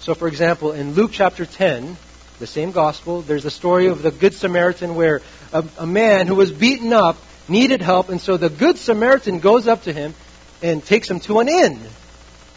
So, 0.00 0.14
for 0.14 0.28
example, 0.28 0.72
in 0.72 0.92
Luke 0.92 1.12
chapter 1.12 1.46
10, 1.46 1.96
the 2.38 2.46
same 2.46 2.72
gospel, 2.72 3.22
there's 3.22 3.44
a 3.44 3.50
story 3.50 3.86
of 3.86 4.02
the 4.02 4.10
Good 4.10 4.34
Samaritan 4.34 4.94
where 4.94 5.22
a, 5.52 5.64
a 5.78 5.86
man 5.86 6.26
who 6.26 6.34
was 6.34 6.50
beaten 6.50 6.92
up 6.92 7.16
needed 7.48 7.80
help, 7.80 8.08
and 8.08 8.20
so 8.20 8.36
the 8.36 8.50
Good 8.50 8.76
Samaritan 8.76 9.38
goes 9.38 9.66
up 9.66 9.82
to 9.84 9.92
him 9.92 10.14
and 10.62 10.84
takes 10.84 11.10
him 11.10 11.20
to 11.20 11.40
an 11.40 11.48
inn, 11.48 11.80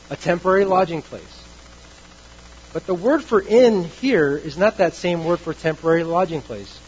a 0.10 0.16
temporary 0.16 0.66
lodging 0.66 1.02
place. 1.02 1.44
But 2.74 2.86
the 2.86 2.94
word 2.94 3.24
for 3.24 3.42
inn 3.42 3.84
here 3.86 4.36
is 4.38 4.58
not 4.58 4.78
that 4.78 4.94
same 4.94 5.26
word 5.26 5.40
for 5.40 5.54
temporary 5.54 6.04
lodging 6.04 6.42
place. 6.42 6.80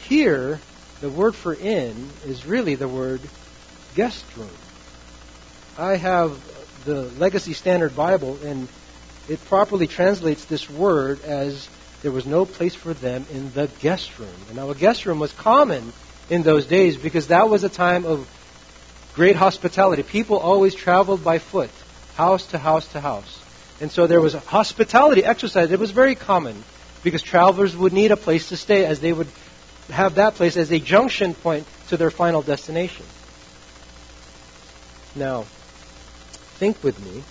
Here, 0.00 0.60
the 1.00 1.10
word 1.10 1.34
for 1.34 1.54
inn 1.54 2.10
is 2.26 2.46
really 2.46 2.74
the 2.74 2.88
word 2.88 3.20
guest 3.94 4.24
room. 4.36 4.50
I 5.78 5.96
have 5.96 6.36
the 6.84 7.02
Legacy 7.02 7.52
Standard 7.52 7.94
Bible, 7.94 8.38
and 8.44 8.68
it 9.28 9.44
properly 9.46 9.86
translates 9.86 10.44
this 10.46 10.68
word 10.68 11.22
as 11.24 11.68
there 12.02 12.12
was 12.12 12.26
no 12.26 12.44
place 12.44 12.74
for 12.74 12.94
them 12.94 13.26
in 13.32 13.52
the 13.52 13.68
guest 13.80 14.18
room. 14.18 14.34
And 14.48 14.56
now, 14.56 14.70
a 14.70 14.74
guest 14.74 15.06
room 15.06 15.18
was 15.18 15.32
common 15.32 15.92
in 16.30 16.42
those 16.42 16.66
days 16.66 16.96
because 16.96 17.28
that 17.28 17.48
was 17.48 17.64
a 17.64 17.68
time 17.68 18.04
of 18.04 18.28
great 19.14 19.36
hospitality. 19.36 20.02
People 20.02 20.38
always 20.38 20.74
traveled 20.74 21.24
by 21.24 21.38
foot, 21.38 21.70
house 22.14 22.46
to 22.46 22.58
house 22.58 22.86
to 22.92 23.00
house. 23.00 23.44
And 23.80 23.90
so 23.90 24.06
there 24.06 24.20
was 24.20 24.34
hospitality 24.34 25.24
exercise. 25.24 25.70
It 25.70 25.78
was 25.78 25.92
very 25.92 26.14
common 26.14 26.62
because 27.04 27.22
travelers 27.22 27.76
would 27.76 27.92
need 27.92 28.10
a 28.10 28.16
place 28.16 28.48
to 28.48 28.56
stay 28.56 28.84
as 28.84 29.00
they 29.00 29.12
would 29.12 29.28
have 29.90 30.16
that 30.16 30.34
place 30.34 30.56
as 30.56 30.70
a 30.70 30.78
junction 30.78 31.34
point 31.34 31.66
to 31.88 31.96
their 31.96 32.10
final 32.10 32.42
destination. 32.42 33.06
Now, 35.14 35.44
think 36.58 36.82
with 36.82 36.98
me. 37.04 37.22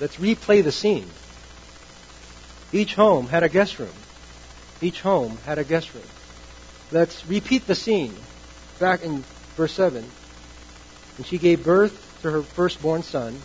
Let's 0.00 0.16
replay 0.16 0.64
the 0.64 0.72
scene. 0.72 1.08
Each 2.72 2.94
home 2.94 3.28
had 3.28 3.42
a 3.42 3.48
guest 3.48 3.78
room. 3.78 3.94
Each 4.80 5.00
home 5.00 5.38
had 5.44 5.58
a 5.58 5.64
guest 5.64 5.94
room. 5.94 6.04
Let's 6.90 7.24
repeat 7.26 7.66
the 7.66 7.74
scene. 7.74 8.16
Back 8.80 9.02
in 9.02 9.22
verse 9.56 9.74
7. 9.74 10.04
And 11.18 11.26
she 11.26 11.38
gave 11.38 11.62
birth 11.62 11.92
to 12.22 12.30
her 12.30 12.42
firstborn 12.42 13.02
son, 13.02 13.38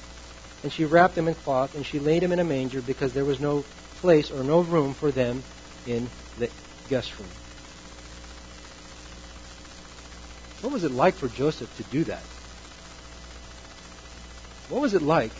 and 0.64 0.72
she 0.72 0.86
wrapped 0.86 1.18
him 1.18 1.28
in 1.28 1.36
cloth, 1.36 1.76
and 1.76 1.86
she 1.86 2.00
laid 2.00 2.24
him 2.24 2.32
in 2.32 2.40
a 2.40 2.44
manger 2.44 2.82
because 2.82 3.14
there 3.14 3.26
was 3.26 3.40
no 3.40 3.64
place 4.00 4.32
or 4.32 4.44
no 4.44 4.62
room 4.62 4.94
for 4.94 5.12
them 5.12 5.44
in 5.86 6.10
the 6.40 6.50
guest 6.90 7.18
room. 7.20 7.30
What 10.62 10.74
was 10.74 10.84
it 10.84 10.92
like 10.92 11.16
for 11.16 11.28
Joseph 11.28 11.76
to 11.78 11.84
do 11.84 12.04
that? 12.06 12.24
What 14.70 14.82
was 14.82 14.94
it 14.94 15.02
like? 15.02 15.32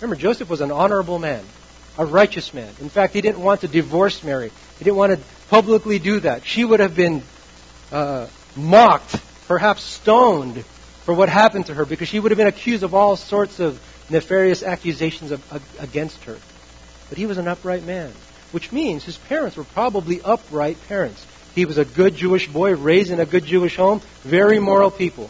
Remember, 0.00 0.16
Joseph 0.16 0.48
was 0.48 0.60
an 0.60 0.70
honorable 0.70 1.18
man, 1.18 1.44
a 1.96 2.06
righteous 2.06 2.54
man. 2.54 2.72
In 2.80 2.88
fact, 2.88 3.14
he 3.14 3.20
didn't 3.20 3.40
want 3.40 3.62
to 3.62 3.68
divorce 3.68 4.22
Mary. 4.22 4.52
He 4.78 4.84
didn't 4.84 4.96
want 4.96 5.12
to 5.12 5.20
publicly 5.48 5.98
do 5.98 6.20
that. 6.20 6.44
She 6.44 6.64
would 6.64 6.80
have 6.80 6.94
been 6.94 7.22
uh, 7.90 8.28
mocked, 8.54 9.16
perhaps 9.48 9.82
stoned 9.82 10.64
for 11.04 11.14
what 11.14 11.28
happened 11.28 11.66
to 11.66 11.74
her 11.74 11.84
because 11.84 12.08
she 12.08 12.20
would 12.20 12.30
have 12.30 12.38
been 12.38 12.46
accused 12.46 12.82
of 12.82 12.94
all 12.94 13.16
sorts 13.16 13.60
of 13.60 13.80
nefarious 14.10 14.62
accusations 14.62 15.30
of, 15.32 15.42
against 15.80 16.22
her. 16.24 16.38
But 17.08 17.18
he 17.18 17.26
was 17.26 17.38
an 17.38 17.48
upright 17.48 17.82
man, 17.82 18.12
which 18.52 18.70
means 18.72 19.04
his 19.04 19.16
parents 19.16 19.56
were 19.56 19.64
probably 19.64 20.20
upright 20.22 20.76
parents. 20.86 21.24
He 21.58 21.64
was 21.64 21.76
a 21.76 21.84
good 21.84 22.14
Jewish 22.14 22.46
boy, 22.46 22.76
raised 22.76 23.10
in 23.10 23.18
a 23.18 23.26
good 23.26 23.44
Jewish 23.44 23.74
home, 23.74 24.00
very 24.22 24.60
moral 24.60 24.92
people. 24.92 25.28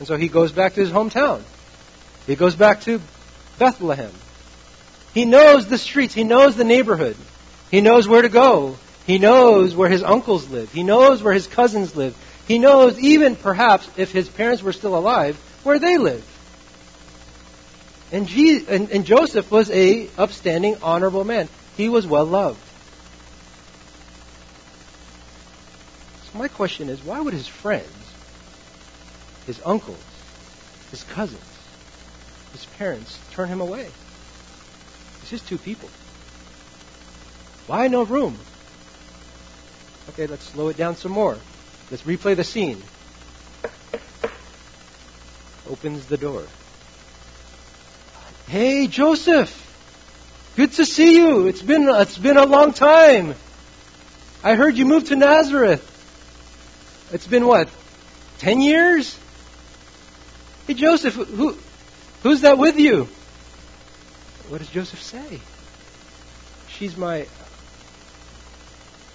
And 0.00 0.08
so 0.08 0.16
he 0.16 0.26
goes 0.26 0.50
back 0.50 0.74
to 0.74 0.80
his 0.80 0.90
hometown. 0.90 1.42
He 2.26 2.34
goes 2.34 2.56
back 2.56 2.80
to 2.80 3.00
Bethlehem. 3.60 4.10
He 5.14 5.26
knows 5.26 5.68
the 5.68 5.78
streets. 5.78 6.12
He 6.12 6.24
knows 6.24 6.56
the 6.56 6.64
neighborhood. 6.64 7.14
He 7.70 7.82
knows 7.82 8.08
where 8.08 8.22
to 8.22 8.28
go. 8.28 8.78
He 9.06 9.18
knows 9.20 9.76
where 9.76 9.88
his 9.88 10.02
uncles 10.02 10.48
live. 10.50 10.72
He 10.72 10.82
knows 10.82 11.22
where 11.22 11.32
his 11.32 11.46
cousins 11.46 11.94
live. 11.94 12.16
He 12.48 12.58
knows 12.58 12.98
even 12.98 13.36
perhaps 13.36 13.88
if 13.96 14.10
his 14.10 14.28
parents 14.28 14.60
were 14.60 14.72
still 14.72 14.96
alive, 14.96 15.36
where 15.62 15.78
they 15.78 15.98
live. 15.98 16.24
And, 18.10 18.26
Je- 18.26 18.66
and, 18.68 18.90
and 18.90 19.06
Joseph 19.06 19.52
was 19.52 19.70
a 19.70 20.08
upstanding, 20.18 20.78
honorable 20.82 21.22
man. 21.22 21.48
He 21.76 21.88
was 21.88 22.08
well 22.08 22.26
loved. 22.26 22.60
My 26.40 26.48
question 26.48 26.88
is, 26.88 27.04
why 27.04 27.20
would 27.20 27.34
his 27.34 27.46
friends, 27.46 27.86
his 29.44 29.60
uncles, 29.62 30.02
his 30.90 31.04
cousins, 31.04 31.58
his 32.52 32.64
parents 32.78 33.18
turn 33.32 33.46
him 33.46 33.60
away? 33.60 33.86
It's 35.20 35.28
just 35.28 35.46
two 35.46 35.58
people. 35.58 35.90
Why 37.66 37.88
no 37.88 38.04
room? 38.04 38.38
Okay, 40.08 40.26
let's 40.26 40.44
slow 40.44 40.68
it 40.68 40.78
down 40.78 40.96
some 40.96 41.12
more. 41.12 41.36
Let's 41.90 42.04
replay 42.04 42.34
the 42.34 42.44
scene. 42.44 42.82
Opens 45.68 46.06
the 46.06 46.16
door. 46.16 46.44
Hey, 48.48 48.86
Joseph! 48.86 49.52
Good 50.56 50.72
to 50.72 50.86
see 50.86 51.16
you. 51.16 51.48
It's 51.48 51.60
been, 51.60 51.86
it's 51.86 52.16
been 52.16 52.38
a 52.38 52.46
long 52.46 52.72
time. 52.72 53.34
I 54.42 54.54
heard 54.54 54.76
you 54.76 54.86
moved 54.86 55.08
to 55.08 55.16
Nazareth. 55.16 55.89
It's 57.12 57.26
been 57.26 57.46
what? 57.46 57.68
Ten 58.38 58.60
years? 58.60 59.18
Hey, 60.66 60.74
Joseph, 60.74 61.14
who, 61.14 61.56
who's 62.22 62.42
that 62.42 62.56
with 62.56 62.78
you? 62.78 63.08
What 64.48 64.58
does 64.58 64.68
Joseph 64.68 65.02
say? 65.02 65.40
She's 66.68 66.96
my, 66.96 67.26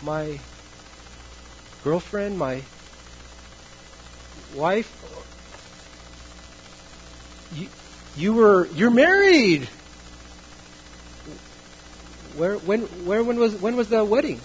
my 0.02 0.40
girlfriend, 1.84 2.38
my 2.38 2.62
wife. 4.54 4.92
You, 7.54 7.68
you 8.18 8.34
were 8.34 8.68
you're 8.68 8.92
married. 8.92 9.70
Where 12.36 12.58
when 12.58 12.82
where 13.06 13.24
when 13.24 13.40
was 13.40 13.56
when 13.56 13.76
was 13.76 13.88
the 13.88 14.04
wedding? 14.04 14.42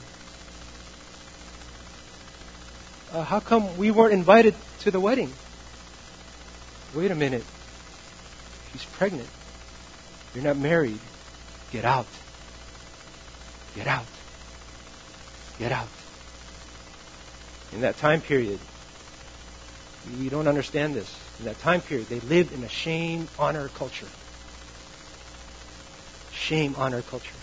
Uh, 3.12 3.22
how 3.24 3.40
come 3.40 3.76
we 3.76 3.90
weren't 3.90 4.12
invited 4.12 4.54
to 4.80 4.90
the 4.90 5.00
wedding? 5.00 5.32
Wait 6.94 7.10
a 7.10 7.14
minute. 7.14 7.44
She's 8.72 8.84
pregnant. 8.84 9.28
You're 10.34 10.44
not 10.44 10.56
married. 10.56 11.00
Get 11.72 11.84
out. 11.84 12.06
Get 13.74 13.86
out. 13.86 14.06
Get 15.58 15.72
out 15.72 15.88
in 17.72 17.82
that 17.82 17.96
time 17.98 18.20
period, 18.20 18.58
you 20.18 20.30
don't 20.30 20.48
understand 20.48 20.94
this. 20.94 21.14
In 21.38 21.44
that 21.44 21.58
time 21.60 21.80
period, 21.80 22.08
they 22.08 22.20
lived 22.20 22.52
in 22.52 22.64
a 22.64 22.68
shame 22.68 23.28
honor 23.38 23.68
culture. 23.68 24.08
Shame 26.32 26.74
honor 26.76 27.02
culture. 27.02 27.34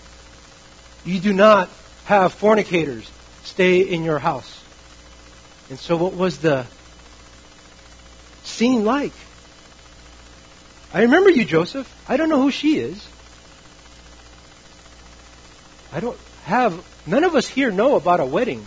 You 1.04 1.20
do 1.20 1.32
not 1.32 1.70
have 2.04 2.32
fornicators 2.32 3.10
stay 3.44 3.80
in 3.80 4.04
your 4.04 4.18
house. 4.18 4.62
And 5.70 5.78
so, 5.78 5.96
what 5.96 6.14
was 6.14 6.38
the 6.38 6.66
scene 8.44 8.84
like? 8.84 9.12
I 10.92 11.02
remember 11.02 11.30
you, 11.30 11.44
Joseph. 11.44 11.92
I 12.08 12.16
don't 12.16 12.28
know 12.28 12.40
who 12.40 12.50
she 12.50 12.78
is. 12.78 13.06
I 15.92 16.00
don't 16.00 16.18
have, 16.44 16.82
none 17.06 17.24
of 17.24 17.34
us 17.34 17.46
here 17.48 17.70
know 17.70 17.96
about 17.96 18.20
a 18.20 18.24
wedding 18.24 18.64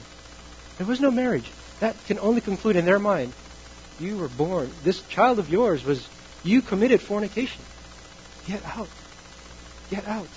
there 0.81 0.87
was 0.87 0.99
no 0.99 1.11
marriage. 1.11 1.47
That 1.79 1.95
can 2.07 2.17
only 2.17 2.41
conclude 2.41 2.75
in 2.75 2.85
their 2.85 2.97
mind. 2.97 3.33
You 3.99 4.17
were 4.17 4.27
born. 4.27 4.71
This 4.83 4.99
child 5.09 5.37
of 5.37 5.47
yours 5.47 5.83
was, 5.83 6.03
you 6.43 6.63
committed 6.63 7.01
fornication. 7.01 7.61
Get 8.47 8.65
out. 8.65 8.89
Get 9.91 10.07
out. 10.07 10.27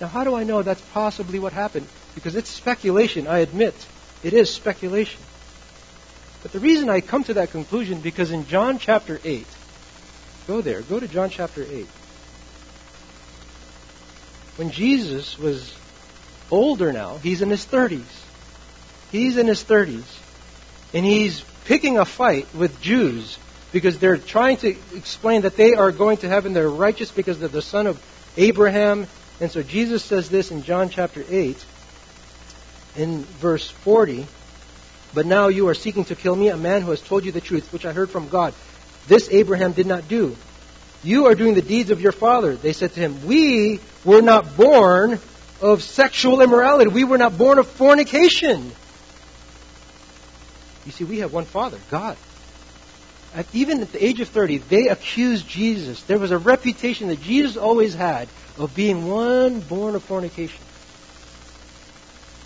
Now, 0.00 0.06
how 0.06 0.22
do 0.22 0.36
I 0.36 0.44
know 0.44 0.62
that's 0.62 0.80
possibly 0.92 1.40
what 1.40 1.52
happened? 1.52 1.88
Because 2.14 2.36
it's 2.36 2.48
speculation, 2.48 3.26
I 3.26 3.38
admit. 3.38 3.74
It 4.22 4.32
is 4.32 4.52
speculation. 4.52 5.20
But 6.42 6.52
the 6.52 6.60
reason 6.60 6.88
I 6.88 7.00
come 7.00 7.24
to 7.24 7.34
that 7.34 7.50
conclusion, 7.50 8.00
because 8.00 8.30
in 8.30 8.46
John 8.46 8.78
chapter 8.78 9.20
8, 9.24 9.46
go 10.46 10.60
there, 10.60 10.82
go 10.82 11.00
to 11.00 11.08
John 11.08 11.30
chapter 11.30 11.62
8. 11.62 11.86
When 14.56 14.70
Jesus 14.70 15.38
was 15.38 15.74
older 16.50 16.92
now, 16.92 17.18
he's 17.18 17.42
in 17.42 17.50
his 17.50 17.64
30s. 17.64 18.02
He's 19.10 19.36
in 19.36 19.46
his 19.46 19.62
30s. 19.64 20.04
And 20.94 21.04
he's 21.04 21.44
picking 21.64 21.98
a 21.98 22.04
fight 22.04 22.46
with 22.54 22.80
Jews 22.80 23.38
because 23.72 23.98
they're 23.98 24.16
trying 24.16 24.56
to 24.58 24.74
explain 24.96 25.42
that 25.42 25.56
they 25.56 25.74
are 25.74 25.92
going 25.92 26.16
to 26.18 26.28
heaven. 26.28 26.54
They're 26.54 26.68
righteous 26.68 27.10
because 27.10 27.38
they're 27.38 27.48
the 27.48 27.62
son 27.62 27.86
of 27.86 28.02
Abraham. 28.36 29.06
And 29.40 29.50
so 29.50 29.62
Jesus 29.62 30.02
says 30.02 30.28
this 30.28 30.50
in 30.50 30.62
John 30.62 30.88
chapter 30.88 31.24
8, 31.28 31.64
in 32.98 33.22
verse 33.22 33.70
40. 33.70 34.26
But 35.14 35.24
now 35.24 35.48
you 35.48 35.68
are 35.68 35.74
seeking 35.74 36.04
to 36.06 36.14
kill 36.14 36.36
me, 36.36 36.48
a 36.48 36.56
man 36.56 36.82
who 36.82 36.90
has 36.90 37.00
told 37.00 37.24
you 37.24 37.32
the 37.32 37.40
truth, 37.40 37.72
which 37.72 37.86
I 37.86 37.92
heard 37.92 38.10
from 38.10 38.28
God. 38.28 38.52
This 39.06 39.28
Abraham 39.30 39.72
did 39.72 39.86
not 39.86 40.08
do. 40.08 40.36
You 41.02 41.26
are 41.26 41.34
doing 41.34 41.54
the 41.54 41.62
deeds 41.62 41.90
of 41.90 42.00
your 42.00 42.12
father. 42.12 42.56
They 42.56 42.72
said 42.72 42.92
to 42.92 43.00
him, 43.00 43.26
We 43.26 43.80
were 44.04 44.20
not 44.20 44.56
born 44.56 45.20
of 45.60 45.82
sexual 45.82 46.42
immorality. 46.42 46.90
We 46.90 47.04
were 47.04 47.18
not 47.18 47.38
born 47.38 47.58
of 47.58 47.66
fornication. 47.66 48.72
You 50.84 50.92
see, 50.92 51.04
we 51.04 51.18
have 51.18 51.32
one 51.32 51.44
Father, 51.44 51.78
God. 51.90 52.16
At, 53.34 53.46
even 53.54 53.82
at 53.82 53.92
the 53.92 54.02
age 54.04 54.20
of 54.20 54.28
30, 54.28 54.58
they 54.58 54.88
accused 54.88 55.46
Jesus. 55.46 56.02
There 56.02 56.18
was 56.18 56.30
a 56.30 56.38
reputation 56.38 57.08
that 57.08 57.20
Jesus 57.20 57.56
always 57.56 57.94
had 57.94 58.28
of 58.56 58.74
being 58.74 59.06
one 59.06 59.60
born 59.60 59.94
of 59.94 60.02
fornication. 60.02 60.60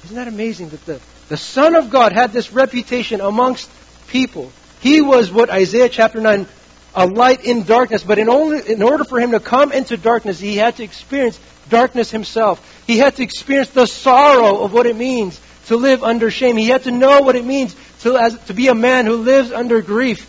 Isn't 0.05 0.17
that 0.17 0.29
amazing 0.29 0.71
that 0.71 0.85
the, 0.85 1.01
the 1.29 1.37
Son 1.37 1.77
of 1.77 1.91
God 1.91 2.13
had 2.13 2.33
this 2.33 2.53
reputation 2.53 3.21
amongst 3.21 3.71
people? 4.09 4.51
He 4.81 5.01
was 5.01 5.31
what 5.31 5.49
Isaiah 5.49 5.89
chapter 5.89 6.21
9, 6.21 6.47
a 6.95 7.07
light 7.07 7.45
in 7.45 7.63
darkness, 7.63 8.03
but 8.03 8.19
in, 8.19 8.29
only, 8.29 8.69
in 8.69 8.83
order 8.83 9.05
for 9.05 9.21
him 9.21 9.31
to 9.31 9.41
come 9.41 9.71
into 9.71 9.97
darkness, 9.97 10.41
he 10.41 10.57
had 10.57 10.77
to 10.77 10.83
experience 10.83 11.39
darkness 11.69 12.11
himself. 12.11 12.85
He 12.87 12.99
had 12.99 13.15
to 13.17 13.23
experience 13.23 13.71
the 13.71 13.87
sorrow 13.87 14.63
of 14.63 14.73
what 14.73 14.87
it 14.87 14.97
means 14.97 15.41
to 15.67 15.77
live 15.77 16.03
under 16.03 16.31
shame. 16.31 16.57
He 16.57 16.67
had 16.67 16.85
to 16.85 16.91
know 16.91 17.21
what 17.21 17.37
it 17.37 17.45
means 17.45 17.77
to, 18.01 18.17
as, 18.17 18.37
to 18.45 18.55
be 18.55 18.67
a 18.67 18.75
man 18.75 19.07
who 19.07 19.17
lives 19.19 19.53
under 19.53 19.81
grief. 19.81 20.29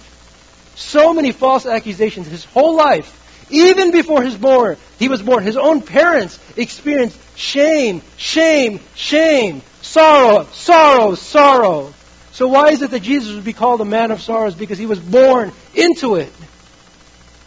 So 0.76 1.14
many 1.14 1.32
false 1.32 1.66
accusations 1.66 2.28
his 2.28 2.46
whole 2.46 2.76
life. 2.76 3.22
Even 3.54 3.92
before 3.92 4.24
his 4.24 4.36
born, 4.36 4.78
he 4.98 5.10
was 5.10 5.22
born, 5.22 5.44
his 5.44 5.58
own 5.58 5.84
parents 5.84 6.40
experienced 6.58 7.20
shame, 7.38 8.02
shame, 8.18 8.80
shame, 8.96 9.62
sorrow, 9.84 10.48
sorrow, 10.54 11.14
sorrow. 11.14 11.94
So 12.32 12.48
why 12.48 12.70
is 12.70 12.82
it 12.82 12.90
that 12.90 13.02
Jesus 13.02 13.36
would 13.36 13.44
be 13.44 13.54
called 13.54 13.80
a 13.80 13.86
man 13.86 14.10
of 14.10 14.24
sorrows? 14.24 14.56
Because 14.56 14.80
he 14.80 14.88
was 14.88 15.00
born 15.00 15.52
into 15.76 16.16
it. 16.16 16.34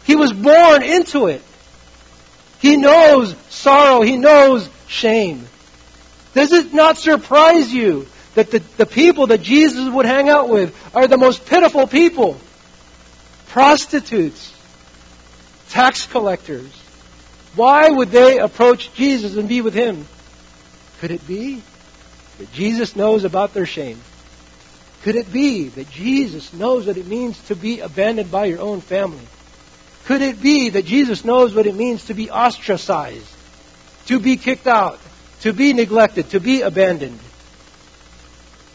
He 0.04 0.14
was 0.14 0.32
born 0.32 0.84
into 0.84 1.26
it. 1.26 1.42
He 2.60 2.76
knows 2.76 3.34
sorrow. 3.48 4.02
He 4.02 4.16
knows 4.16 4.70
shame. 4.86 5.44
Does 6.34 6.52
it 6.52 6.72
not 6.72 6.98
surprise 6.98 7.74
you 7.74 8.06
that 8.36 8.52
the, 8.52 8.60
the 8.76 8.86
people 8.86 9.26
that 9.28 9.42
Jesus 9.42 9.88
would 9.88 10.06
hang 10.06 10.28
out 10.28 10.48
with 10.48 10.72
are 10.94 11.08
the 11.08 11.18
most 11.18 11.46
pitiful 11.46 11.88
people? 11.88 12.36
Prostitutes, 13.48 14.52
tax 15.76 16.06
collectors. 16.06 16.72
Why 17.54 17.90
would 17.90 18.08
they 18.08 18.38
approach 18.38 18.94
Jesus 18.94 19.36
and 19.36 19.46
be 19.46 19.60
with 19.60 19.74
him? 19.74 20.06
Could 21.00 21.10
it 21.10 21.26
be 21.28 21.62
that 22.38 22.50
Jesus 22.52 22.96
knows 22.96 23.24
about 23.24 23.52
their 23.52 23.66
shame? 23.66 24.00
Could 25.02 25.16
it 25.16 25.30
be 25.30 25.68
that 25.68 25.90
Jesus 25.90 26.54
knows 26.54 26.86
what 26.86 26.96
it 26.96 27.06
means 27.06 27.38
to 27.48 27.54
be 27.54 27.80
abandoned 27.80 28.30
by 28.30 28.46
your 28.46 28.60
own 28.60 28.80
family? 28.80 29.26
Could 30.06 30.22
it 30.22 30.40
be 30.40 30.70
that 30.70 30.86
Jesus 30.86 31.26
knows 31.26 31.54
what 31.54 31.66
it 31.66 31.74
means 31.74 32.06
to 32.06 32.14
be 32.14 32.30
ostracized, 32.30 33.34
to 34.06 34.18
be 34.18 34.38
kicked 34.38 34.66
out, 34.66 34.98
to 35.40 35.52
be 35.52 35.74
neglected, 35.74 36.30
to 36.30 36.40
be 36.40 36.62
abandoned. 36.62 37.20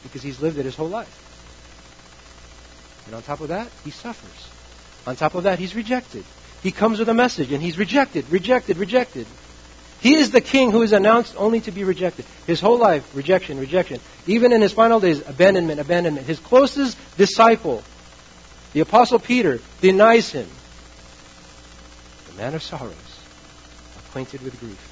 Because 0.03 0.21
he's 0.21 0.39
lived 0.39 0.59
it 0.59 0.65
his 0.65 0.75
whole 0.75 0.89
life. 0.89 1.17
And 3.07 3.15
on 3.15 3.23
top 3.23 3.39
of 3.41 3.47
that, 3.47 3.69
he 3.83 3.89
suffers. 3.89 4.49
On 5.07 5.15
top 5.15 5.33
of 5.33 5.43
that, 5.43 5.57
he's 5.57 5.75
rejected. 5.75 6.23
He 6.61 6.71
comes 6.71 6.99
with 6.99 7.09
a 7.09 7.13
message 7.13 7.51
and 7.51 7.61
he's 7.61 7.77
rejected, 7.77 8.29
rejected, 8.29 8.77
rejected. 8.77 9.25
He 9.99 10.15
is 10.15 10.31
the 10.31 10.41
king 10.41 10.71
who 10.71 10.81
is 10.81 10.93
announced 10.93 11.35
only 11.37 11.61
to 11.61 11.71
be 11.71 11.83
rejected. 11.83 12.25
His 12.47 12.59
whole 12.59 12.77
life, 12.77 13.15
rejection, 13.15 13.59
rejection. 13.59 13.99
Even 14.27 14.51
in 14.51 14.61
his 14.61 14.71
final 14.71 14.99
days, 14.99 15.21
abandonment, 15.27 15.79
abandonment. 15.79 16.25
His 16.25 16.39
closest 16.39 16.97
disciple, 17.17 17.83
the 18.73 18.79
apostle 18.79 19.19
Peter, 19.19 19.59
denies 19.79 20.31
him. 20.31 20.47
The 22.27 22.33
man 22.41 22.55
of 22.55 22.63
sorrows, 22.63 23.19
acquainted 24.07 24.41
with 24.41 24.59
grief. 24.59 24.87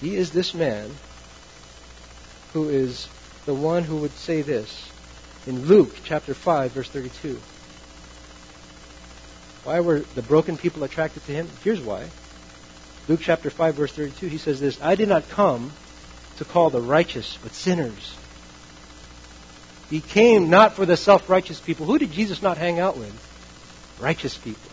He 0.00 0.16
is 0.16 0.32
this 0.32 0.52
man 0.52 0.90
who 2.52 2.68
is 2.68 3.08
the 3.46 3.54
one 3.54 3.84
who 3.84 3.98
would 3.98 4.12
say 4.12 4.42
this 4.42 4.90
in 5.46 5.66
Luke 5.66 5.94
chapter 6.04 6.34
5 6.34 6.72
verse 6.72 6.88
32. 6.88 7.38
Why 9.66 9.80
were 9.80 9.98
the 10.14 10.22
broken 10.22 10.56
people 10.56 10.84
attracted 10.84 11.26
to 11.26 11.32
him? 11.32 11.48
Here's 11.64 11.80
why. 11.80 12.08
Luke 13.08 13.18
chapter 13.20 13.50
5 13.50 13.74
verse 13.74 13.92
32 13.92 14.28
he 14.28 14.38
says 14.38 14.60
this, 14.60 14.80
I 14.80 14.94
did 14.94 15.08
not 15.08 15.28
come 15.30 15.72
to 16.36 16.44
call 16.44 16.70
the 16.70 16.80
righteous 16.80 17.36
but 17.42 17.52
sinners. 17.52 18.16
He 19.90 20.00
came 20.00 20.50
not 20.50 20.74
for 20.74 20.86
the 20.86 20.96
self-righteous 20.96 21.58
people. 21.58 21.84
Who 21.84 21.98
did 21.98 22.12
Jesus 22.12 22.42
not 22.42 22.58
hang 22.58 22.78
out 22.78 22.96
with? 22.96 23.12
Righteous 24.00 24.38
people. 24.38 24.70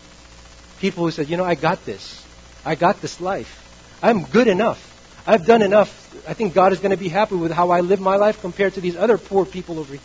People 0.78 1.02
who 1.02 1.10
said, 1.10 1.28
you 1.28 1.36
know, 1.38 1.44
I 1.44 1.56
got 1.56 1.84
this. 1.84 2.24
I 2.64 2.76
got 2.76 3.00
this 3.00 3.20
life. 3.20 3.98
I'm 4.00 4.22
good 4.22 4.46
enough. 4.46 4.78
I've 5.26 5.44
done 5.44 5.62
enough. 5.62 5.90
I 6.28 6.34
think 6.34 6.54
God 6.54 6.72
is 6.72 6.78
going 6.78 6.92
to 6.92 6.96
be 6.96 7.08
happy 7.08 7.34
with 7.34 7.50
how 7.50 7.70
I 7.70 7.80
live 7.80 8.00
my 8.00 8.14
life 8.14 8.40
compared 8.40 8.74
to 8.74 8.80
these 8.80 8.96
other 8.96 9.18
poor 9.18 9.44
people 9.44 9.80
over 9.80 9.92
here. 9.92 10.02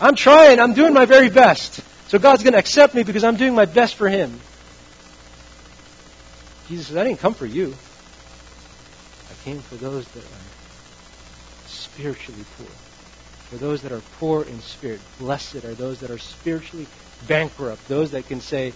I'm 0.00 0.16
trying. 0.16 0.58
I'm 0.58 0.74
doing 0.74 0.92
my 0.92 1.04
very 1.04 1.30
best. 1.30 1.80
So 2.12 2.18
God's 2.18 2.42
going 2.42 2.52
to 2.52 2.58
accept 2.58 2.94
me 2.94 3.04
because 3.04 3.24
I'm 3.24 3.36
doing 3.36 3.54
my 3.54 3.64
best 3.64 3.94
for 3.94 4.06
Him. 4.06 4.38
Jesus 6.68 6.88
says, 6.88 6.96
I 6.98 7.04
didn't 7.04 7.20
come 7.20 7.32
for 7.32 7.46
you. 7.46 7.72
I 9.30 9.44
came 9.44 9.58
for 9.60 9.76
those 9.76 10.06
that 10.08 10.22
are 10.22 10.48
spiritually 11.68 12.44
poor. 12.58 12.66
For 13.48 13.56
those 13.56 13.80
that 13.80 13.92
are 13.92 14.02
poor 14.18 14.42
in 14.42 14.60
spirit. 14.60 15.00
Blessed 15.18 15.64
are 15.64 15.72
those 15.72 16.00
that 16.00 16.10
are 16.10 16.18
spiritually 16.18 16.86
bankrupt. 17.26 17.88
Those 17.88 18.10
that 18.10 18.26
can 18.28 18.42
say, 18.42 18.74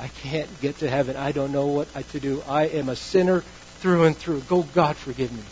I 0.00 0.08
can't 0.08 0.48
get 0.62 0.78
to 0.78 0.88
heaven. 0.88 1.14
I 1.14 1.32
don't 1.32 1.52
know 1.52 1.66
what 1.66 1.88
to 2.12 2.20
do. 2.20 2.40
I 2.48 2.68
am 2.68 2.88
a 2.88 2.96
sinner 2.96 3.42
through 3.80 4.04
and 4.04 4.16
through. 4.16 4.40
Go, 4.48 4.62
God, 4.62 4.96
forgive 4.96 5.30
me. 5.30 5.44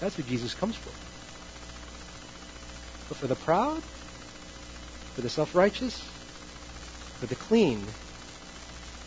That's 0.00 0.16
what 0.16 0.26
Jesus 0.26 0.54
comes 0.54 0.76
for. 0.76 0.92
But 3.10 3.18
for 3.18 3.26
the 3.26 3.36
proud, 3.36 3.82
for 5.14 5.20
the 5.20 5.28
self 5.28 5.54
righteous, 5.54 6.02
for 7.20 7.26
the 7.26 7.34
clean, 7.34 7.86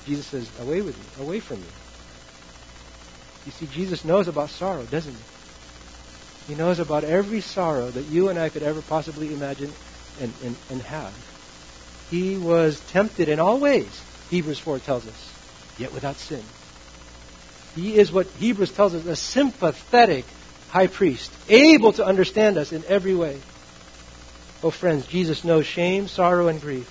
Jesus 0.05 0.25
says, 0.27 0.49
Away 0.59 0.81
with 0.81 0.95
me, 0.95 1.03
away 1.19 1.39
from 1.39 1.61
me. 1.61 1.67
You 3.45 3.51
see, 3.51 3.67
Jesus 3.67 4.05
knows 4.05 4.27
about 4.27 4.49
sorrow, 4.49 4.85
doesn't 4.85 5.13
he? 5.13 6.53
He 6.53 6.55
knows 6.55 6.79
about 6.79 7.03
every 7.03 7.41
sorrow 7.41 7.89
that 7.89 8.05
you 8.05 8.29
and 8.29 8.37
I 8.37 8.49
could 8.49 8.63
ever 8.63 8.81
possibly 8.81 9.33
imagine 9.33 9.73
and, 10.19 10.33
and, 10.43 10.55
and 10.69 10.81
have. 10.81 11.13
He 12.09 12.37
was 12.37 12.79
tempted 12.91 13.29
in 13.29 13.39
all 13.39 13.59
ways, 13.59 13.99
Hebrews 14.29 14.59
4 14.59 14.79
tells 14.79 15.07
us, 15.07 15.31
yet 15.77 15.93
without 15.93 16.17
sin. 16.17 16.43
He 17.75 17.97
is 17.97 18.11
what 18.11 18.25
Hebrews 18.37 18.71
tells 18.71 18.93
us 18.93 19.05
a 19.05 19.15
sympathetic 19.15 20.25
high 20.69 20.87
priest, 20.87 21.31
able 21.47 21.93
to 21.93 22.05
understand 22.05 22.57
us 22.57 22.71
in 22.71 22.83
every 22.85 23.15
way. 23.15 23.39
Oh, 24.63 24.71
friends, 24.71 25.05
Jesus 25.07 25.43
knows 25.43 25.65
shame, 25.65 26.07
sorrow, 26.07 26.47
and 26.47 26.61
grief. 26.61 26.87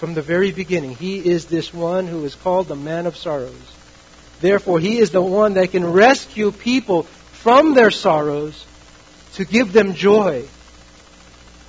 From 0.00 0.14
the 0.14 0.22
very 0.22 0.50
beginning, 0.50 0.96
He 0.96 1.18
is 1.18 1.44
this 1.44 1.74
one 1.74 2.06
who 2.06 2.24
is 2.24 2.34
called 2.34 2.68
the 2.68 2.74
man 2.74 3.04
of 3.04 3.18
sorrows. 3.18 3.52
Therefore, 4.40 4.80
He 4.80 4.98
is 4.98 5.10
the 5.10 5.20
one 5.20 5.54
that 5.54 5.72
can 5.72 5.92
rescue 5.92 6.52
people 6.52 7.02
from 7.42 7.74
their 7.74 7.90
sorrows 7.90 8.64
to 9.34 9.44
give 9.44 9.74
them 9.74 9.92
joy. 9.92 10.46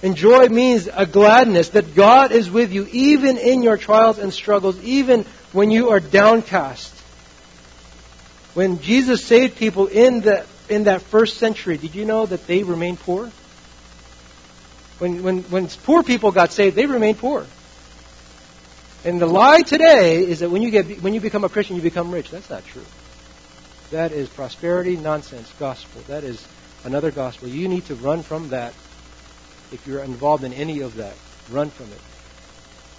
And 0.01 0.15
joy 0.15 0.47
means 0.47 0.87
a 0.87 1.05
gladness 1.05 1.71
that 1.71 1.93
God 1.93 2.31
is 2.31 2.49
with 2.49 2.71
you 2.71 2.87
even 2.93 3.37
in 3.37 3.63
your 3.63 3.75
trials 3.75 4.17
and 4.17 4.33
struggles, 4.33 4.81
even 4.81 5.25
when 5.51 5.69
you 5.69 5.89
are 5.89 5.99
downcast. 5.99 6.93
When 8.53 8.79
Jesus 8.79 9.25
saved 9.25 9.57
people 9.57 9.87
in, 9.87 10.21
the, 10.21 10.45
in 10.69 10.85
that 10.85 11.01
first 11.01 11.35
century, 11.35 11.75
did 11.75 11.95
you 11.95 12.05
know 12.05 12.25
that 12.25 12.47
they 12.47 12.63
remained 12.63 13.01
poor? 13.01 13.29
When, 14.99 15.21
when, 15.21 15.41
when 15.43 15.67
poor 15.83 16.01
people 16.01 16.31
got 16.31 16.53
saved, 16.53 16.77
they 16.77 16.85
remained 16.85 17.17
poor. 17.17 17.45
And 19.03 19.19
the 19.19 19.25
lie 19.25 19.61
today 19.61 20.19
is 20.19 20.41
that 20.41 20.51
when 20.51 20.61
you, 20.61 20.69
get, 20.69 21.01
when 21.01 21.13
you 21.13 21.21
become 21.21 21.43
a 21.43 21.49
Christian, 21.49 21.75
you 21.75 21.81
become 21.81 22.11
rich. 22.11 22.29
That's 22.29 22.49
not 22.49 22.63
true. 22.65 22.85
That 23.89 24.11
is 24.11 24.29
prosperity 24.29 24.95
nonsense 24.95 25.51
gospel. 25.59 26.01
That 26.07 26.23
is 26.23 26.45
another 26.83 27.09
gospel. 27.09 27.47
You 27.47 27.67
need 27.67 27.85
to 27.85 27.95
run 27.95 28.21
from 28.21 28.49
that 28.49 28.73
if 29.71 29.83
you're 29.87 30.03
involved 30.03 30.43
in 30.43 30.53
any 30.53 30.81
of 30.81 30.95
that. 30.95 31.15
Run 31.49 31.71
from 31.71 31.87
it. 31.87 32.01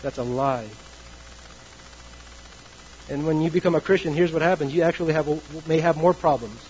That's 0.03 0.19
a 0.19 0.25
lie. 0.25 0.69
And 3.09 3.25
when 3.25 3.41
you 3.41 3.51
become 3.51 3.77
a 3.77 3.81
Christian, 3.81 4.13
here's 4.13 4.33
what 4.33 4.43
happens. 4.43 4.75
You 4.75 4.83
actually 4.83 5.13
have, 5.13 5.69
may 5.69 5.81
have 5.81 5.97
more 5.97 6.15
problems. 6.15 6.61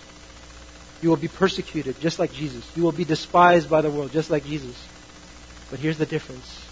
You 1.01 1.09
will 1.09 1.17
be 1.17 1.29
persecuted 1.29 1.99
just 2.01 2.19
like 2.19 2.33
Jesus. 2.33 2.71
You 2.77 2.83
will 2.83 2.93
be 2.93 3.05
despised 3.05 3.71
by 3.71 3.81
the 3.81 3.91
world 3.91 4.13
just 4.13 4.31
like 4.31 4.45
Jesus. 4.45 4.77
But 5.71 5.79
here's 5.79 5.99
the 5.99 6.07
difference. 6.07 6.65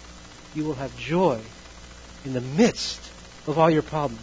You 0.53 0.63
will 0.63 0.75
have 0.75 0.95
joy 0.95 1.41
in 2.25 2.33
the 2.33 2.41
midst 2.41 3.01
of 3.47 3.57
all 3.57 3.69
your 3.69 3.81
problems. 3.81 4.21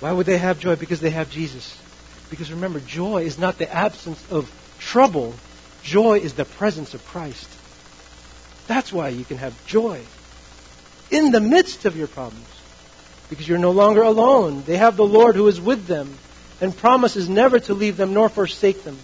Why 0.00 0.12
would 0.12 0.26
they 0.26 0.38
have 0.38 0.60
joy? 0.60 0.76
Because 0.76 1.00
they 1.00 1.10
have 1.10 1.30
Jesus. 1.30 1.76
Because 2.30 2.50
remember, 2.50 2.80
joy 2.80 3.22
is 3.22 3.38
not 3.38 3.58
the 3.58 3.72
absence 3.72 4.22
of 4.30 4.50
trouble. 4.78 5.34
Joy 5.82 6.18
is 6.18 6.34
the 6.34 6.44
presence 6.44 6.94
of 6.94 7.04
Christ. 7.06 7.48
That's 8.66 8.92
why 8.92 9.08
you 9.08 9.24
can 9.24 9.38
have 9.38 9.54
joy 9.66 10.00
in 11.10 11.30
the 11.30 11.40
midst 11.40 11.84
of 11.84 11.96
your 11.96 12.06
problems 12.06 12.46
because 13.30 13.48
you're 13.48 13.58
no 13.58 13.70
longer 13.70 14.02
alone. 14.02 14.62
They 14.66 14.76
have 14.76 14.96
the 14.96 15.06
Lord 15.06 15.36
who 15.36 15.48
is 15.48 15.60
with 15.60 15.86
them 15.86 16.14
and 16.60 16.76
promises 16.76 17.28
never 17.28 17.58
to 17.60 17.74
leave 17.74 17.96
them 17.96 18.12
nor 18.12 18.28
forsake 18.28 18.84
them. 18.84 18.98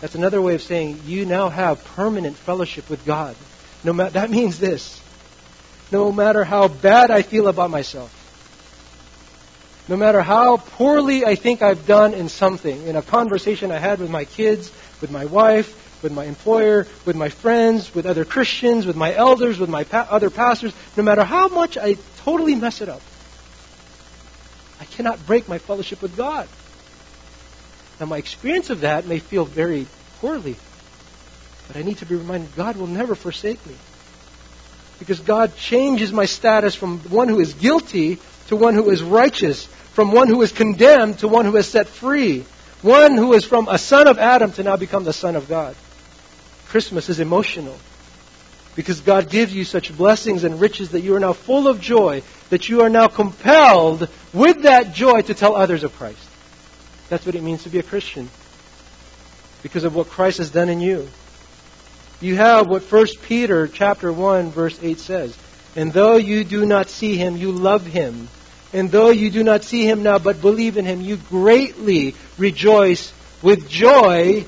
That's 0.00 0.14
another 0.14 0.42
way 0.42 0.54
of 0.54 0.62
saying 0.62 1.00
you 1.06 1.24
now 1.24 1.48
have 1.48 1.84
permanent 1.96 2.36
fellowship 2.36 2.90
with 2.90 3.04
God. 3.06 3.34
No 3.82 3.92
matter, 3.92 4.10
that 4.10 4.30
means 4.30 4.58
this. 4.58 5.00
No 5.90 6.10
matter 6.10 6.44
how 6.44 6.68
bad 6.68 7.10
I 7.10 7.22
feel 7.22 7.48
about 7.48 7.70
myself, 7.70 8.12
no 9.88 9.96
matter 9.96 10.20
how 10.20 10.56
poorly 10.56 11.24
I 11.24 11.36
think 11.36 11.62
I've 11.62 11.86
done 11.86 12.12
in 12.12 12.28
something, 12.28 12.86
in 12.88 12.96
a 12.96 13.02
conversation 13.02 13.70
I 13.70 13.78
had 13.78 14.00
with 14.00 14.10
my 14.10 14.24
kids, 14.24 14.72
with 15.00 15.12
my 15.12 15.26
wife, 15.26 16.02
with 16.02 16.12
my 16.12 16.24
employer, 16.24 16.86
with 17.04 17.14
my 17.14 17.28
friends, 17.28 17.94
with 17.94 18.04
other 18.04 18.24
Christians, 18.24 18.84
with 18.84 18.96
my 18.96 19.14
elders, 19.14 19.58
with 19.58 19.68
my 19.68 19.84
pa- 19.84 20.06
other 20.10 20.30
pastors, 20.30 20.72
no 20.96 21.02
matter 21.04 21.24
how 21.24 21.48
much 21.48 21.78
I 21.78 21.96
totally 22.18 22.56
mess 22.56 22.80
it 22.80 22.88
up, 22.88 23.02
I 24.80 24.84
cannot 24.86 25.24
break 25.26 25.48
my 25.48 25.58
fellowship 25.58 26.02
with 26.02 26.16
God. 26.16 26.48
Now, 28.00 28.06
my 28.06 28.18
experience 28.18 28.70
of 28.70 28.80
that 28.80 29.06
may 29.06 29.20
feel 29.20 29.44
very 29.44 29.86
poorly, 30.20 30.56
but 31.68 31.76
I 31.76 31.82
need 31.82 31.98
to 31.98 32.06
be 32.06 32.16
reminded 32.16 32.54
God 32.56 32.76
will 32.76 32.88
never 32.88 33.14
forsake 33.14 33.64
me. 33.66 33.76
Because 34.98 35.20
God 35.20 35.56
changes 35.56 36.12
my 36.12 36.24
status 36.24 36.74
from 36.74 37.00
one 37.00 37.28
who 37.28 37.40
is 37.40 37.54
guilty 37.54 38.18
to 38.48 38.56
one 38.56 38.74
who 38.74 38.90
is 38.90 39.02
righteous, 39.02 39.66
from 39.66 40.12
one 40.12 40.28
who 40.28 40.42
is 40.42 40.52
condemned 40.52 41.18
to 41.18 41.28
one 41.28 41.44
who 41.44 41.56
is 41.56 41.66
set 41.66 41.86
free, 41.86 42.44
one 42.82 43.16
who 43.16 43.32
is 43.32 43.44
from 43.44 43.68
a 43.68 43.78
son 43.78 44.08
of 44.08 44.18
Adam 44.18 44.52
to 44.52 44.62
now 44.62 44.76
become 44.76 45.04
the 45.04 45.12
son 45.12 45.36
of 45.36 45.48
God. 45.48 45.76
Christmas 46.68 47.08
is 47.08 47.20
emotional 47.20 47.76
because 48.74 49.00
God 49.00 49.30
gives 49.30 49.54
you 49.54 49.64
such 49.64 49.96
blessings 49.96 50.44
and 50.44 50.60
riches 50.60 50.90
that 50.90 51.00
you 51.00 51.14
are 51.16 51.20
now 51.20 51.32
full 51.32 51.66
of 51.66 51.80
joy, 51.80 52.22
that 52.50 52.68
you 52.68 52.82
are 52.82 52.90
now 52.90 53.08
compelled 53.08 54.08
with 54.34 54.62
that 54.62 54.92
joy 54.92 55.22
to 55.22 55.34
tell 55.34 55.56
others 55.56 55.82
of 55.82 55.94
Christ. 55.96 56.28
That's 57.08 57.24
what 57.24 57.34
it 57.34 57.42
means 57.42 57.62
to 57.62 57.70
be 57.70 57.78
a 57.78 57.82
Christian 57.82 58.28
because 59.62 59.84
of 59.84 59.94
what 59.94 60.08
Christ 60.08 60.38
has 60.38 60.50
done 60.50 60.68
in 60.68 60.80
you. 60.80 61.08
You 62.20 62.36
have 62.36 62.66
what 62.68 62.82
1 62.82 63.06
Peter 63.22 63.68
chapter 63.68 64.12
1 64.12 64.50
verse 64.50 64.78
8 64.82 64.98
says, 64.98 65.36
and 65.74 65.92
though 65.92 66.16
you 66.16 66.44
do 66.44 66.64
not 66.64 66.88
see 66.88 67.16
him, 67.16 67.36
you 67.36 67.52
love 67.52 67.84
him. 67.84 68.28
And 68.72 68.90
though 68.90 69.10
you 69.10 69.30
do 69.30 69.44
not 69.44 69.62
see 69.62 69.88
him 69.88 70.02
now, 70.02 70.18
but 70.18 70.40
believe 70.40 70.78
in 70.78 70.86
him, 70.86 71.00
you 71.00 71.16
greatly 71.16 72.14
rejoice 72.38 73.12
with 73.42 73.68
joy 73.68 74.46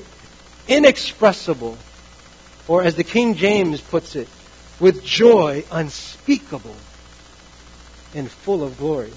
inexpressible 0.67 1.77
or 2.67 2.83
as 2.83 2.95
the 2.95 3.03
King 3.03 3.33
James 3.33 3.81
puts 3.81 4.15
it, 4.15 4.29
with 4.79 5.03
joy 5.03 5.63
unspeakable 5.71 6.75
and 8.13 8.29
full 8.29 8.63
of 8.63 8.77
glory. 8.77 9.11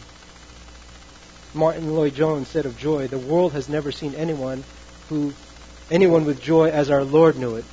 Martyn 1.55 1.95
Lloyd-Jones 1.95 2.49
said 2.49 2.65
of 2.65 2.79
joy, 2.79 3.09
the 3.09 3.19
world 3.19 3.53
has 3.53 3.69
never 3.69 3.93
seen 3.93 4.15
anyone 4.15 4.65
who 5.11 5.35
anyone 5.91 6.25
with 6.25 6.41
joy 6.41 6.71
as 6.71 6.91
our 6.91 7.05
Lord 7.05 7.37
knew 7.37 7.57
it. 7.57 7.65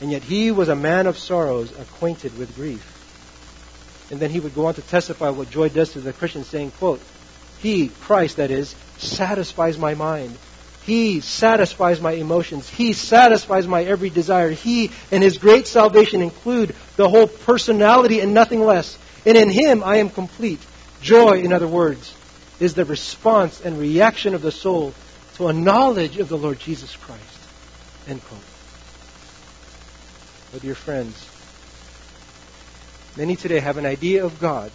And 0.00 0.10
yet 0.10 0.22
he 0.22 0.50
was 0.50 0.68
a 0.68 0.76
man 0.76 1.06
of 1.06 1.18
sorrows, 1.18 1.72
acquainted 1.78 2.36
with 2.38 2.54
grief. 2.54 2.94
And 4.10 4.20
then 4.20 4.30
he 4.30 4.40
would 4.40 4.54
go 4.54 4.66
on 4.66 4.74
to 4.74 4.82
testify 4.82 5.30
what 5.30 5.50
joy 5.50 5.68
does 5.68 5.92
to 5.92 6.00
the 6.00 6.12
Christian, 6.12 6.44
saying, 6.44 6.70
quote, 6.72 7.00
He, 7.58 7.88
Christ 7.88 8.36
that 8.36 8.50
is, 8.50 8.74
satisfies 8.98 9.76
my 9.76 9.94
mind. 9.94 10.36
He 10.84 11.20
satisfies 11.20 12.00
my 12.00 12.12
emotions. 12.12 12.68
He 12.68 12.94
satisfies 12.94 13.66
my 13.66 13.84
every 13.84 14.08
desire. 14.08 14.50
He 14.50 14.90
and 15.10 15.22
His 15.22 15.36
great 15.36 15.66
salvation 15.66 16.22
include 16.22 16.74
the 16.96 17.08
whole 17.08 17.26
personality 17.26 18.20
and 18.20 18.32
nothing 18.32 18.62
less. 18.62 18.96
And 19.26 19.36
in 19.36 19.50
Him 19.50 19.82
I 19.84 19.96
am 19.96 20.08
complete. 20.08 20.60
Joy, 21.02 21.40
in 21.40 21.52
other 21.52 21.68
words, 21.68 22.14
is 22.58 22.74
the 22.74 22.86
response 22.86 23.60
and 23.60 23.78
reaction 23.78 24.34
of 24.34 24.40
the 24.40 24.50
soul 24.50 24.94
to 25.34 25.48
a 25.48 25.52
knowledge 25.52 26.16
of 26.16 26.28
the 26.28 26.38
Lord 26.38 26.58
Jesus 26.58 26.96
Christ. 26.96 27.22
End 28.08 28.24
quote. 28.24 28.47
But 30.52 30.62
dear 30.62 30.74
friends, 30.74 31.28
many 33.16 33.36
today 33.36 33.60
have 33.60 33.76
an 33.76 33.84
idea 33.84 34.24
of 34.24 34.40
God. 34.40 34.72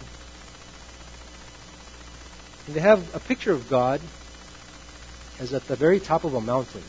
And 2.66 2.76
they 2.76 2.80
have 2.80 3.14
a 3.14 3.20
picture 3.20 3.52
of 3.52 3.68
God 3.68 4.00
as 5.40 5.52
at 5.52 5.66
the 5.66 5.76
very 5.76 5.98
top 5.98 6.24
of 6.24 6.34
a 6.34 6.40
mountain. 6.40 6.82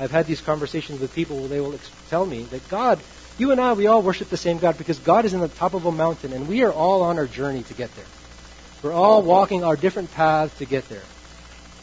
I've 0.00 0.10
had 0.10 0.26
these 0.26 0.40
conversations 0.40 1.00
with 1.00 1.14
people 1.14 1.38
where 1.38 1.48
they 1.48 1.60
will 1.60 1.78
tell 2.10 2.26
me 2.26 2.42
that 2.44 2.68
God, 2.68 3.00
you 3.38 3.52
and 3.52 3.60
I, 3.60 3.72
we 3.72 3.86
all 3.86 4.02
worship 4.02 4.28
the 4.28 4.36
same 4.36 4.58
God 4.58 4.76
because 4.76 4.98
God 4.98 5.24
is 5.24 5.34
in 5.34 5.40
the 5.40 5.48
top 5.48 5.74
of 5.74 5.86
a 5.86 5.92
mountain 5.92 6.32
and 6.32 6.48
we 6.48 6.64
are 6.64 6.72
all 6.72 7.02
on 7.02 7.18
our 7.18 7.26
journey 7.26 7.62
to 7.64 7.74
get 7.74 7.94
there. 7.94 8.06
We're 8.82 8.92
all 8.92 9.22
walking 9.22 9.64
our 9.64 9.76
different 9.76 10.12
paths 10.12 10.56
to 10.58 10.66
get 10.66 10.88
there. 10.88 11.02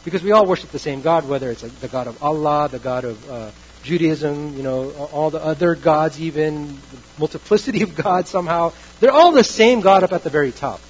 Because 0.04 0.22
we 0.22 0.32
all 0.32 0.46
worship 0.46 0.70
the 0.70 0.78
same 0.78 1.02
God, 1.02 1.26
whether 1.26 1.50
it's 1.50 1.62
the 1.62 1.88
God 1.88 2.06
of 2.06 2.22
Allah, 2.22 2.68
the 2.70 2.78
God 2.78 3.04
of 3.04 3.30
uh, 3.30 3.50
Judaism, 3.86 4.56
you 4.56 4.64
know, 4.64 4.90
all 4.90 5.30
the 5.30 5.42
other 5.42 5.76
gods, 5.76 6.20
even 6.20 6.66
the 6.66 6.98
multiplicity 7.18 7.82
of 7.82 7.94
gods 7.94 8.28
somehow. 8.28 8.72
They're 8.98 9.12
all 9.12 9.30
the 9.30 9.44
same 9.44 9.80
God 9.80 10.02
up 10.02 10.12
at 10.12 10.24
the 10.24 10.30
very 10.30 10.50
top. 10.50 10.80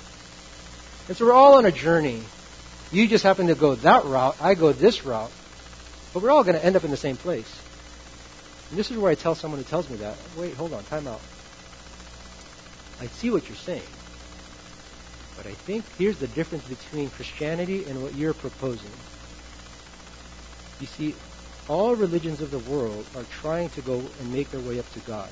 And 1.08 1.16
so 1.16 1.26
we're 1.26 1.34
all 1.34 1.58
on 1.58 1.66
a 1.66 1.70
journey. 1.70 2.22
You 2.90 3.06
just 3.06 3.22
happen 3.22 3.48
to 3.48 3.54
go 3.54 3.74
that 3.74 4.06
route, 4.06 4.36
I 4.40 4.54
go 4.54 4.72
this 4.72 5.04
route, 5.04 5.30
but 6.14 6.22
we're 6.22 6.30
all 6.30 6.42
going 6.42 6.56
to 6.56 6.64
end 6.64 6.74
up 6.74 6.84
in 6.84 6.90
the 6.90 6.96
same 6.96 7.16
place. 7.16 7.52
And 8.70 8.78
this 8.78 8.90
is 8.90 8.96
where 8.96 9.12
I 9.12 9.14
tell 9.14 9.34
someone 9.34 9.60
who 9.60 9.68
tells 9.68 9.90
me 9.90 9.96
that, 9.96 10.16
wait, 10.36 10.54
hold 10.54 10.72
on, 10.72 10.82
time 10.84 11.06
out. 11.06 11.20
I 13.00 13.06
see 13.08 13.30
what 13.30 13.46
you're 13.46 13.56
saying. 13.56 13.82
But 15.36 15.46
I 15.46 15.52
think 15.52 15.84
here's 15.98 16.18
the 16.18 16.28
difference 16.28 16.66
between 16.66 17.10
Christianity 17.10 17.84
and 17.84 18.02
what 18.02 18.14
you're 18.14 18.32
proposing. 18.32 18.90
You 20.80 20.86
see, 20.86 21.14
all 21.68 21.96
religions 21.96 22.40
of 22.40 22.50
the 22.50 22.58
world 22.70 23.04
are 23.16 23.24
trying 23.24 23.70
to 23.70 23.82
go 23.82 23.96
and 24.20 24.32
make 24.32 24.50
their 24.50 24.60
way 24.60 24.78
up 24.78 24.90
to 24.92 25.00
God. 25.00 25.28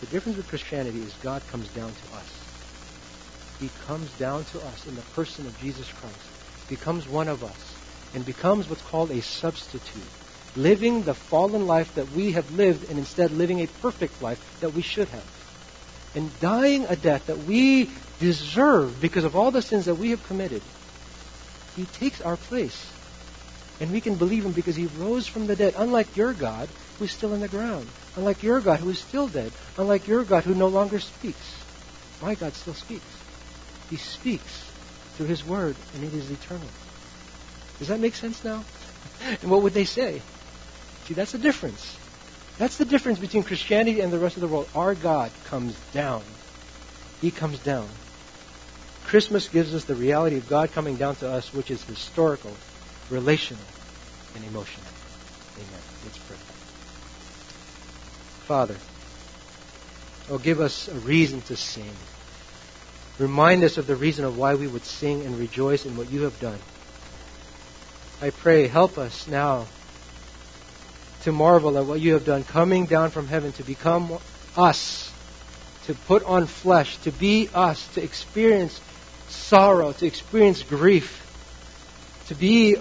The 0.00 0.06
difference 0.06 0.36
with 0.36 0.48
Christianity 0.48 1.00
is 1.00 1.12
God 1.22 1.42
comes 1.50 1.68
down 1.70 1.92
to 1.92 2.16
us. 2.16 2.48
He 3.58 3.70
comes 3.86 4.10
down 4.18 4.44
to 4.46 4.60
us 4.60 4.86
in 4.86 4.94
the 4.94 5.02
person 5.14 5.46
of 5.46 5.58
Jesus 5.58 5.90
Christ, 5.90 6.14
becomes 6.68 7.08
one 7.08 7.28
of 7.28 7.42
us, 7.42 7.74
and 8.14 8.24
becomes 8.24 8.68
what's 8.68 8.82
called 8.82 9.10
a 9.10 9.22
substitute, 9.22 10.02
living 10.54 11.02
the 11.02 11.14
fallen 11.14 11.66
life 11.66 11.94
that 11.94 12.10
we 12.12 12.32
have 12.32 12.50
lived 12.52 12.88
and 12.88 12.98
instead 12.98 13.32
living 13.32 13.60
a 13.60 13.66
perfect 13.80 14.22
life 14.22 14.38
that 14.60 14.74
we 14.74 14.82
should 14.82 15.08
have. 15.08 15.24
And 16.14 16.30
dying 16.40 16.86
a 16.88 16.96
death 16.96 17.26
that 17.26 17.38
we 17.38 17.90
deserve 18.20 19.00
because 19.00 19.24
of 19.24 19.34
all 19.34 19.50
the 19.50 19.62
sins 19.62 19.86
that 19.86 19.96
we 19.96 20.10
have 20.10 20.24
committed, 20.26 20.62
He 21.74 21.84
takes 21.86 22.20
our 22.20 22.36
place. 22.36 22.97
And 23.80 23.92
we 23.92 24.00
can 24.00 24.16
believe 24.16 24.44
Him 24.44 24.52
because 24.52 24.76
He 24.76 24.86
rose 24.98 25.26
from 25.26 25.46
the 25.46 25.56
dead, 25.56 25.74
unlike 25.76 26.16
your 26.16 26.32
God 26.32 26.68
who 26.98 27.04
is 27.04 27.12
still 27.12 27.32
in 27.32 27.40
the 27.40 27.48
ground, 27.48 27.86
unlike 28.16 28.42
your 28.42 28.60
God 28.60 28.80
who 28.80 28.90
is 28.90 28.98
still 28.98 29.28
dead, 29.28 29.52
unlike 29.76 30.06
your 30.06 30.24
God 30.24 30.44
who 30.44 30.54
no 30.54 30.66
longer 30.66 30.98
speaks. 30.98 31.64
My 32.20 32.34
God 32.34 32.54
still 32.54 32.74
speaks. 32.74 33.04
He 33.90 33.96
speaks 33.96 34.70
through 35.16 35.26
His 35.26 35.44
Word, 35.44 35.76
and 35.94 36.02
it 36.02 36.12
is 36.12 36.30
eternal. 36.30 36.68
Does 37.78 37.88
that 37.88 38.00
make 38.00 38.14
sense 38.14 38.44
now? 38.44 38.64
and 39.42 39.50
what 39.50 39.62
would 39.62 39.74
they 39.74 39.84
say? 39.84 40.20
See, 41.06 41.14
that's 41.14 41.32
the 41.32 41.38
difference. 41.38 41.96
That's 42.58 42.76
the 42.76 42.84
difference 42.84 43.20
between 43.20 43.44
Christianity 43.44 44.00
and 44.00 44.12
the 44.12 44.18
rest 44.18 44.36
of 44.36 44.40
the 44.40 44.48
world. 44.48 44.68
Our 44.74 44.94
God 44.94 45.30
comes 45.44 45.76
down. 45.92 46.22
He 47.20 47.30
comes 47.30 47.60
down. 47.60 47.88
Christmas 49.06 49.48
gives 49.48 49.74
us 49.74 49.84
the 49.84 49.94
reality 49.94 50.36
of 50.36 50.48
God 50.48 50.72
coming 50.72 50.96
down 50.96 51.14
to 51.16 51.30
us, 51.30 51.54
which 51.54 51.70
is 51.70 51.82
historical, 51.84 52.52
relational, 53.10 53.64
and 54.34 54.44
emotional. 54.44 54.86
Amen. 55.56 55.80
Let's 56.04 56.18
pray. 56.18 56.36
Father, 58.46 58.76
oh, 60.30 60.38
give 60.38 60.60
us 60.60 60.88
a 60.88 60.98
reason 61.00 61.42
to 61.42 61.56
sing. 61.56 61.92
Remind 63.18 63.64
us 63.64 63.78
of 63.78 63.86
the 63.86 63.96
reason 63.96 64.24
of 64.24 64.38
why 64.38 64.54
we 64.54 64.68
would 64.68 64.84
sing 64.84 65.24
and 65.24 65.38
rejoice 65.38 65.84
in 65.84 65.96
what 65.96 66.10
you 66.10 66.22
have 66.22 66.38
done. 66.40 66.58
I 68.22 68.30
pray, 68.30 68.68
help 68.68 68.98
us 68.98 69.26
now 69.26 69.66
to 71.22 71.32
marvel 71.32 71.76
at 71.78 71.86
what 71.86 72.00
you 72.00 72.14
have 72.14 72.24
done, 72.24 72.44
coming 72.44 72.86
down 72.86 73.10
from 73.10 73.26
heaven 73.26 73.52
to 73.52 73.64
become 73.64 74.18
us, 74.56 75.10
to 75.86 75.94
put 75.94 76.24
on 76.24 76.46
flesh, 76.46 76.96
to 76.98 77.10
be 77.10 77.48
us, 77.52 77.86
to 77.94 78.02
experience 78.02 78.80
sorrow, 79.28 79.92
to 79.92 80.06
experience 80.06 80.62
grief, 80.62 81.24
to 82.28 82.34
be 82.34 82.76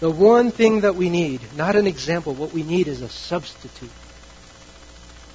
the 0.00 0.10
one 0.10 0.50
thing 0.50 0.82
that 0.82 0.94
we 0.94 1.08
need, 1.08 1.40
not 1.56 1.76
an 1.76 1.86
example. 1.86 2.34
What 2.34 2.52
we 2.52 2.62
need 2.62 2.88
is 2.88 3.00
a 3.00 3.08
substitute. 3.08 3.90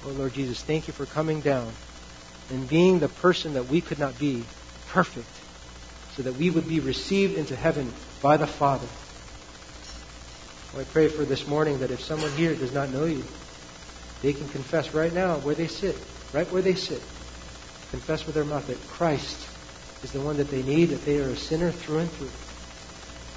Oh, 0.04 0.10
Lord 0.10 0.32
Jesus, 0.34 0.62
thank 0.62 0.86
you 0.86 0.92
for 0.92 1.06
coming 1.06 1.40
down 1.40 1.72
and 2.50 2.68
being 2.68 2.98
the 2.98 3.08
person 3.08 3.54
that 3.54 3.68
we 3.68 3.80
could 3.80 3.98
not 3.98 4.18
be, 4.18 4.44
perfect, 4.90 5.28
so 6.16 6.22
that 6.22 6.34
we 6.34 6.50
would 6.50 6.68
be 6.68 6.80
received 6.80 7.38
into 7.38 7.56
heaven 7.56 7.92
by 8.20 8.36
the 8.36 8.46
Father. 8.46 8.86
Oh, 10.74 10.80
I 10.80 10.84
pray 10.84 11.08
for 11.08 11.24
this 11.24 11.46
morning 11.46 11.78
that 11.80 11.90
if 11.90 12.00
someone 12.00 12.30
here 12.32 12.54
does 12.54 12.72
not 12.72 12.90
know 12.90 13.04
you, 13.04 13.24
they 14.22 14.32
can 14.32 14.48
confess 14.48 14.94
right 14.94 15.12
now 15.12 15.36
where 15.38 15.54
they 15.54 15.66
sit, 15.66 15.96
right 16.32 16.50
where 16.52 16.62
they 16.62 16.74
sit. 16.74 17.02
Confess 17.90 18.24
with 18.24 18.34
their 18.34 18.44
mouth 18.44 18.66
that 18.68 18.80
Christ 18.88 19.48
is 20.02 20.12
the 20.12 20.20
one 20.20 20.38
that 20.38 20.50
they 20.50 20.62
need, 20.62 20.86
that 20.86 21.04
they 21.04 21.18
are 21.18 21.28
a 21.28 21.36
sinner 21.36 21.70
through 21.70 21.98
and 21.98 22.10
through. 22.10 22.30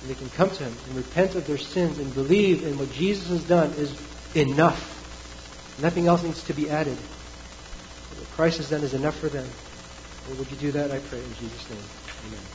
And 0.06 0.16
they 0.16 0.20
can 0.20 0.30
come 0.30 0.52
to 0.52 0.64
Him 0.64 0.78
and 0.86 0.96
repent 0.96 1.34
of 1.34 1.48
their 1.48 1.58
sins 1.58 1.98
and 1.98 2.14
believe 2.14 2.64
in 2.64 2.78
what 2.78 2.92
Jesus 2.92 3.28
has 3.30 3.44
done 3.46 3.74
is 3.74 3.92
enough. 4.36 4.80
Nothing 5.80 6.08
else 6.08 6.22
needs 6.22 6.44
to 6.44 6.54
be 6.54 6.70
added. 6.70 7.00
What 8.16 8.30
Christ 8.30 8.58
has 8.58 8.70
done 8.70 8.84
is 8.84 8.94
enough 8.94 9.16
for 9.20 9.30
them. 9.30 9.52
would 10.28 10.52
you 10.52 10.58
do 10.58 10.72
that? 10.74 10.92
I 10.92 11.00
pray 11.00 11.24
in 11.24 11.34
Jesus' 11.34 11.68
name. 11.72 11.84
Amen. 12.28 12.46